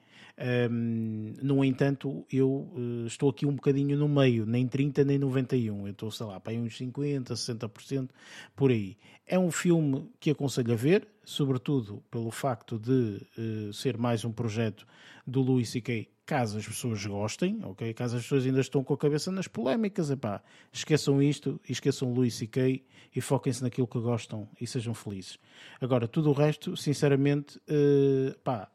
[0.72, 5.85] Um, no entanto, eu uh, estou aqui um bocadinho no meio, nem 30 nem 91.
[5.85, 8.10] Eu estou, sei lá, para uns 50, 60%
[8.56, 8.98] por aí.
[9.27, 14.31] É um filme que aconselho a ver, sobretudo pelo facto de uh, ser mais um
[14.31, 14.88] projeto
[15.27, 16.10] do Louis C.K.
[16.25, 17.93] Caso as pessoas gostem, ok?
[17.93, 20.41] Caso as pessoas ainda estão com a cabeça nas polémicas, epá,
[20.71, 22.81] esqueçam isto, esqueçam Louis C.K.
[23.13, 25.37] e foquem-se naquilo que gostam e sejam felizes.
[25.81, 28.71] Agora, tudo o resto, sinceramente, uh, pá,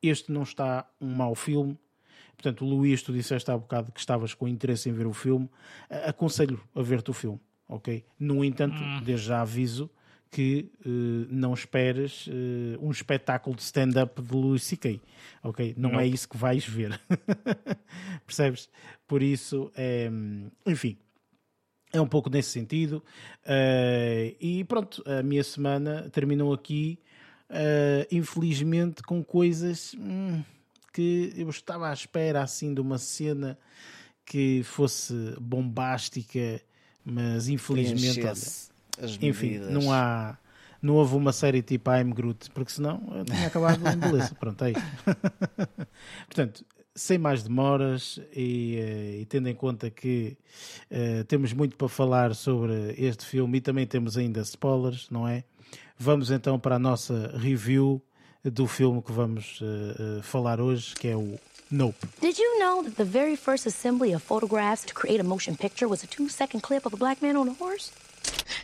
[0.00, 1.76] este não está um mau filme.
[2.36, 5.50] Portanto, Luís, tu disseste há bocado que estavas com interesse em ver o filme.
[6.06, 8.04] Aconselho a ver-te o filme, ok?
[8.18, 9.00] No entanto, hum.
[9.02, 9.90] desde já aviso
[10.32, 12.30] que uh, não esperes uh,
[12.80, 14.98] um espetáculo de stand-up de Louis C.K.,
[15.42, 15.74] ok?
[15.76, 16.98] Não, não, é isso que vais ver.
[18.26, 18.70] Percebes?
[19.06, 20.10] Por isso, é,
[20.66, 20.96] enfim,
[21.92, 23.04] é um pouco nesse sentido.
[23.44, 26.98] Uh, e pronto, a minha semana terminou aqui
[28.10, 30.42] infelizmente com coisas hum,
[30.90, 33.58] que eu estava à espera assim de uma cena
[34.24, 36.62] que fosse bombástica,
[37.04, 38.71] mas infelizmente, olha,
[39.20, 40.36] enfim, não há
[40.82, 44.34] não houve uma série tipo I'm Groot, porque senão eu tinha acabado em beleza.
[44.34, 44.72] Pronto, é
[46.26, 50.36] Portanto, sem mais demoras e, uh, e, tendo em conta que
[50.90, 55.44] uh, temos muito para falar sobre este filme e também temos ainda spoilers, não é?
[55.96, 58.02] Vamos então para a nossa review
[58.44, 61.38] do filme que vamos uh, uh, falar hoje, que é o
[61.70, 62.06] Nope.
[62.20, 65.88] Did you know that the very first assembly of photographs to create a motion picture
[65.88, 67.90] was a two second clip of a black man on a horse?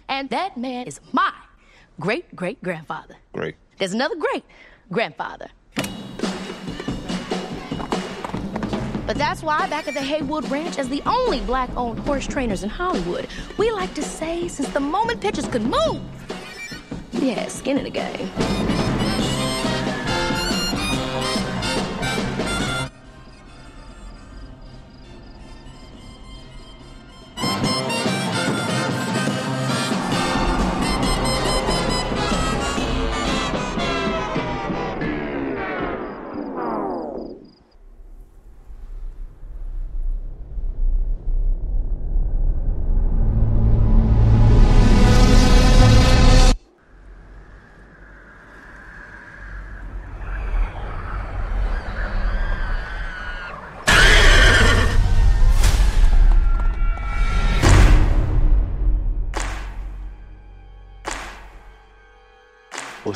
[0.08, 1.32] And that man is my
[2.00, 3.16] great great grandfather.
[3.32, 3.56] Great.
[3.78, 4.44] There's another great
[4.90, 5.48] grandfather.
[9.06, 12.62] But that's why, back at the Haywood Ranch, as the only black owned horse trainers
[12.62, 13.26] in Hollywood,
[13.56, 16.02] we like to say since the moment pictures could move,
[17.12, 18.87] Yeah, skin in the game.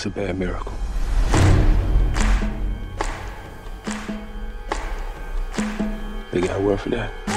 [0.03, 0.73] What's a bad miracle?
[6.33, 7.32] They got word for that.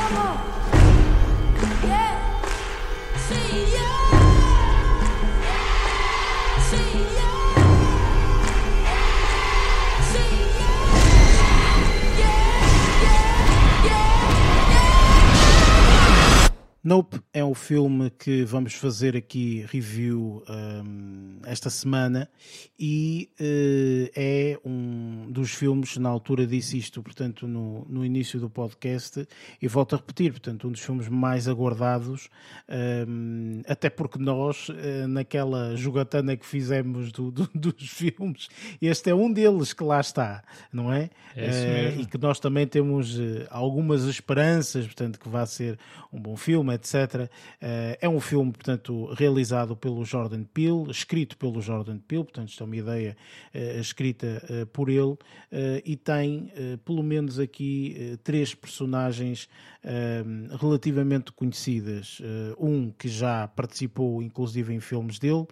[16.86, 22.30] Nope é um filme que vamos fazer aqui review um, esta semana
[22.80, 28.52] e uh, é um dos filmes, na altura disse isto, portanto, no, no início do
[28.52, 29.28] podcast,
[29.60, 32.30] e volto a repetir, portanto, um dos filmes mais aguardados,
[33.08, 38.48] um, até porque nós, uh, naquela jogatana que fizemos do, do, dos filmes,
[38.80, 41.10] este é um deles que lá está, não é?
[41.36, 43.18] é uh, e que nós também temos
[43.50, 45.80] algumas esperanças, portanto, que vai ser
[46.14, 47.24] um bom filme, etc.
[47.24, 52.64] Uh, é um filme, portanto, realizado pelo Jordan Peele, escrito pelo Jordan Peele, portanto, isto
[52.64, 53.18] é uma ideia
[53.54, 55.18] uh, escrita uh, por ele,
[55.86, 56.52] e tem,
[56.84, 59.48] pelo menos aqui, três personagens
[60.60, 62.22] relativamente conhecidas.
[62.60, 65.46] um que já participou, inclusive, em filmes dele,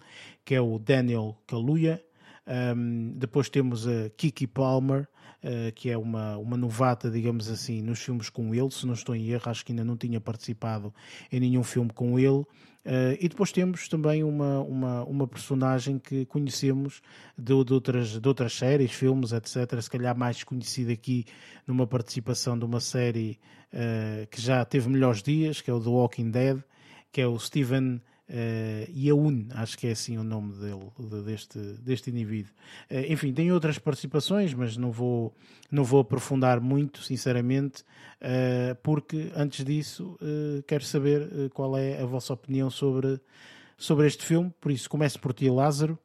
[0.44, 2.02] que é o Daniel Kaluuya.
[2.46, 5.08] Um, depois temos a Kiki Palmer,
[5.42, 8.70] uh, que é uma, uma novata, digamos assim, nos filmes com ele.
[8.70, 10.92] Se não estou em erro, acho que ainda não tinha participado
[11.32, 12.44] em nenhum filme com ele.
[12.84, 17.00] Uh, e depois temos também uma, uma, uma personagem que conhecemos
[17.36, 19.80] de, de, outras, de outras séries, filmes, etc.
[19.80, 21.24] Se calhar mais conhecida aqui
[21.66, 23.38] numa participação de uma série
[23.72, 26.62] uh, que já teve melhores dias, que é o The Walking Dead,
[27.10, 30.90] que é o Steven Uh, Yaun, acho que é assim o nome dele,
[31.24, 32.52] deste, deste indivíduo.
[32.90, 35.34] Uh, enfim, tem outras participações, mas não vou,
[35.70, 37.82] não vou aprofundar muito, sinceramente,
[38.22, 40.18] uh, porque antes disso
[40.66, 43.20] quero saber qual é a vossa opinião sobre,
[43.76, 44.52] sobre este filme.
[44.60, 45.98] Por isso, começo por ti, Lázaro.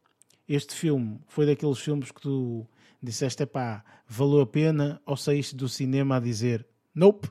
[0.47, 2.67] Este filme foi daqueles filmes que tu
[3.01, 7.29] disseste, pá, valeu a pena, ou saíste do cinema a dizer nope?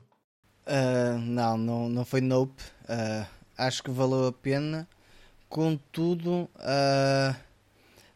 [1.25, 2.61] não, não, não foi nope
[3.59, 4.87] acho que valeu a pena.
[5.49, 7.35] Contudo, uh,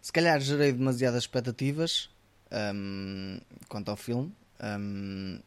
[0.02, 2.10] se calhar gerei demasiadas expectativas
[2.74, 4.34] um, quanto ao filme.
[4.62, 5.40] Um,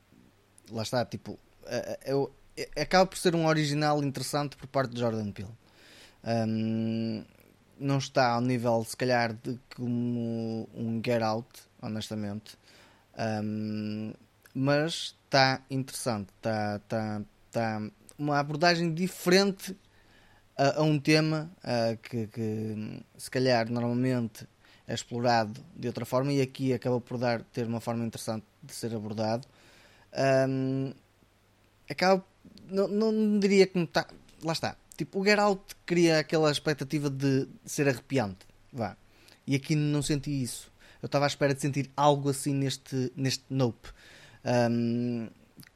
[0.70, 1.38] lá está, tipo, uh,
[2.04, 2.32] eu,
[2.76, 5.50] acaba por ser um original interessante por parte de Jordan Peele.
[6.24, 7.24] Um,
[7.78, 11.48] não está ao nível, se calhar, de como um Get Out,
[11.80, 12.58] honestamente.
[13.18, 14.12] Um,
[14.52, 19.76] mas está interessante, está, está, está uma abordagem diferente
[20.56, 21.50] a, a um tema
[22.02, 24.46] que, que, se calhar normalmente
[24.86, 28.72] é explorado de outra forma e aqui acaba por dar ter uma forma interessante de
[28.72, 29.46] ser abordado.
[30.48, 30.92] Um,
[31.90, 32.24] acaba
[32.68, 34.06] não, não diria que está
[34.42, 34.76] lá está.
[34.96, 38.96] Tipo o Geralt cria aquela expectativa de ser arrepiante vá.
[39.46, 40.70] E aqui não senti isso.
[41.02, 43.88] Eu estava à espera de sentir algo assim neste neste Nope.
[44.44, 45.28] Um,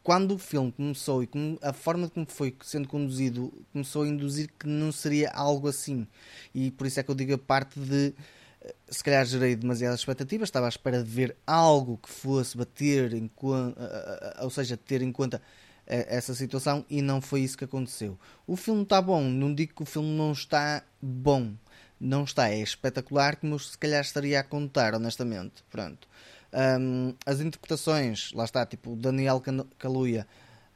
[0.03, 1.29] quando o filme começou e
[1.63, 6.07] a forma como foi sendo conduzido começou a induzir que não seria algo assim.
[6.55, 8.15] E por isso é que eu digo a parte de
[8.63, 13.13] eh, se calhar gerei demasiadas expectativas, estava à espera de ver algo que fosse bater
[13.13, 15.41] em eh, eh, ou seja, ter em conta
[15.87, 18.17] essa situação e não foi isso que aconteceu.
[18.47, 21.53] O filme está bom, não digo que o filme não está bom,
[21.99, 25.65] não está, é espetacular como se calhar estaria a contar, honestamente.
[25.69, 26.09] Pronto.
[26.53, 29.43] Um, as interpretações, lá está, tipo, Daniel
[29.79, 30.27] Kaluuya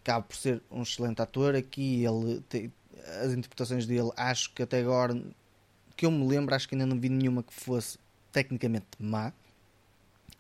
[0.02, 1.54] acaba por ser um excelente ator.
[1.54, 2.42] Aqui ele
[3.22, 5.20] as interpretações dele, acho que até agora
[5.96, 7.98] que eu me lembro, acho que ainda não vi nenhuma que fosse
[8.32, 9.32] tecnicamente má.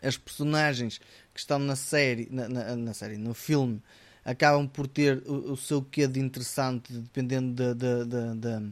[0.02, 0.98] As personagens
[1.32, 3.82] que estão na série, na, na, na série, no filme,
[4.24, 8.62] acabam por ter o, o seu quê de interessante, dependendo da,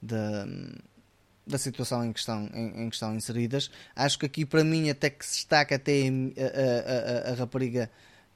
[0.00, 0.46] da
[1.46, 3.70] da situação em que estão, em, em que estão inseridas.
[3.94, 7.90] Acho que aqui para mim até que se destaca até a, a, a, a rapariga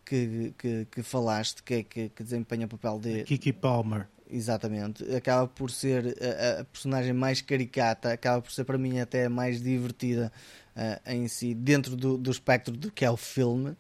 [0.05, 4.07] que, que, que, falaste, que, é que, que desempenha o papel de Kiki Palmer.
[4.29, 9.29] Exatamente, acaba por ser a, a, personagem mais caricata, acaba por ser para mim até
[9.29, 10.33] mais divertida
[10.77, 13.77] uh, em si, dentro do, do espectro do que é o filme.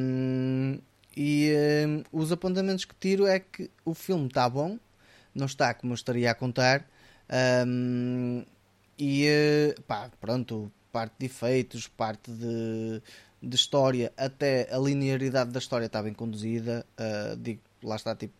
[0.00, 0.80] Um,
[1.16, 1.52] e
[1.86, 4.78] um, os apontamentos que tiro é que o filme está bom,
[5.32, 6.84] não está como eu estaria a contar,
[7.66, 8.44] um,
[8.98, 13.02] e eh, pá, pronto, parte de efeitos, parte de,
[13.42, 16.86] de história, até a linearidade da história está bem conduzida.
[17.00, 18.34] Uh, digo, lá está, tipo,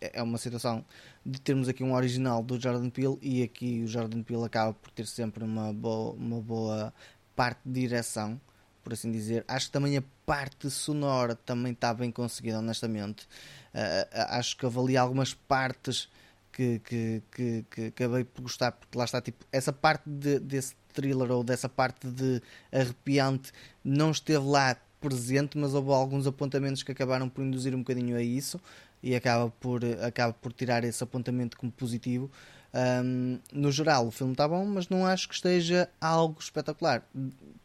[0.00, 0.84] é, é uma situação
[1.24, 4.90] de termos aqui um original do Jordan Peele e aqui o Jordan Peele acaba por
[4.90, 6.92] ter sempre uma boa, uma boa
[7.36, 8.40] parte de direção,
[8.82, 9.44] por assim dizer.
[9.46, 13.26] Acho que também a parte sonora também está bem conseguida, honestamente.
[13.74, 16.08] Uh, acho que avalia algumas partes
[16.52, 20.74] que, que, que, que acabei por gostar, porque lá está, tipo, essa parte de, desse,
[20.92, 23.52] thriller ou dessa parte de arrepiante
[23.82, 28.22] não esteve lá presente, mas houve alguns apontamentos que acabaram por induzir um bocadinho a
[28.22, 28.60] isso
[29.02, 32.30] e acaba por, acaba por tirar esse apontamento como positivo.
[32.72, 37.06] Um, no geral, o filme está bom, mas não acho que esteja algo espetacular,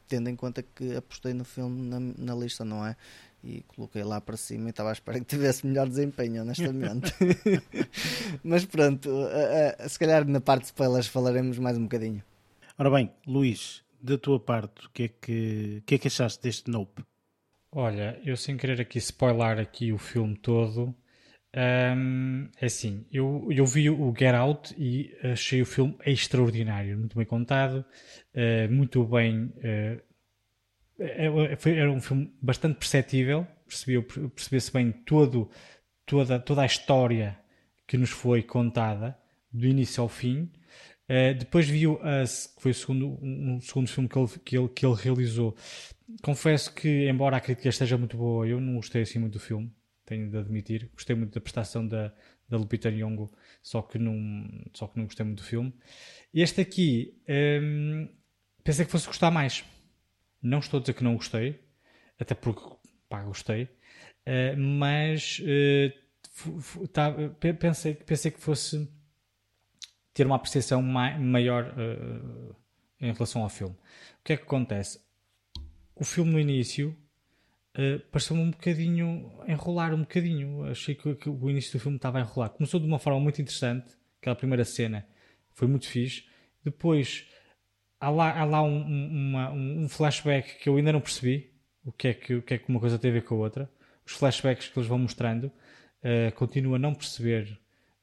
[0.07, 2.95] tendo em conta que apostei no filme na, na lista, não é?
[3.43, 7.13] E coloquei lá para cima e estava à espera que tivesse melhor desempenho, honestamente.
[8.43, 12.23] mas pronto, uh, uh, se calhar na parte de spoilers falaremos mais um bocadinho.
[12.77, 16.69] Ora bem, Luís, da tua parte, o que é que, que, é que achaste deste
[16.69, 17.03] Nope?
[17.71, 20.95] Olha, eu sem querer aqui spoiler aqui o filme todo,
[21.55, 27.17] um, é assim, eu, eu vi o Get Out e achei o filme extraordinário, muito
[27.17, 27.83] bem contado,
[28.35, 29.45] uh, muito bem.
[29.45, 30.06] Uh,
[30.99, 35.49] era um filme bastante perceptível, percebeu-se bem todo,
[36.05, 37.37] toda, toda a história
[37.85, 39.17] que nos foi contada,
[39.51, 40.51] do início ao fim.
[41.09, 44.57] Uh, depois vi o Us, que foi o segundo, um, segundo filme que ele, que,
[44.57, 45.55] ele, que ele realizou.
[46.21, 49.71] Confesso que, embora a crítica esteja muito boa, eu não gostei assim muito do filme
[50.07, 50.89] tenho de admitir.
[50.93, 52.11] Gostei muito da prestação da,
[52.49, 53.29] da Lupita Nyong'o,
[53.61, 55.73] só que não, só que não gostei muito do filme.
[56.33, 57.21] Este aqui,
[57.61, 58.09] hum,
[58.63, 59.63] pensei que fosse gostar mais.
[60.41, 61.63] Não estou a dizer que não gostei,
[62.19, 62.61] até porque,
[63.09, 67.13] pá, gostei, uh, mas uh, tá,
[67.59, 68.89] pensei, pensei que fosse
[70.13, 72.55] ter uma apreciação maior uh,
[72.99, 73.75] em relação ao filme.
[73.75, 74.99] O que é que acontece?
[75.95, 76.97] O filme no início
[77.77, 80.63] uh, pareceu-me um bocadinho enrolar um bocadinho.
[80.63, 82.49] Achei que, que, o início do filme estava a enrolar.
[82.49, 85.07] Começou de uma forma muito interessante, aquela primeira cena
[85.51, 86.25] foi muito fixe.
[86.63, 87.27] Depois
[87.99, 91.51] há lá, há lá um, uma, um, flashback que eu ainda não percebi
[91.83, 93.37] o que, é que, o que é que uma coisa tem a ver com a
[93.39, 93.69] outra.
[94.05, 97.59] Os flashbacks que eles vão mostrando, uh, continuo a não perceber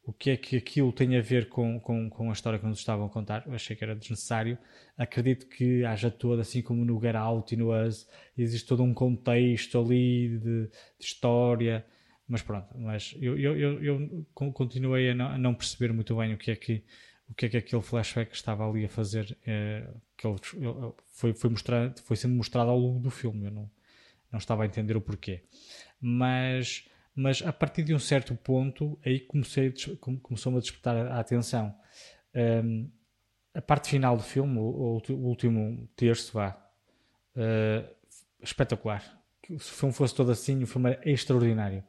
[0.07, 2.79] o que é que aquilo tem a ver com, com, com a história que nos
[2.79, 3.45] estavam a contar.
[3.47, 4.59] Eu achei que era desnecessário.
[4.99, 8.07] Acredito que haja todo, assim como no Get Out e no Us,
[8.37, 11.85] existe todo um contexto ali de, de história.
[12.29, 16.35] Mas pronto, mas eu, eu, eu, eu continuei a não, a não, perceber muito bem
[16.35, 16.83] o que é que
[17.29, 19.37] o que é que aquele flashback estava ali a fazer.
[19.47, 20.39] É, que ele,
[21.13, 23.47] foi, foi, mostrado, foi sendo mostrado ao longo do filme.
[23.47, 23.71] Eu não,
[24.31, 25.43] não estava a entender o porquê.
[26.01, 26.85] Mas
[27.15, 29.73] mas a partir de um certo ponto aí comecei
[30.23, 31.75] começou-me a despertar a atenção
[32.65, 32.91] um,
[33.55, 36.57] a parte final do filme o, o último terço vá
[37.37, 37.89] uh,
[38.43, 39.01] espetacular
[39.47, 41.85] se o filme fosse todo assim o filme é extraordinário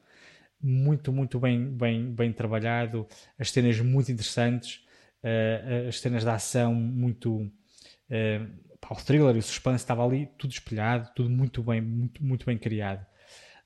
[0.62, 3.08] muito muito bem bem bem trabalhado
[3.40, 4.85] as cenas muito interessantes
[5.26, 10.52] uh, as cenas de ação muito uh, o thriller e o suspense estava ali tudo
[10.52, 13.06] espelhado tudo muito bem muito muito bem criado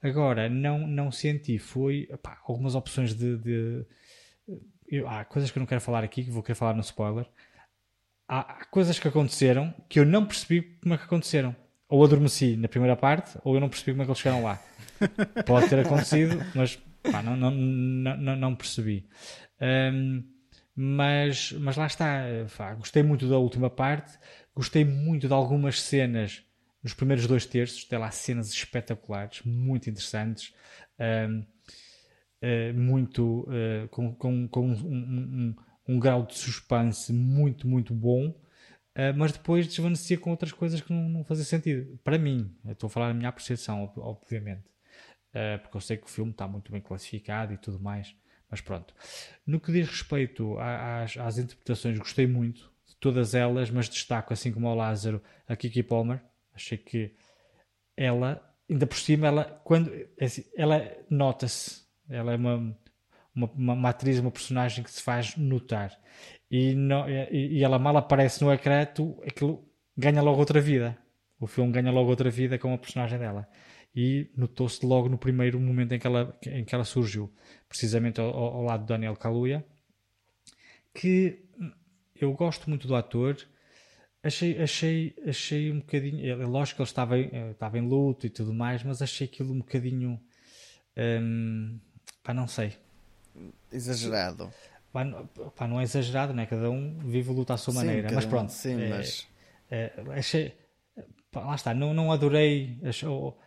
[0.02, 2.08] Agora, não, não senti, foi
[2.46, 3.38] algumas opções de.
[3.38, 3.86] de
[4.88, 7.28] eu, há coisas que eu não quero falar aqui, que vou querer falar no spoiler.
[8.28, 11.56] Há, há coisas que aconteceram que eu não percebi como é que aconteceram.
[11.90, 14.62] Ou adormeci na primeira parte, ou eu não percebi como é que eles chegaram lá.
[15.46, 16.78] Pode ter acontecido, mas
[17.12, 19.10] pá, não, não, não, não, percebi.
[19.60, 20.24] Um,
[20.82, 22.24] mas, mas lá está,
[22.58, 24.18] pá, gostei muito da última parte,
[24.56, 26.42] gostei muito de algumas cenas
[26.82, 30.54] nos primeiros dois terços tem lá cenas espetaculares, muito interessantes,
[30.98, 31.46] uh,
[32.74, 35.56] muito uh, com, com, com um, um,
[35.88, 40.94] um, grau de suspense muito, muito bom, uh, mas depois desvanecia com outras coisas que
[40.94, 42.00] não, não fazia sentido.
[42.02, 44.64] Para mim, estou a falar da minha apreciação, obviamente,
[45.62, 48.16] porque eu sei que o filme está muito bem classificado e tudo mais.
[48.50, 48.94] Mas pronto.
[49.46, 54.52] No que diz respeito às, às interpretações, gostei muito de todas elas, mas destaco, assim
[54.52, 56.22] como ao Lázaro, a Kiki Palmer
[56.60, 57.14] Achei que
[57.96, 61.84] ela, ainda por cima, ela, quando, é assim, ela nota-se.
[62.10, 62.78] Ela é uma,
[63.34, 65.98] uma, uma, atriz, uma personagem que se faz notar.
[66.52, 69.66] E, não, e, e ela mal aparece no ecrã, tu, aquilo
[69.96, 70.98] ganha logo outra vida.
[71.40, 73.48] O filme ganha logo outra vida com a personagem dela.
[73.96, 77.34] E notou-se logo no primeiro momento em que ela, em que ela surgiu,
[77.70, 79.64] precisamente ao, ao lado de Daniel Kaluuya,
[80.94, 81.46] que
[82.20, 83.38] eu gosto muito do ator,
[84.24, 86.26] achei, achei, achei um bocadinho.
[86.30, 89.28] É lógico que ele estava em, eh, estava em luto e tudo mais, mas achei
[89.28, 90.20] aquilo um bocadinho.
[90.98, 91.80] Hum,
[92.24, 92.76] pá, não sei.
[93.72, 94.52] Exagerado.
[94.92, 95.06] Pá,
[95.56, 96.46] pá, não é exagerado, né?
[96.46, 98.10] Cada um vive o luto à sua sim, maneira.
[98.12, 98.52] Mas pronto.
[98.52, 99.28] Sim, é, mas...
[99.70, 100.58] É, achei.
[101.32, 102.80] Pá, lá está, não, não adorei.
[102.84, 103.40] Achou,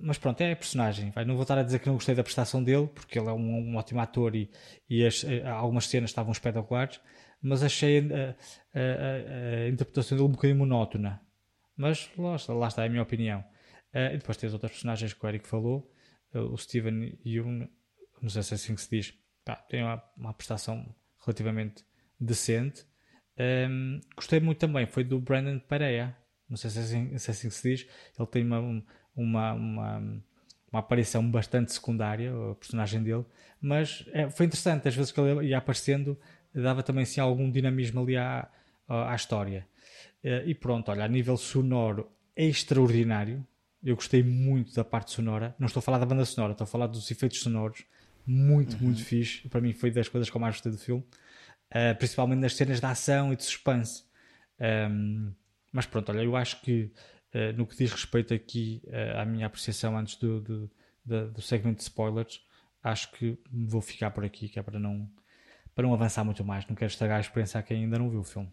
[0.00, 1.10] mas pronto, é a personagem.
[1.10, 3.32] Vai, não vou estar a dizer que não gostei da prestação dele, porque ele é
[3.32, 4.50] um, um ótimo ator e,
[4.88, 7.00] e as, eh, algumas cenas estavam espetaculares
[7.40, 8.34] mas achei a,
[8.74, 11.20] a, a, interpretação dele um bocadinho monótona.
[11.76, 13.40] Mas lá está, lá está a minha opinião.
[13.94, 15.90] Uh, e depois tem as outras personagens que o Eric falou,
[16.34, 17.68] uh, o Steven Yeun,
[18.20, 19.14] não sei se é assim que se diz,
[19.68, 20.94] tem uma, uma prestação
[21.24, 21.84] relativamente
[22.18, 22.84] decente.
[23.38, 26.16] Um, gostei muito também, foi do Brandon Pereira.
[26.48, 27.88] Não sei se é assim, se, é assim que se diz.
[28.18, 28.84] Ele tem uma,
[29.16, 29.98] uma, uma,
[30.70, 33.24] uma aparição bastante secundária, a personagem dele,
[33.60, 34.86] mas é, foi interessante.
[34.86, 36.18] Às vezes que ele ia aparecendo,
[36.54, 38.48] dava também assim, algum dinamismo ali à,
[38.88, 39.66] à história.
[40.22, 43.46] Uh, e pronto, olha, a nível sonoro é extraordinário.
[43.82, 45.54] Eu gostei muito da parte sonora.
[45.58, 47.84] Não estou a falar da banda sonora, estou a falar dos efeitos sonoros.
[48.26, 48.86] Muito, uhum.
[48.86, 49.48] muito fixe.
[49.48, 51.04] Para mim foi das coisas que eu mais gostei do filme.
[51.70, 54.04] Uh, principalmente nas cenas de ação e de suspense.
[54.90, 55.32] Um,
[55.72, 56.90] mas pronto, olha, eu acho que
[57.56, 60.70] no que diz respeito aqui uh, à minha apreciação antes do, do,
[61.04, 62.40] do, segmento de spoilers,
[62.82, 65.08] acho que vou ficar por aqui, que é para não,
[65.74, 66.66] para não avançar muito mais.
[66.66, 68.50] Não quero estragar a experiência a quem ainda não viu o filme.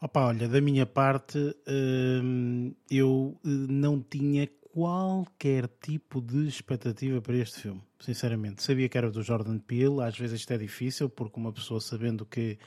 [0.00, 7.62] Opa, olha, da minha parte, hum, eu não tinha qualquer tipo de expectativa para este
[7.62, 8.62] filme, sinceramente.
[8.62, 12.24] Sabia que era do Jordan Peele, às vezes isto é difícil, porque uma pessoa sabendo
[12.24, 12.58] que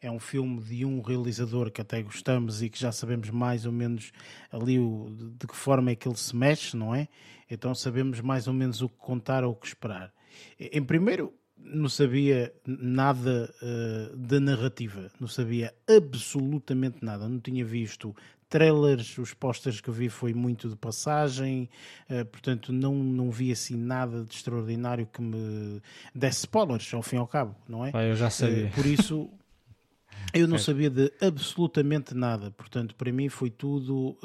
[0.00, 3.72] é um filme de um realizador que até gostamos e que já sabemos mais ou
[3.72, 4.12] menos
[4.50, 7.08] ali o, de que forma é que ele se mexe, não é?
[7.50, 10.12] Então sabemos mais ou menos o que contar ou o que esperar.
[10.58, 18.14] Em primeiro, não sabia nada uh, da narrativa, não sabia absolutamente nada, não tinha visto
[18.48, 21.68] trailers, os posters que vi foi muito de passagem,
[22.08, 25.82] uh, portanto não, não vi assim nada de extraordinário que me
[26.14, 27.90] desse spoilers, ao fim e ao cabo, não é?
[27.92, 28.66] Ah, eu já sabia.
[28.66, 29.30] Uh, por isso
[30.32, 34.16] eu não sabia de absolutamente nada, portanto para mim foi tudo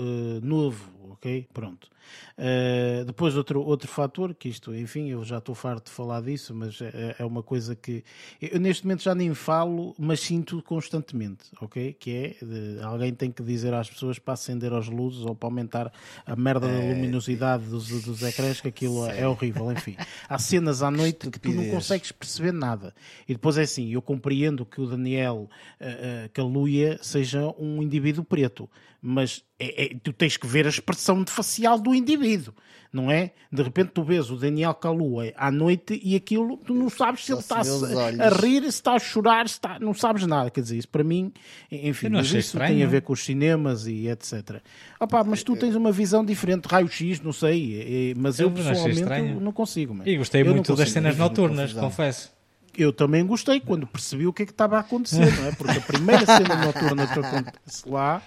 [0.41, 1.47] novo, ok?
[1.53, 1.89] Pronto.
[2.37, 6.53] Uh, depois outro, outro fator, que isto, enfim, eu já estou farto de falar disso,
[6.53, 8.03] mas é, é, uma coisa que
[8.41, 11.93] eu neste momento já nem falo, mas sinto constantemente, ok?
[11.93, 15.47] Que é, de, alguém tem que dizer às pessoas para acender as luzes ou para
[15.47, 15.91] aumentar
[16.25, 19.95] a merda da é, luminosidade dos, dos ecrãs, que aquilo é, é horrível, enfim.
[20.27, 22.93] Há cenas à noite que tu não consegues perceber nada.
[23.27, 25.49] E depois é assim, eu compreendo que o Daniel
[25.79, 28.69] uh, uh, Kaluuya seja um indivíduo preto,
[29.07, 32.55] mas é, é, tu tens que ver a expressão de facial do indivíduo,
[32.91, 33.33] não é?
[33.51, 37.31] De repente tu vês o Daniel Kaluuya à noite e aquilo tu não sabes se
[37.31, 40.49] ele está a, a, rir, se está a chorar, se está, não sabes nada.
[40.49, 41.31] Quer dizer, isso para mim,
[41.71, 42.73] enfim, mas isso estranho.
[42.73, 44.59] tem a ver com os cinemas e etc.
[44.99, 49.51] Opa, mas tu tens uma visão diferente, raio-x, não sei, mas eu, eu pessoalmente não
[49.51, 49.93] consigo.
[49.93, 50.03] Man.
[50.07, 52.33] E gostei eu muito das cenas noturnas, confesso
[52.77, 55.51] eu também gostei quando percebi o que é que estava a acontecer, não é?
[55.53, 58.21] Porque a primeira cena noturna que acontece lá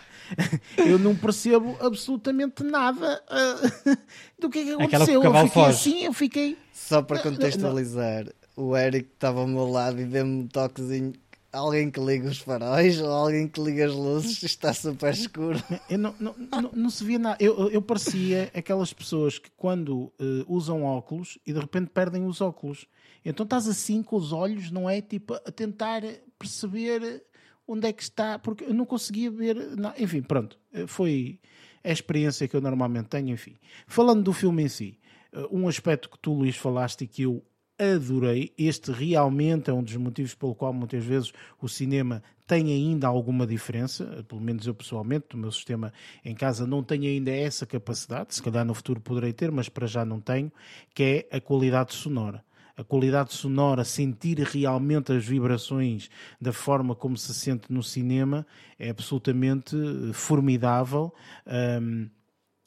[0.77, 3.97] eu não percebo absolutamente nada uh,
[4.39, 5.23] do que é que aconteceu.
[5.23, 5.71] eu fiquei foge.
[5.71, 6.59] assim, eu fiquei.
[6.73, 8.27] Só para contextualizar,
[8.57, 11.13] o Eric estava ao meu lado e deu-me um toquezinho.
[11.51, 15.63] Alguém que liga os faróis ou alguém que liga as luzes está super escuro.
[15.89, 17.37] Eu não, não, não, não se via nada.
[17.41, 22.41] Eu, eu parecia aquelas pessoas que quando uh, usam óculos e de repente perdem os
[22.41, 22.87] óculos.
[23.25, 25.01] Então estás assim com os olhos, não é?
[25.01, 26.03] Tipo, a tentar
[26.39, 27.25] perceber
[27.69, 29.55] onde é que está, porque eu não conseguia ver.
[29.77, 31.39] Não, enfim, pronto, eh, foi
[31.85, 33.29] a experiência que eu normalmente tenho.
[33.29, 33.55] Enfim,
[33.87, 34.99] falando do filme em si,
[35.33, 37.45] eh, um aspecto que tu, Luís, falaste e que eu
[37.79, 38.53] adorei.
[38.59, 43.47] Este realmente é um dos motivos pelo qual muitas vezes o cinema tem ainda alguma
[43.47, 45.93] diferença, pelo menos eu pessoalmente, o meu sistema
[46.25, 49.87] em casa não tem ainda essa capacidade, se calhar no futuro poderei ter, mas para
[49.87, 50.51] já não tenho,
[50.95, 52.43] que é a qualidade sonora
[52.79, 56.09] a qualidade sonora, sentir realmente as vibrações
[56.41, 58.47] da forma como se sente no cinema
[58.79, 61.13] é absolutamente eh, formidável.
[61.45, 62.09] Um,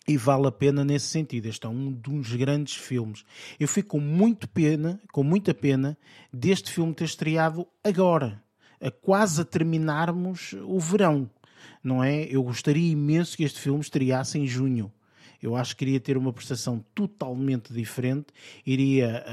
[0.05, 1.45] e vale a pena nesse sentido.
[1.45, 3.23] Este é um dos grandes filmes.
[3.57, 5.97] Eu fico com muito pena, com muita pena,
[6.33, 8.43] deste filme ter estreado agora,
[8.81, 11.29] a quase a terminarmos o verão,
[11.81, 12.23] não é?
[12.23, 14.91] Eu gostaria imenso que este filme estreasse em junho.
[15.41, 18.27] Eu acho que iria ter uma prestação totalmente diferente,
[18.65, 19.25] iria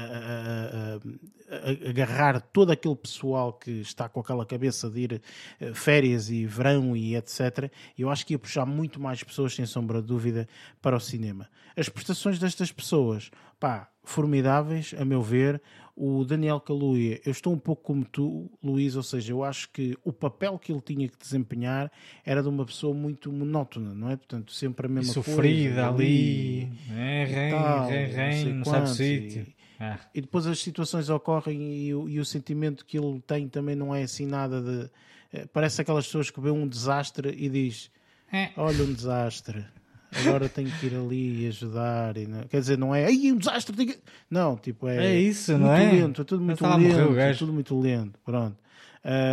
[1.87, 5.21] agarrar todo aquele pessoal que está com aquela cabeça de ir
[5.59, 7.71] eh, férias e verão e etc.
[7.97, 10.47] Eu acho que ia puxar muito mais pessoas, sem sombra de dúvida,
[10.81, 11.49] para o cinema.
[11.75, 15.61] As prestações destas pessoas, pá, formidáveis, a meu ver
[15.99, 19.97] o Daniel Kaluuya, eu estou um pouco como tu, Luís, ou seja, eu acho que
[20.01, 21.91] o papel que ele tinha que desempenhar
[22.25, 24.15] era de uma pessoa muito monótona, não é?
[24.15, 25.89] Portanto, sempre a mesma e sofrida coisa.
[25.89, 29.47] ali, é, rei, tal, rei, rei, não, não sabe sítio.
[29.77, 29.99] Ah.
[30.15, 34.03] E depois as situações ocorrem e, e, o sentimento que ele tem também não é
[34.03, 34.89] assim nada de...
[35.33, 37.91] Eh, parece aquelas pessoas que vê um desastre e diz,
[38.31, 38.51] é.
[38.55, 39.65] olha um desastre
[40.11, 42.17] agora tenho que ir ali e ajudar.
[42.17, 43.85] E não, quer dizer, não é aí um desastre.
[43.85, 43.99] Que...
[44.29, 45.91] Não, tipo, é, é isso, não é?
[45.91, 47.19] Lento, é tudo muito lento.
[47.19, 48.19] É tudo muito lento.
[48.23, 48.57] Pronto.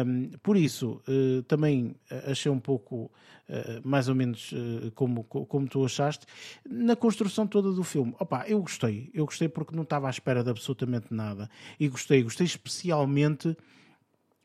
[0.06, 1.96] Um, por isso, uh, também
[2.30, 3.10] achei um pouco,
[3.48, 6.24] uh, mais ou menos, uh, como, como tu achaste,
[6.68, 8.14] na construção toda do filme.
[8.18, 9.10] Opa, eu gostei.
[9.12, 11.50] Eu gostei porque não estava à espera de absolutamente nada.
[11.80, 12.22] E gostei.
[12.22, 13.56] Gostei especialmente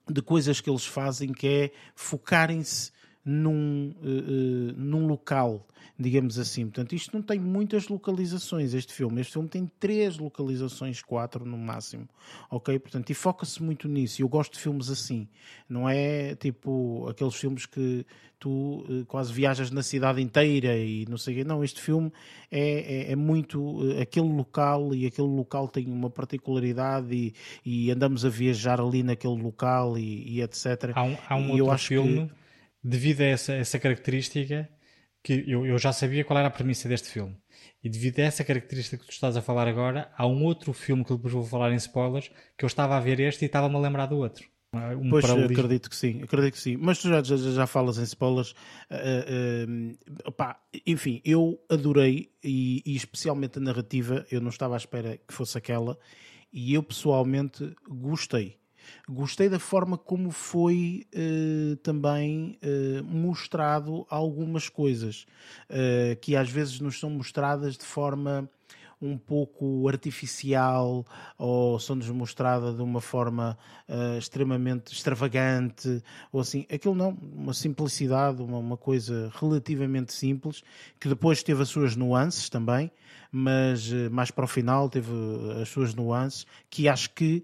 [0.09, 2.91] de coisas que eles fazem que é focarem-se
[3.23, 5.65] num, uh, uh, num local,
[5.98, 6.64] digamos assim.
[6.64, 9.22] Portanto, isto não tem muitas localizações, este filme.
[9.22, 12.07] Este filme tem três localizações, quatro no máximo.
[12.49, 12.77] Ok?
[12.80, 14.22] Portanto, e foca-se muito nisso.
[14.22, 15.27] Eu gosto de filmes assim.
[15.69, 18.06] Não é tipo aqueles filmes que
[18.39, 21.43] tu uh, quase viajas na cidade inteira e não sei o quê.
[21.43, 22.11] Não, este filme
[22.49, 27.34] é, é, é muito aquele local e aquele local tem uma particularidade e,
[27.64, 30.91] e andamos a viajar ali naquele local e, e etc.
[30.95, 32.27] Há um, há um outro filme...
[32.27, 32.40] Que
[32.83, 34.69] devido a essa, essa característica,
[35.23, 37.37] que eu, eu já sabia qual era a premissa deste filme.
[37.83, 41.03] E devido a essa característica que tu estás a falar agora, há um outro filme
[41.03, 43.79] que depois vou falar em spoilers, que eu estava a ver este e estava-me a
[43.79, 44.45] lembrar do outro.
[44.73, 46.77] Um pois, acredito que sim, acredito que sim.
[46.77, 48.51] Mas tu já, já, já falas em spoilers.
[48.89, 54.77] Uh, uh, opá, enfim, eu adorei e, e, especialmente a narrativa, eu não estava à
[54.77, 55.99] espera que fosse aquela
[56.53, 58.60] e eu pessoalmente gostei.
[59.09, 65.25] Gostei da forma como foi uh, também uh, mostrado algumas coisas
[65.69, 68.49] uh, que às vezes nos são mostradas de forma
[69.01, 71.05] um pouco artificial
[71.37, 73.57] ou são-nos mostrada de uma forma
[73.89, 76.67] uh, extremamente extravagante ou assim.
[76.71, 80.63] Aquilo não, uma simplicidade, uma, uma, coisa relativamente simples
[80.99, 82.91] que depois teve as suas nuances também,
[83.31, 85.11] mas uh, mais para o final teve
[85.59, 87.43] as suas nuances que acho que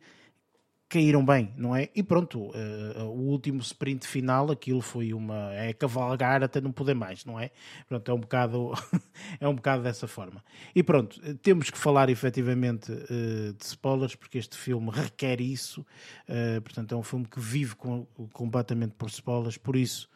[0.89, 1.89] caíram bem, não é?
[1.93, 6.93] E pronto, uh, o último sprint final, aquilo foi uma é cavalgar até não poder
[6.93, 7.51] mais, não é?
[7.87, 8.71] Pronto, é um bocado
[9.39, 10.43] é um bocado dessa forma.
[10.73, 15.85] E pronto, temos que falar efetivamente uh, de spoilers porque este filme requer isso.
[16.27, 20.09] Uh, portanto, é um filme que vive com, completamente por spoilers, por isso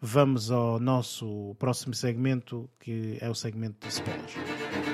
[0.00, 4.93] vamos ao nosso próximo segmento, que é o segmento de spoilers.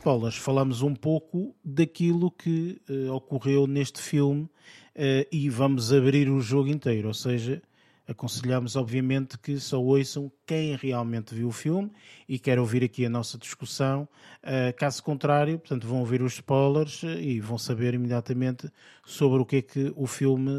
[0.00, 6.40] Spoilers falamos um pouco daquilo que uh, ocorreu neste filme uh, e vamos abrir o
[6.40, 7.62] jogo inteiro, ou seja,
[8.08, 11.92] aconselhamos obviamente que só ouçam quem realmente viu o filme
[12.26, 14.08] e quer ouvir aqui a nossa discussão.
[14.42, 18.72] Uh, caso contrário, portanto, vão ouvir os spoilers e vão saber imediatamente
[19.04, 20.50] sobre o que é que o filme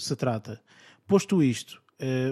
[0.00, 0.60] se trata.
[1.06, 1.80] Posto isto,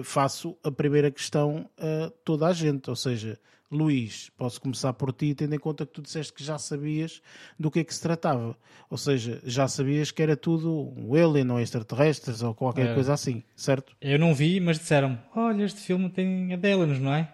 [0.03, 3.39] faço a primeira questão a toda a gente, ou seja,
[3.71, 7.21] Luís, posso começar por ti, tendo em conta que tu disseste que já sabias
[7.57, 8.57] do que é que se tratava.
[8.89, 12.93] Ou seja, já sabias que era tudo um alien ou extraterrestres ou qualquer é.
[12.93, 13.95] coisa assim, certo?
[14.01, 17.31] Eu não vi, mas disseram olha, este filme tem aliens, não é?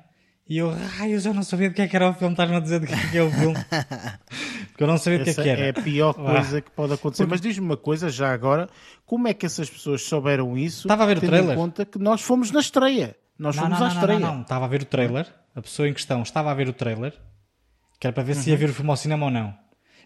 [0.50, 2.60] E eu, raios, eu não sabia do que é que era o filme, estás-me a
[2.62, 3.56] dizer do que é que é o filme.
[4.72, 5.62] Porque eu não sabia do que é que era.
[5.62, 6.62] É a pior coisa ah.
[6.62, 7.24] que pode acontecer.
[7.24, 7.34] Porque...
[7.34, 8.70] Mas diz-me uma coisa, já agora,
[9.06, 10.88] como é que essas pessoas souberam isso?
[10.88, 11.54] Estava a ver o trailer.
[11.54, 13.16] em conta que nós fomos na estreia.
[13.38, 14.20] Nós não, fomos não, à não, estreia.
[14.20, 15.28] Não, não, estava a ver o trailer.
[15.56, 17.14] A pessoa em questão estava a ver o trailer,
[18.00, 18.42] que era para ver uhum.
[18.42, 18.60] se ia uhum.
[18.60, 19.56] ver o filme ao cinema ou não.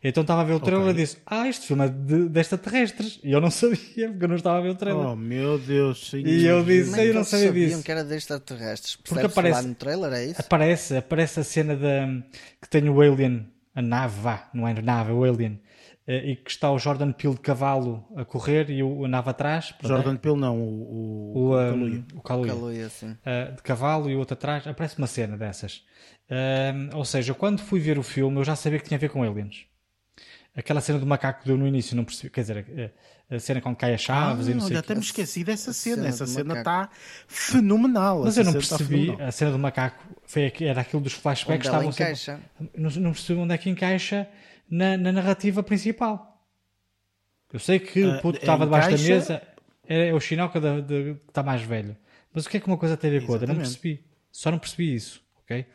[0.04, 1.04] Então estava a ver o trailer okay.
[1.04, 3.20] e disse: Ah, este filme é de, de extraterrestres.
[3.24, 5.06] E eu não sabia, porque eu não estava a ver o trailer.
[5.06, 6.24] Oh meu Deus, sim.
[6.26, 7.84] E eu disse: Eu não sabia disso.
[7.84, 8.96] que era de extraterrestres.
[8.96, 10.42] Porque aparece no trailer, é isso?
[10.42, 12.24] Aparece, aparece a cena de,
[12.60, 15.62] que tem o Alien, a nave, vá, não é a nave, é o Alien
[16.08, 19.74] e que está o Jordan Peele de cavalo a correr e o, nave atrás.
[19.82, 22.54] Jordan Peele não, o, o, o, um, o Kaluuya.
[22.54, 24.66] Kaluuya uh, de cavalo e o outro atrás.
[24.66, 25.84] Aparece uma cena dessas.
[26.30, 29.10] Uh, ou seja, quando fui ver o filme eu já sabia que tinha a ver
[29.10, 29.66] com aliens.
[30.56, 32.30] Aquela cena do macaco que deu no início, não percebi.
[32.30, 32.94] Quer dizer,
[33.30, 34.72] a cena com cai as chaves ah, e não sei.
[34.72, 35.96] Olha, até me esqueci dessa cena.
[35.98, 36.90] cena Essa cena está
[37.26, 38.24] fenomenal.
[38.26, 39.16] Mas eu não tá percebi.
[39.22, 41.68] A cena do macaco foi, era aquilo dos flashbacks.
[41.68, 42.40] Onde ela encaixa.
[42.58, 44.28] Sempre, não, não percebi onde é que encaixa
[44.72, 46.42] na, na narrativa principal.
[47.52, 49.42] Eu sei que o ah, puto estava debaixo da mesa,
[49.86, 51.98] é, é o Chinoca de, de, que está mais velho.
[52.34, 53.46] Mas o que é que uma coisa tem a ver com outra?
[53.46, 54.06] Não percebi.
[54.32, 55.66] Só não percebi isso, ok?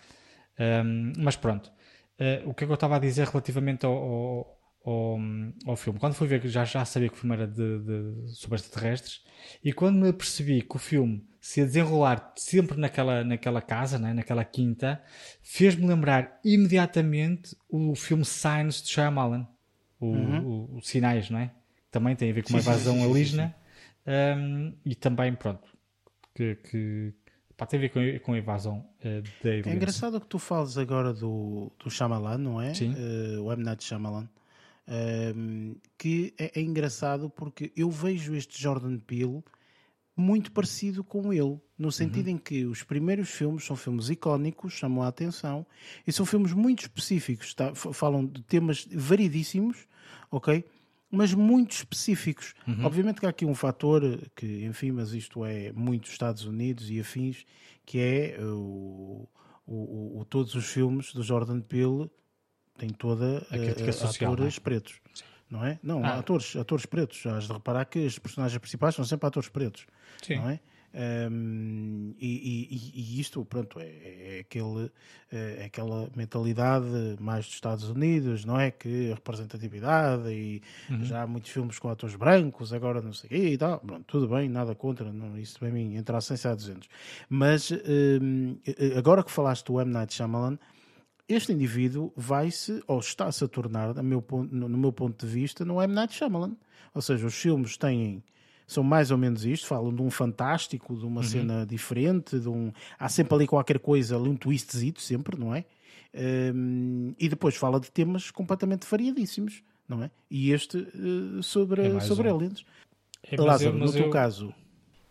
[0.59, 1.71] Um, mas pronto.
[2.19, 5.19] Uh, o que é que eu estava a dizer relativamente ao, ao, ao,
[5.67, 5.99] ao, filme?
[5.99, 9.23] Quando fui ver, já, já sabia que o filme era de, de, sobre extraterrestres.
[9.63, 14.13] E quando me percebi que o filme se ia desenrolar sempre naquela, naquela casa, né?
[14.13, 15.01] naquela quinta,
[15.41, 19.47] fez-me lembrar imediatamente o filme Signs de Shyamalan.
[20.01, 20.45] O, uhum.
[20.45, 21.53] o, o, Sinais, não é?
[21.89, 23.55] Também tem a ver com uma invasão alígena.
[24.05, 25.69] Um, e também, pronto,
[26.35, 27.15] que, que
[27.57, 30.77] Pá, tem a ver com, com a invasão uh, da É engraçado que tu fales
[30.77, 32.75] agora do, do Shyamalan, não é?
[32.75, 32.93] Sim.
[32.93, 33.63] Uh, o M.
[33.63, 34.29] Night Shyamalan.
[34.89, 39.45] Um, que é, é, engraçado porque eu vejo este Jordan Peele
[40.17, 42.33] muito parecido com ele, no sentido uhum.
[42.33, 45.67] em que os primeiros filmes são filmes icónicos, chamam a atenção,
[46.07, 47.75] e são filmes muito específicos, tá?
[47.75, 49.87] falam de temas variedíssimos,
[50.31, 50.65] ok?
[51.11, 52.55] Mas muito específicos.
[52.67, 52.85] Uhum.
[52.85, 54.03] Obviamente que há aqui um fator
[54.35, 57.45] que, enfim, mas isto é muito Estados Unidos e afins,
[57.85, 59.29] que é o,
[59.67, 62.11] o, o todos os filmes do Jordan Peele
[62.79, 64.61] têm toda a crítica uh, social, atores é?
[64.61, 65.01] pretos.
[65.15, 65.79] Sim não é?
[65.83, 66.19] Não, ah.
[66.19, 67.25] atores, atores pretos.
[67.27, 69.87] Has de reparar que os personagens principais são sempre atores pretos,
[70.23, 70.37] Sim.
[70.37, 70.61] não é?
[70.97, 74.91] Um, e, e, e, isto, pronto, é, é, aquele,
[75.31, 76.87] é aquela mentalidade
[77.21, 78.71] mais dos Estados Unidos, não é?
[78.71, 81.05] Que representatividade e uhum.
[81.05, 83.79] já há muitos filmes com atores brancos, agora não sei e tal.
[83.81, 86.89] Pronto, tudo bem, nada contra, não, isso para mim entra a 100 a 200.
[87.29, 88.57] Mas um,
[88.97, 89.93] agora que falaste do M.
[89.93, 90.59] Night Shyamalan,
[91.29, 95.65] este indivíduo vai-se, ou está-se a tornar, no meu, ponto, no meu ponto de vista,
[95.65, 95.93] no M.
[95.93, 96.57] Night Shyamalan.
[96.95, 98.23] Ou seja, os filmes têm
[98.67, 101.27] são mais ou menos isto, falam de um fantástico, de uma uhum.
[101.27, 102.73] cena diferente, de um...
[102.99, 105.65] há sempre ali qualquer coisa, ali um twistzito sempre, não é?
[106.53, 110.11] Um, e depois fala de temas completamente variadíssimos, não é?
[110.29, 112.35] E este uh, sobre, é sobre um.
[112.37, 112.65] aliens.
[113.23, 114.11] É, Lázaro, eu, no teu eu...
[114.11, 114.53] caso...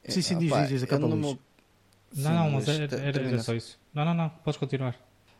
[0.03, 1.17] É, sim, sim, diz, diz, diz, acaba Não,
[2.13, 3.79] não, mas era, era, era só isso.
[3.93, 4.95] Não, não, não, podes continuar.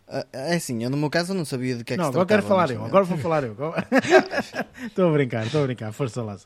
[0.08, 2.16] Ah, é assim, eu no meu caso não sabia de que é que não, se
[2.16, 3.56] agora quero falar eu, agora vou falar eu.
[4.86, 6.38] estou a brincar, estou a brincar, força lá.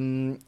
[0.00, 0.38] Um,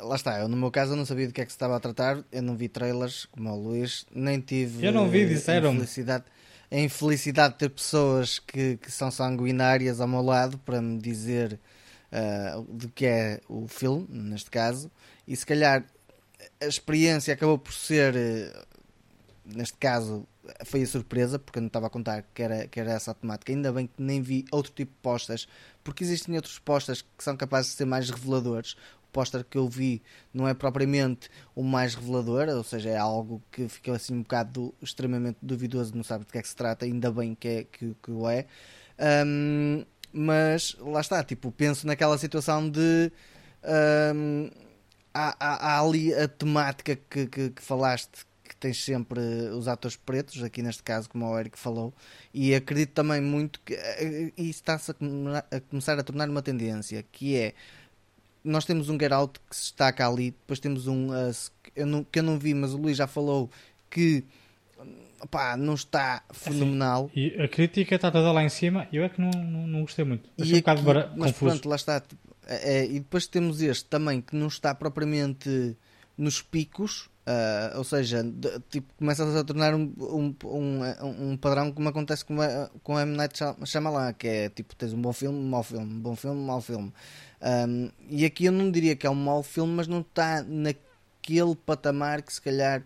[0.00, 1.80] lá está, eu no meu caso não sabia de que é que se estava a
[1.80, 4.86] tratar, eu não vi trailers como o Luís, nem tive.
[4.86, 5.70] Eu não vi, disseram.
[5.70, 6.24] A infelicidade,
[6.70, 11.60] a infelicidade de ter pessoas que, que são sanguinárias ao meu lado para me dizer
[12.10, 14.90] uh, de que é o filme, neste caso,
[15.28, 15.84] e se calhar
[16.60, 18.14] a experiência acabou por ser,
[19.44, 20.26] neste caso,
[20.64, 23.14] foi a surpresa, porque eu não estava a contar que era, que era essa a
[23.14, 23.52] temática.
[23.52, 25.48] Ainda bem que nem vi outro tipo de postas,
[25.82, 28.72] porque existem outros postas que são capazes de ser mais reveladores.
[29.04, 30.02] O póster que eu vi
[30.32, 34.74] não é propriamente o mais revelador, ou seja, é algo que fica assim um bocado
[34.82, 37.94] extremamente duvidoso, não sabe de que é que se trata, ainda bem que, é, que,
[38.02, 38.46] que o é.
[39.26, 43.10] Um, mas lá está, tipo, penso naquela situação de.
[44.14, 44.50] Um,
[45.12, 48.26] há, há, há, ali a temática que, que, que falaste
[48.64, 49.20] tens sempre
[49.52, 51.92] os atores pretos, aqui neste caso, como o Eric falou,
[52.32, 54.94] e acredito também muito que eh, isso está-se a,
[55.56, 57.52] a, começar a tornar uma tendência, que é
[58.42, 61.30] nós temos um Get Out que se destaca ali, depois temos um uh,
[61.76, 63.50] eu não, que eu não vi, mas o Luís já falou
[63.90, 64.24] que
[65.30, 67.10] pá, não está fenomenal.
[67.10, 69.80] Assim, e a crítica está toda lá em cima, eu é que não, não, não
[69.82, 70.28] gostei muito.
[70.40, 71.50] Achei e um aqui, bocado mas confuso.
[71.50, 72.02] pronto, lá está.
[72.46, 75.76] É, e depois temos este também que não está propriamente
[76.16, 81.72] nos picos, Uh, ou seja, de, tipo, começa a tornar um, um, um, um, padrão
[81.72, 82.36] como acontece com,
[82.82, 83.16] com M.
[83.16, 86.92] Night Shyamalan, que é tipo, tens um bom filme, mau filme, bom filme, mau filme.
[87.40, 91.56] Um, e aqui eu não diria que é um mau filme, mas não está naquele
[91.64, 92.82] patamar que se calhar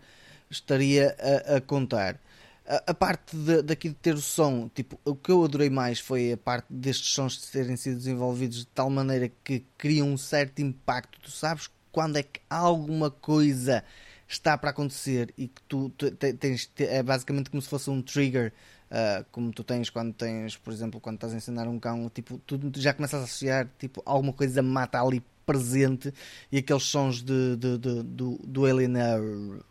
[0.49, 2.17] estaria a, a contar.
[2.65, 5.99] A, a parte de, daqui de ter o som, tipo, o que eu adorei mais
[5.99, 10.61] foi a parte destes sons terem sido desenvolvidos de tal maneira que criam um certo
[10.61, 11.19] impacto.
[11.19, 13.83] Tu sabes quando é que alguma coisa
[14.29, 18.53] está para acontecer e que tu, tu tens, é basicamente como se fosse um trigger,
[18.91, 22.39] uh, como tu tens quando tens, por exemplo, quando estás a ensinar um cão, tipo,
[22.45, 26.13] tu já começas a associar tipo, alguma coisa mata ali presente
[26.51, 28.93] e aqueles sons de, de, de do, do Alien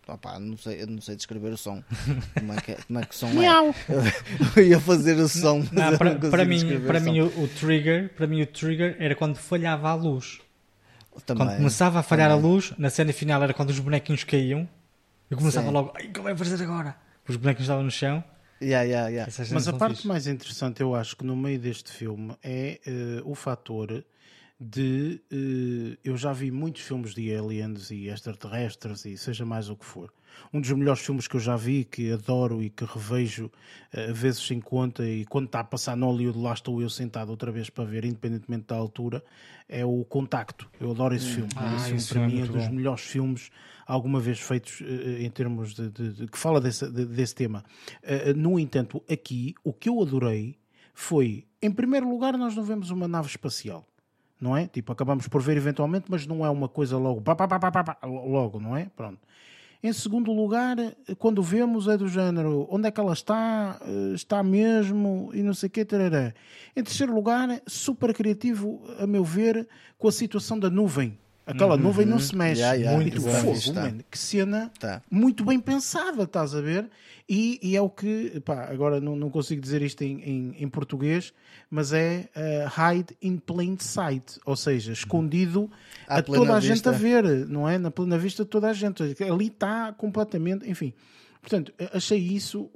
[0.08, 1.84] opa, não sei, não sei descrever o som.
[2.36, 3.74] Como é que, como é que o som é?
[4.56, 8.12] Eu ia fazer o som não, não, para, para mim, para mim o, o, trigger
[8.14, 10.40] para mim o trigger era quando falhava a luz
[11.24, 12.44] também, quando começava a falhar também.
[12.44, 14.68] a luz, na cena final era quando os bonequinhos caíam.
[15.30, 15.72] Eu começava Sim.
[15.72, 16.96] logo, o que vai fazer agora?
[17.28, 18.24] Os bonecos estavam no chão.
[18.60, 19.32] Yeah, yeah, yeah.
[19.52, 20.08] Mas a parte fixe.
[20.08, 24.04] mais interessante, eu acho que no meio deste filme é uh, o fator
[24.58, 25.22] de.
[25.30, 29.84] Uh, eu já vi muitos filmes de aliens e extraterrestres e seja mais o que
[29.84, 30.12] for
[30.52, 34.46] um dos melhores filmes que eu já vi, que adoro e que revejo uh, vezes
[34.46, 37.70] sem conta, e quando está a passar no Hollywood, lá estou eu sentado outra vez
[37.70, 39.22] para ver, independentemente da altura,
[39.68, 40.68] é o Contacto.
[40.80, 41.34] Eu adoro esse hum.
[41.34, 41.50] filme.
[41.56, 42.74] Ah, esse filme para é mim é dos bom.
[42.74, 43.50] melhores filmes
[43.86, 44.84] alguma vez feitos uh,
[45.20, 47.64] em termos de, de, de, que fala desse, de, desse tema.
[48.02, 50.56] Uh, no entanto, aqui o que eu adorei
[50.94, 53.86] foi, em primeiro lugar, nós não vemos uma nave espacial
[54.40, 54.66] não é?
[54.66, 57.98] Tipo, acabamos por ver eventualmente, mas não é uma coisa logo, pá, pá, pá, pá,
[58.04, 58.88] logo, não é?
[58.96, 59.18] Pronto.
[59.80, 60.76] Em segundo lugar,
[61.18, 65.54] quando vemos é do género onde é que ela está, eh, está mesmo e não
[65.54, 65.82] sei o que.
[65.82, 71.16] Em terceiro lugar, super criativo, a meu ver, com a situação da nuvem.
[71.48, 71.82] Aquela uhum.
[71.82, 72.60] nuvem não se mexe.
[72.60, 73.00] Yeah, yeah.
[73.00, 73.98] Muito fogo, man.
[74.10, 75.00] Que cena tá.
[75.10, 76.90] muito bem pensada, estás a ver?
[77.26, 80.68] E, e é o que, pá, agora não, não consigo dizer isto em, em, em
[80.68, 81.32] português,
[81.70, 85.70] mas é uh, hide in plain sight, ou seja, escondido
[86.06, 86.74] a toda a vista.
[86.74, 87.78] gente a ver, não é?
[87.78, 89.02] Na plena vista de toda a gente.
[89.22, 90.92] Ali está completamente, enfim.
[91.40, 92.70] Portanto, achei isso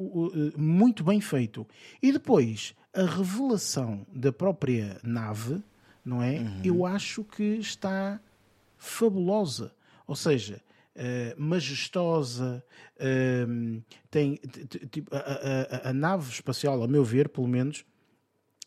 [0.57, 1.66] muito bem feito.
[2.03, 5.62] E depois, a revelação da própria nave,
[6.03, 6.39] não é?
[6.39, 6.61] Uhum.
[6.65, 8.19] Eu acho que está
[8.83, 9.73] fabulosa.
[10.07, 10.61] Ou seja,
[10.97, 12.65] uh, majestosa,
[12.97, 14.41] uh, tem
[14.91, 17.85] tipo, a, a, a, nave espacial, a meu ver, pelo menos,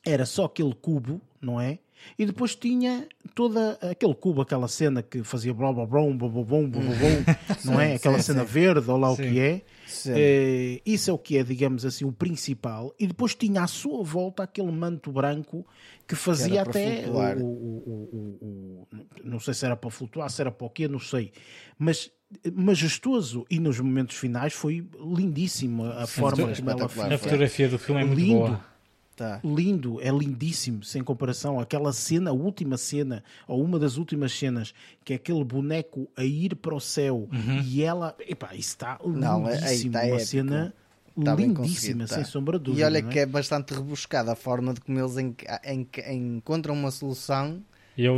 [0.06, 1.80] era só aquele cubo, não é?
[2.18, 6.44] E depois tinha toda aquele cubo, aquela cena que fazia blá blá blá blá blá
[6.44, 7.96] blá blá, não é?
[7.96, 8.52] Aquela sim, cena sim.
[8.52, 9.22] verde ou lá sim.
[9.22, 9.62] o que é.
[10.08, 10.82] é.
[10.86, 12.94] Isso é o que é, digamos assim, o principal.
[13.00, 15.66] E depois tinha à sua volta aquele manto branco
[16.08, 18.88] que fazia que até o, o, o,
[19.24, 21.32] não sei se era para flutuar, se era para o quê, não sei.
[21.78, 22.12] Mas
[22.54, 27.12] majestoso e nos momentos finais foi lindíssimo a forma como ela fez.
[27.12, 28.40] A fotografia do filme é muito Lindo.
[28.40, 28.75] boa.
[29.16, 29.40] Tá.
[29.44, 31.58] Lindo, é lindíssimo, sem comparação.
[31.58, 34.74] Aquela cena, a última cena, ou uma das últimas cenas,
[35.06, 37.62] que é aquele boneco a ir para o céu uhum.
[37.64, 38.14] e ela.
[38.20, 39.88] Epá, isso está Não, é, lindíssimo.
[39.88, 40.26] Está uma épico.
[40.26, 40.74] cena
[41.18, 42.26] Está lindíssima, sem tá.
[42.26, 42.82] sombra de dúvida.
[42.82, 43.02] E olha é?
[43.02, 45.34] que é bastante rebuscada a forma de como eles en
[45.64, 47.64] en encontram uma solução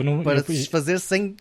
[0.03, 1.35] não, para se desfazer sem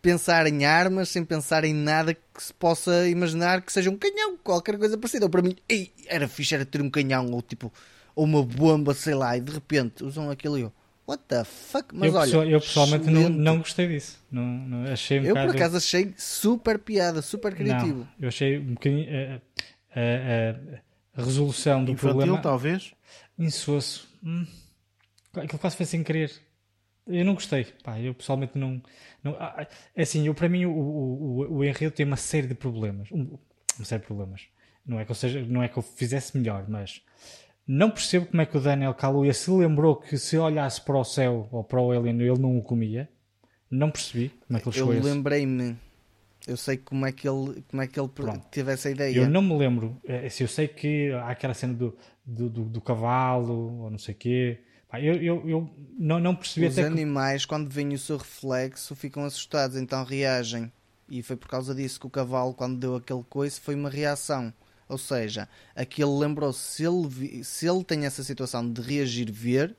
[0.00, 4.36] pensar em armas, sem pensar em nada que se possa imaginar que seja um canhão,
[4.38, 5.26] qualquer coisa parecida.
[5.26, 7.70] Ou para mim, ei, era fixe era ter um canhão, ou tipo,
[8.14, 10.72] ou uma bomba, sei lá, e de repente usam aquilo e eu.
[11.06, 11.94] What the fuck?
[11.94, 14.24] Mas eu, olha, eu pessoalmente não, não, gostei disso.
[14.30, 15.48] Não, não achei um eu bocado...
[15.48, 17.98] por acaso achei super piada, super criativo.
[17.98, 19.04] Não, eu achei um bocadinho.
[19.04, 20.78] Uh, uh, uh,
[21.14, 22.40] resolução do Infantil, problema.
[22.40, 22.94] talvez?
[23.38, 24.08] Insosso.
[24.22, 24.46] Hum.
[25.34, 26.32] Aquilo quase foi sem querer.
[27.06, 27.66] Eu não gostei.
[27.82, 28.80] Pá, eu pessoalmente não.
[29.22, 32.46] não ah, ah, é assim, eu, para mim o, o, o enredo tem uma série
[32.46, 33.10] de problemas.
[33.12, 33.38] Um,
[33.76, 34.42] uma série de problemas.
[34.86, 37.02] Não é, que eu seja, não é que eu fizesse melhor, mas
[37.66, 41.04] não percebo como é que o Daniel Kaluuya se lembrou que se olhasse para o
[41.04, 43.08] céu ou para o alien ele não o comia.
[43.70, 45.76] Não percebi como é que ele chegou Eu lembrei-me
[46.46, 48.10] eu sei como é que ele, como é que ele
[48.50, 49.16] teve essa ideia.
[49.16, 49.98] Eu não me lembro.
[50.04, 53.98] É, assim, eu sei que há aquela cena do, do, do, do cavalo ou não
[53.98, 54.58] sei o quê.
[54.92, 57.48] Eu, eu, eu não, não percebi Os até animais, que...
[57.48, 60.70] quando veem o seu reflexo, ficam assustados, então reagem.
[61.08, 64.52] E foi por causa disso que o cavalo, quando deu aquele coice, foi uma reação.
[64.88, 69.74] Ou seja, aquele lembrou-se, se ele, se ele tem essa situação de reagir, ver,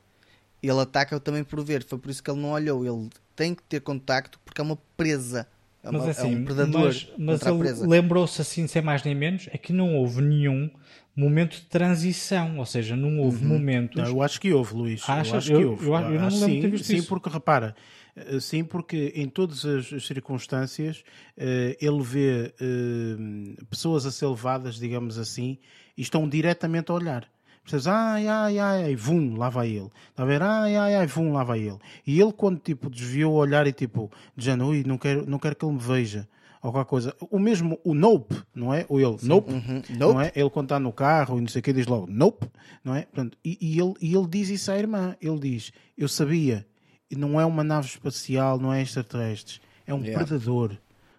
[0.61, 1.83] ele ataca também por ver.
[1.83, 2.85] Foi por isso que ele não olhou.
[2.85, 5.47] Ele tem que ter contacto porque é uma presa.
[5.83, 6.85] É, uma, mas, assim, é um predador.
[6.85, 10.69] Mas, mas ele lembrou-se assim, sem mais nem menos, é que não houve nenhum
[11.15, 13.53] momento de transição, ou seja, não houve uhum.
[13.53, 14.09] momentos.
[14.09, 15.03] Eu acho que houve, Luís.
[15.07, 15.29] Achas?
[15.29, 15.85] Eu acho que houve.
[15.85, 17.07] Eu, eu, eu não me lembro sim, de ter visto sim, isso.
[17.07, 17.75] porque repara,
[18.39, 21.03] sim, porque em todas as circunstâncias
[21.37, 25.57] eh, ele vê eh, pessoas a ser levadas, digamos assim,
[25.97, 27.27] e estão diretamente a olhar.
[27.61, 27.87] Percebes?
[27.87, 29.89] Ai, ai, ai, vum, lá vai ele.
[30.09, 30.41] Está a ver?
[30.41, 31.79] Ai, ai, ai, vum, lá vai ele.
[32.05, 35.55] E ele, quando tipo, desviou o olhar e tipo, dizendo, ui, não quero, não quero
[35.55, 36.27] que ele me veja.
[36.61, 37.15] Ou qualquer coisa.
[37.19, 38.85] O mesmo, o Nope, não é?
[38.87, 39.27] Ou ele, Sim.
[39.27, 39.75] Nope, uhum.
[39.75, 40.31] nope, não é?
[40.35, 42.47] Ele quando está no carro e não sei o que, diz logo, Nope,
[42.83, 43.03] não é?
[43.03, 45.15] Portanto, e, e, ele, e ele diz isso à irmã.
[45.19, 46.65] Ele diz, eu sabia,
[47.11, 50.23] não é uma nave espacial, não é extraterrestre, é um yeah.
[50.23, 50.77] predador.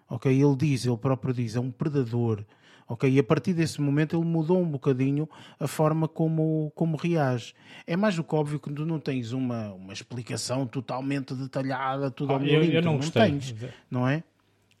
[0.09, 0.31] Ok?
[0.31, 2.43] Ele diz, ele próprio diz, é um predador.
[2.87, 3.09] Ok?
[3.09, 7.53] E a partir desse momento ele mudou um bocadinho a forma como, como reage.
[7.85, 12.31] É mais do que óbvio que tu não tens uma, uma explicação totalmente detalhada, tudo
[12.31, 13.23] ah, ao eu, eu não, não gostei.
[13.23, 13.55] tens,
[13.91, 14.23] não é?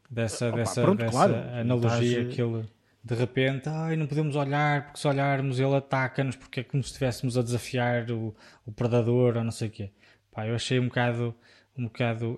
[0.09, 2.35] Dessa, Opa, dessa, pronto, dessa claro, analogia estás...
[2.35, 2.65] que ele
[3.07, 6.89] de repente, ai, não podemos olhar, porque se olharmos ele ataca-nos, porque é como se
[6.89, 8.35] estivéssemos a desafiar o,
[8.65, 9.91] o predador ou não sei o quê.
[10.37, 11.33] Pá, eu achei um bocado
[11.75, 12.37] um bocado.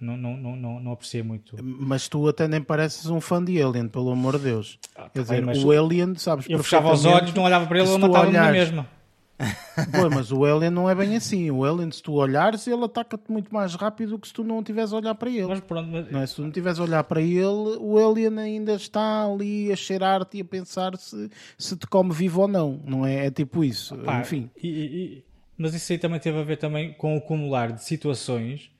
[0.00, 1.56] Não, não, não, não, apreciei muito.
[1.60, 4.78] Mas tu até nem pareces um fã de Alien, pelo amor de Deus.
[4.94, 7.98] Ah, Quer dizer, o Alien, sabes Eu fechava os olhos, não olhava para ele, ele
[7.98, 8.46] matava-me olhares...
[8.46, 8.98] na mesma.
[9.92, 11.50] Pois, mas o Alien não é bem assim.
[11.50, 14.58] O Alien, se tu olhares, ele ataca-te muito mais rápido do que se tu não
[14.58, 15.46] estiveres a olhar para ele.
[15.46, 16.10] Mas pronto, mas...
[16.10, 16.26] Não é?
[16.26, 20.38] Se tu não estiveres a olhar para ele, o Alien ainda está ali a cheirar-te
[20.38, 22.80] e a pensar se, se te come vivo ou não.
[22.84, 23.26] Não é?
[23.26, 23.96] É tipo isso.
[24.20, 24.50] Enfim.
[24.60, 25.24] E, e,
[25.58, 28.70] mas isso aí também teve a ver também com o acumular de situações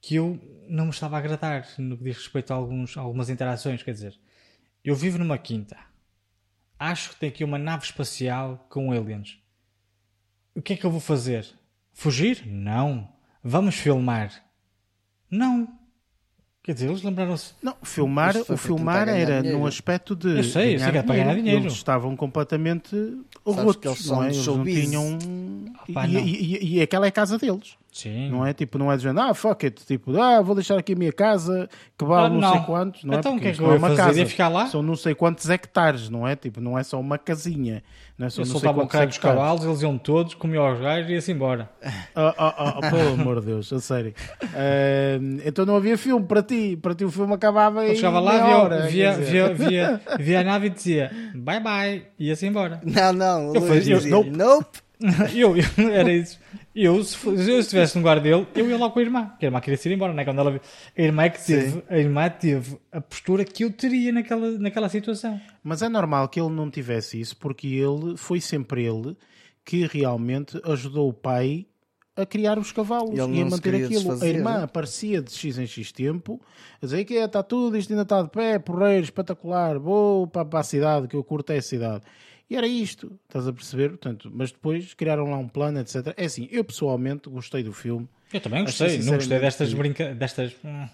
[0.00, 3.82] que eu não me estava a agradar no que diz respeito a alguns, algumas interações.
[3.82, 4.18] Quer dizer,
[4.84, 5.76] eu vivo numa quinta.
[6.78, 9.42] Acho que tem aqui uma nave espacial com aliens.
[10.54, 11.46] O que é que eu vou fazer?
[11.92, 12.46] Fugir?
[12.46, 13.12] Não.
[13.42, 14.44] Vamos filmar?
[15.28, 15.79] Não.
[16.62, 17.54] Quer dizer, eles lembraram-se.
[17.62, 20.28] Não, filmar, o filmar era no aspecto de.
[20.28, 21.62] Eu sei, ganhar, eu sei que ganhar dinheiro.
[21.62, 22.94] Eles estavam completamente
[23.44, 24.26] rotos, não é?
[24.26, 25.18] Eles não tinham.
[25.88, 27.76] e, e, e, aquela é a casa deles.
[27.92, 28.30] Sim.
[28.30, 30.96] Não é tipo, não é dizendo, ah, fuck it, tipo, ah, vou deixar aqui a
[30.96, 31.68] minha casa
[31.98, 33.18] que vale ah, não, não sei quantos, não é?
[33.18, 33.34] então, é?
[33.34, 34.26] Porque que é que eu é uma casa.
[34.26, 34.66] ficar lá?
[34.68, 36.36] São não sei quantos hectares, não é?
[36.36, 37.82] Tipo, não é só uma casinha.
[38.16, 40.78] Não é só eu não soltava o carro dos cavalos, eles iam todos, comiam os
[40.78, 41.68] gajos e ia-se embora.
[42.14, 44.14] Oh, oh, oh, pelo amor de Deus, a sério.
[44.42, 48.44] Uh, então não havia filme para ti, para ti o filme acabava e chegava lá,
[48.44, 52.80] via, hora, via, via, via, via, a nave e dizia bye bye, ia-se embora.
[52.84, 54.30] Não, não, eu, eu, eu, nope.
[54.30, 54.89] nope.
[55.34, 56.38] eu, eu, era isso.
[56.74, 59.48] Eu, se, eu, estivesse no lugar dele, eu ia lá com a irmã, que a
[59.48, 60.24] irmã queria se ir embora, né?
[60.24, 60.60] Quando ela
[60.96, 64.88] a irmã é que teve, a irmã teve a postura que eu teria naquela, naquela
[64.88, 65.40] situação.
[65.64, 69.16] Mas é normal que ele não tivesse isso, porque ele foi sempre ele
[69.64, 71.66] que realmente ajudou o pai
[72.16, 74.22] a criar os cavalos e a manter aquilo.
[74.22, 74.64] a irmã né?
[74.64, 76.40] aparecia de X em X tempo,
[76.80, 80.60] a dizer que está tudo, isto ainda está de pé, porreiro, espetacular, vou para, para
[80.60, 82.04] a cidade, que eu curto é a cidade.
[82.50, 83.90] E era isto, estás a perceber?
[83.90, 86.12] Portanto, mas depois criaram lá um plano, etc.
[86.16, 88.08] É assim, eu pessoalmente gostei do filme.
[88.32, 90.18] Eu também gostei, não gostei destas brincadeiras.
[90.18, 90.56] Destas...
[90.64, 90.88] Hum,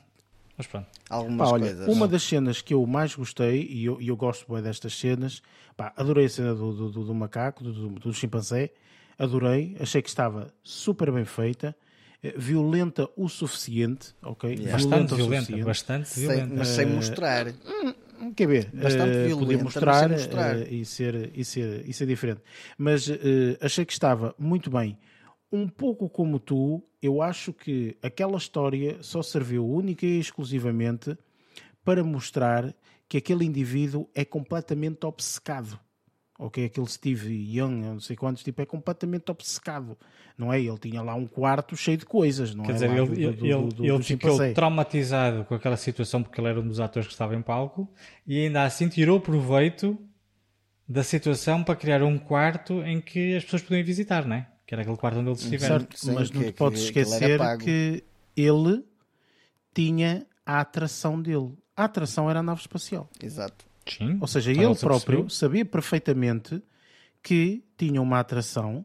[0.55, 0.87] mas pronto.
[1.09, 1.89] Algumas pá, olha, coisas.
[1.89, 5.43] Uma das cenas que eu mais gostei, e eu, eu gosto bem destas cenas,
[5.74, 8.70] pá, adorei a cena do, do, do, do macaco, do, do, do chimpanzé,
[9.19, 11.74] adorei, achei que estava super bem feita
[12.36, 14.51] violenta o suficiente, ok?
[14.51, 14.73] Yeah.
[14.73, 16.55] Bastante violenta, bastante violenta.
[16.55, 17.48] mas sem mostrar.
[17.48, 20.57] Uh, quer ver, bastante uh, violenta, podia mostrar, mostrar.
[20.57, 22.40] Uh, e, ser, e, ser, e ser diferente.
[22.78, 23.15] Mas uh,
[23.61, 24.98] achei que estava muito bem.
[25.53, 31.16] Um pouco como tu, eu acho que aquela história só serviu única e exclusivamente
[31.85, 32.74] para mostrar
[33.09, 35.78] que aquele indivíduo é completamente obcecado.
[36.39, 39.97] Ok, aquele Steve Young, não sei quantos, tipo, é completamente obcecado,
[40.37, 40.61] não é?
[40.61, 42.75] Ele tinha lá um quarto cheio de coisas, não Quer é?
[42.75, 46.61] dizer, ele, do, do, ele, do, ele ficou traumatizado com aquela situação porque ele era
[46.61, 47.89] um dos atores que estava em palco
[48.27, 49.99] e ainda assim tirou proveito
[50.89, 54.47] da situação para criar um quarto em que as pessoas podiam visitar, não é?
[54.67, 55.81] Que era aquele quarto onde eles estiveram.
[55.81, 58.05] Certo, Sim, mas não te podes esquecer que
[58.37, 58.85] ele
[59.75, 61.53] tinha a atração dele.
[61.77, 63.09] A atração era a nave espacial.
[63.23, 63.65] Exato.
[63.87, 65.31] Sim, Ou seja, ele próprio percebeu.
[65.31, 66.63] sabia perfeitamente
[67.23, 68.85] que tinha uma atração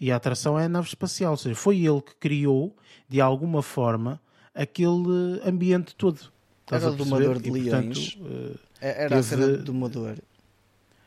[0.00, 1.32] e a atração é a nave espacial.
[1.32, 2.76] Ou seja, foi ele que criou,
[3.08, 4.20] de alguma forma,
[4.54, 6.20] aquele ambiente todo.
[6.62, 8.14] Estás era o domador de e, leões.
[8.14, 9.14] Portanto, uh, era teve...
[9.14, 10.16] a cena do domador.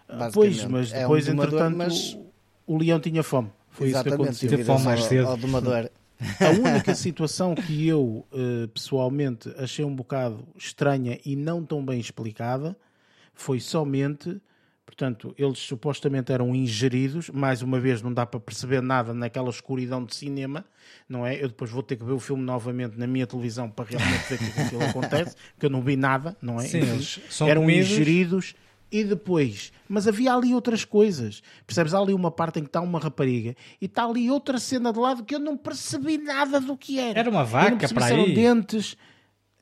[0.07, 2.17] Ah, pois, mas depois, é um domador, entretanto, mas...
[2.67, 3.49] o leão tinha fome.
[3.69, 4.49] Foi Exatamente, isso que aconteceu.
[4.49, 5.25] Teve fome mais cedo.
[5.25, 5.89] Ao, ao domador.
[6.39, 11.99] A única situação que eu uh, pessoalmente achei um bocado estranha e não tão bem
[11.99, 12.75] explicada
[13.41, 14.39] foi somente,
[14.85, 20.05] portanto, eles supostamente eram ingeridos, mais uma vez não dá para perceber nada naquela escuridão
[20.05, 20.63] de cinema,
[21.09, 21.41] não é?
[21.41, 24.35] Eu depois vou ter que ver o filme novamente na minha televisão para realmente ver
[24.35, 26.65] o que aquilo acontece, porque eu não vi nada, não é?
[26.65, 27.91] Sim, eles são eram comidos...
[27.91, 28.55] ingeridos
[28.91, 31.41] e depois, mas havia ali outras coisas.
[31.65, 31.93] Percebes?
[31.93, 34.99] Há ali uma parte em que está uma rapariga e está ali outra cena de
[34.99, 37.17] lado que eu não percebi nada do que era.
[37.17, 38.13] Era uma vaca para aí.
[38.13, 38.97] Eram dentes.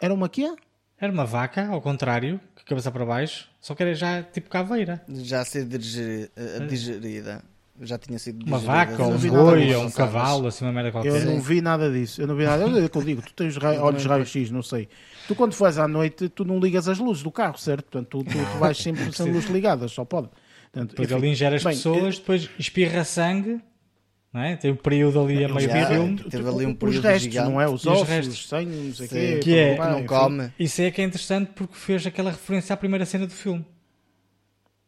[0.02, 0.52] Era uma quê?
[1.00, 2.40] Era uma vaca, ao contrário,
[2.70, 5.02] cabeça para baixo, só que era já tipo caveira.
[5.08, 6.30] Já ser digerida.
[6.36, 7.44] Eh, digerida.
[7.82, 8.58] Já tinha sido digerida.
[8.58, 11.10] Uma vaca, ou um boi, ou um cavalo, assim uma merda qualquer.
[11.10, 12.22] Eu não vi nada disso.
[12.22, 12.64] Eu não vi nada.
[12.64, 14.88] Eu, eu digo, tu tens raio, olhos raio-x, não sei.
[15.28, 17.86] Tu quando fores à noite, tu não ligas as luzes do carro, certo?
[17.86, 20.30] Portanto, tu, tu, tu vais sempre sem luzes ligadas, só pode.
[20.72, 23.60] Portanto, depois ele ingere as bem, pessoas, depois espirra sangue
[24.32, 24.56] não é?
[24.56, 26.24] Tem um período ali a meio do filme.
[26.30, 27.50] Teve ali um período os restos, gigante.
[27.50, 27.68] não é?
[27.68, 28.52] Os ossos, os restos.
[28.52, 29.40] os sei o quê.
[29.42, 30.52] Que é, não come.
[30.60, 33.66] Isso é que é interessante porque fez aquela referência à primeira cena do filme.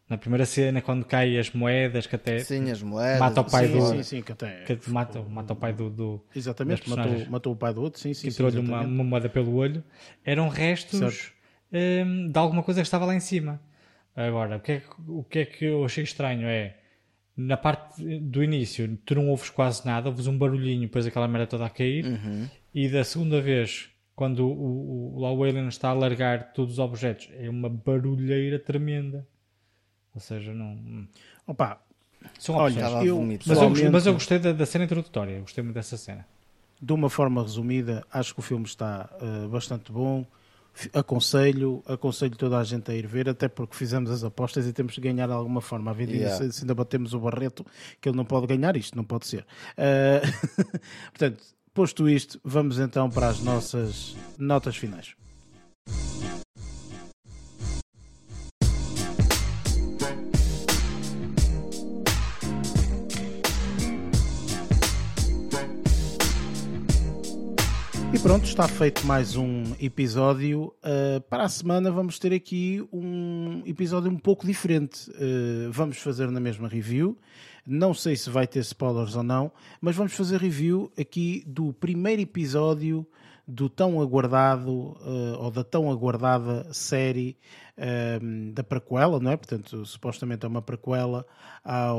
[0.08, 3.20] Na primeira cena, quando caem as moedas, que até sim, as moedas.
[3.20, 3.88] mata o pai sim, do.
[3.88, 4.64] Sim, sim, que até.
[4.66, 5.90] Que mata, mata o pai do.
[5.90, 8.28] do exatamente, matou, matou o pai do outro, sim, sim.
[8.28, 9.82] Que tirou-lhe uma, uma moeda pelo olho.
[10.26, 11.32] Eram restos
[11.72, 13.60] hum, de alguma coisa que estava lá em cima.
[14.14, 16.76] Agora, o que, é, o que é que eu achei estranho é
[17.36, 21.48] na parte do início tu não ouves quase nada, ouves um barulhinho, depois aquela merda
[21.48, 22.48] toda a cair, uhum.
[22.74, 26.80] e da segunda vez, quando o, o, lá o Alien está a largar todos os
[26.80, 29.28] objetos, é uma barulheira tremenda.
[30.14, 31.08] Ou seja, não.
[31.48, 31.82] Opa,
[32.38, 35.76] são Olha, eu, mas, eu, mas eu gostei da, da cena introdutória, eu gostei muito
[35.76, 36.26] dessa cena.
[36.82, 40.26] De uma forma resumida, acho que o filme está uh, bastante bom
[40.94, 44.96] aconselho, aconselho toda a gente a ir ver, até porque fizemos as apostas e temos
[44.96, 45.92] que ganhar de alguma forma.
[45.92, 46.52] A vida yeah.
[46.52, 47.66] se, ainda batemos o Barreto,
[48.00, 49.46] que ele não pode ganhar, isto não pode ser.
[49.78, 50.70] Uh,
[51.12, 51.44] portanto,
[51.74, 55.16] posto isto, vamos então para as nossas notas finais.
[68.14, 70.74] E pronto, está feito mais um episódio.
[70.84, 75.10] Uh, para a semana vamos ter aqui um episódio um pouco diferente.
[75.12, 77.18] Uh, vamos fazer na mesma review,
[77.66, 82.22] Não sei se vai ter spoilers ou não, mas vamos fazer review aqui do primeiro
[82.22, 83.08] episódio
[83.48, 87.38] do tão aguardado uh, ou da tão aguardada série
[88.54, 89.38] da prequela, não é?
[89.38, 91.26] Portanto, supostamente é uma prequela
[91.64, 91.98] ao,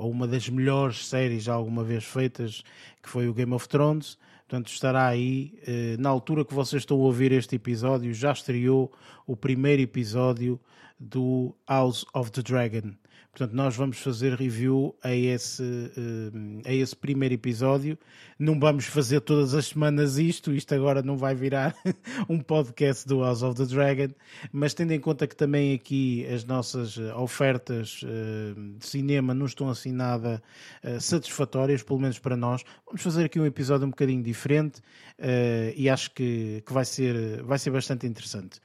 [0.00, 2.62] a uma das melhores séries já alguma vez feitas,
[3.02, 4.16] que foi o Game of Thrones.
[4.50, 5.54] Portanto, estará aí.
[5.62, 8.90] Uh, na altura que vocês estão a ouvir este episódio, já estreou
[9.24, 10.58] o primeiro episódio
[10.98, 12.90] do House of the Dragon.
[13.40, 17.98] Portanto, nós vamos fazer review a esse, eh, a esse primeiro episódio.
[18.38, 21.74] Não vamos fazer todas as semanas isto, isto agora não vai virar
[22.28, 24.12] um podcast do House of the Dragon,
[24.52, 29.46] mas tendo em conta que também aqui as nossas eh, ofertas eh, de cinema não
[29.46, 30.42] estão assim nada
[31.00, 34.82] satisfatórias, pelo menos para nós, vamos fazer aqui um episódio um bocadinho diferente
[35.76, 38.60] e acho que, que vai, ser, vai ser bastante interessante.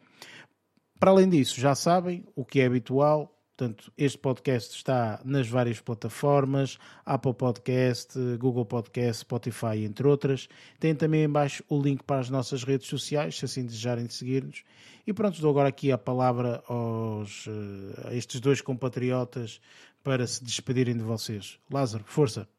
[0.99, 5.79] Para além disso, já sabem o que é habitual, Portanto, este podcast está nas várias
[5.79, 10.49] plataformas, Apple Podcast, Google Podcast, Spotify, entre outras.
[10.77, 14.13] Tem também em baixo o link para as nossas redes sociais, se assim desejarem de
[14.13, 14.63] seguir-nos.
[15.07, 19.61] E pronto, dou agora aqui a palavra aos, eh, a estes dois compatriotas
[20.03, 21.57] para se despedirem de vocês.
[21.71, 22.49] Lázaro, força!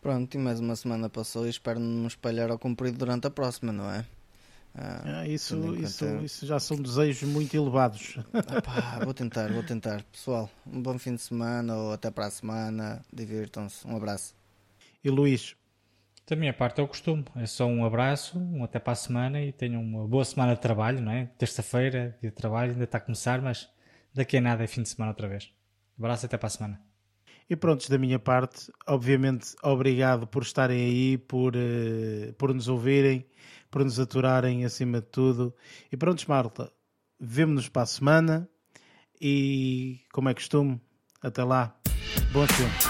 [0.00, 3.30] Pronto, e mais uma semana passou e espero não me espalhar ao comprido durante a
[3.30, 4.06] próxima, não é?
[4.74, 8.16] Ah, ah, isso, isso, isso já são desejos muito elevados.
[9.04, 10.02] vou tentar, vou tentar.
[10.12, 13.02] Pessoal, um bom fim de semana ou até para a semana.
[13.12, 13.86] Divirtam-se.
[13.86, 14.34] Um abraço.
[15.02, 15.56] E Luís?
[16.28, 17.24] Da minha parte é o costume.
[17.36, 20.60] É só um abraço, um até para a semana e tenham uma boa semana de
[20.60, 21.26] trabalho, não é?
[21.38, 23.68] Terça-feira, dia de trabalho, ainda está a começar, mas
[24.12, 25.50] daqui a nada é fim de semana outra vez.
[25.98, 26.88] Abraço até para a semana.
[27.48, 33.24] E pronto, da minha parte, obviamente, obrigado por estarem aí, por, uh, por nos ouvirem
[33.70, 35.54] por nos aturarem acima de tudo.
[35.90, 36.72] E pronto, Marta,
[37.18, 38.48] vemo-nos para a semana
[39.20, 40.80] e, como é costume,
[41.22, 41.76] até lá.
[42.32, 42.88] Bons filmes.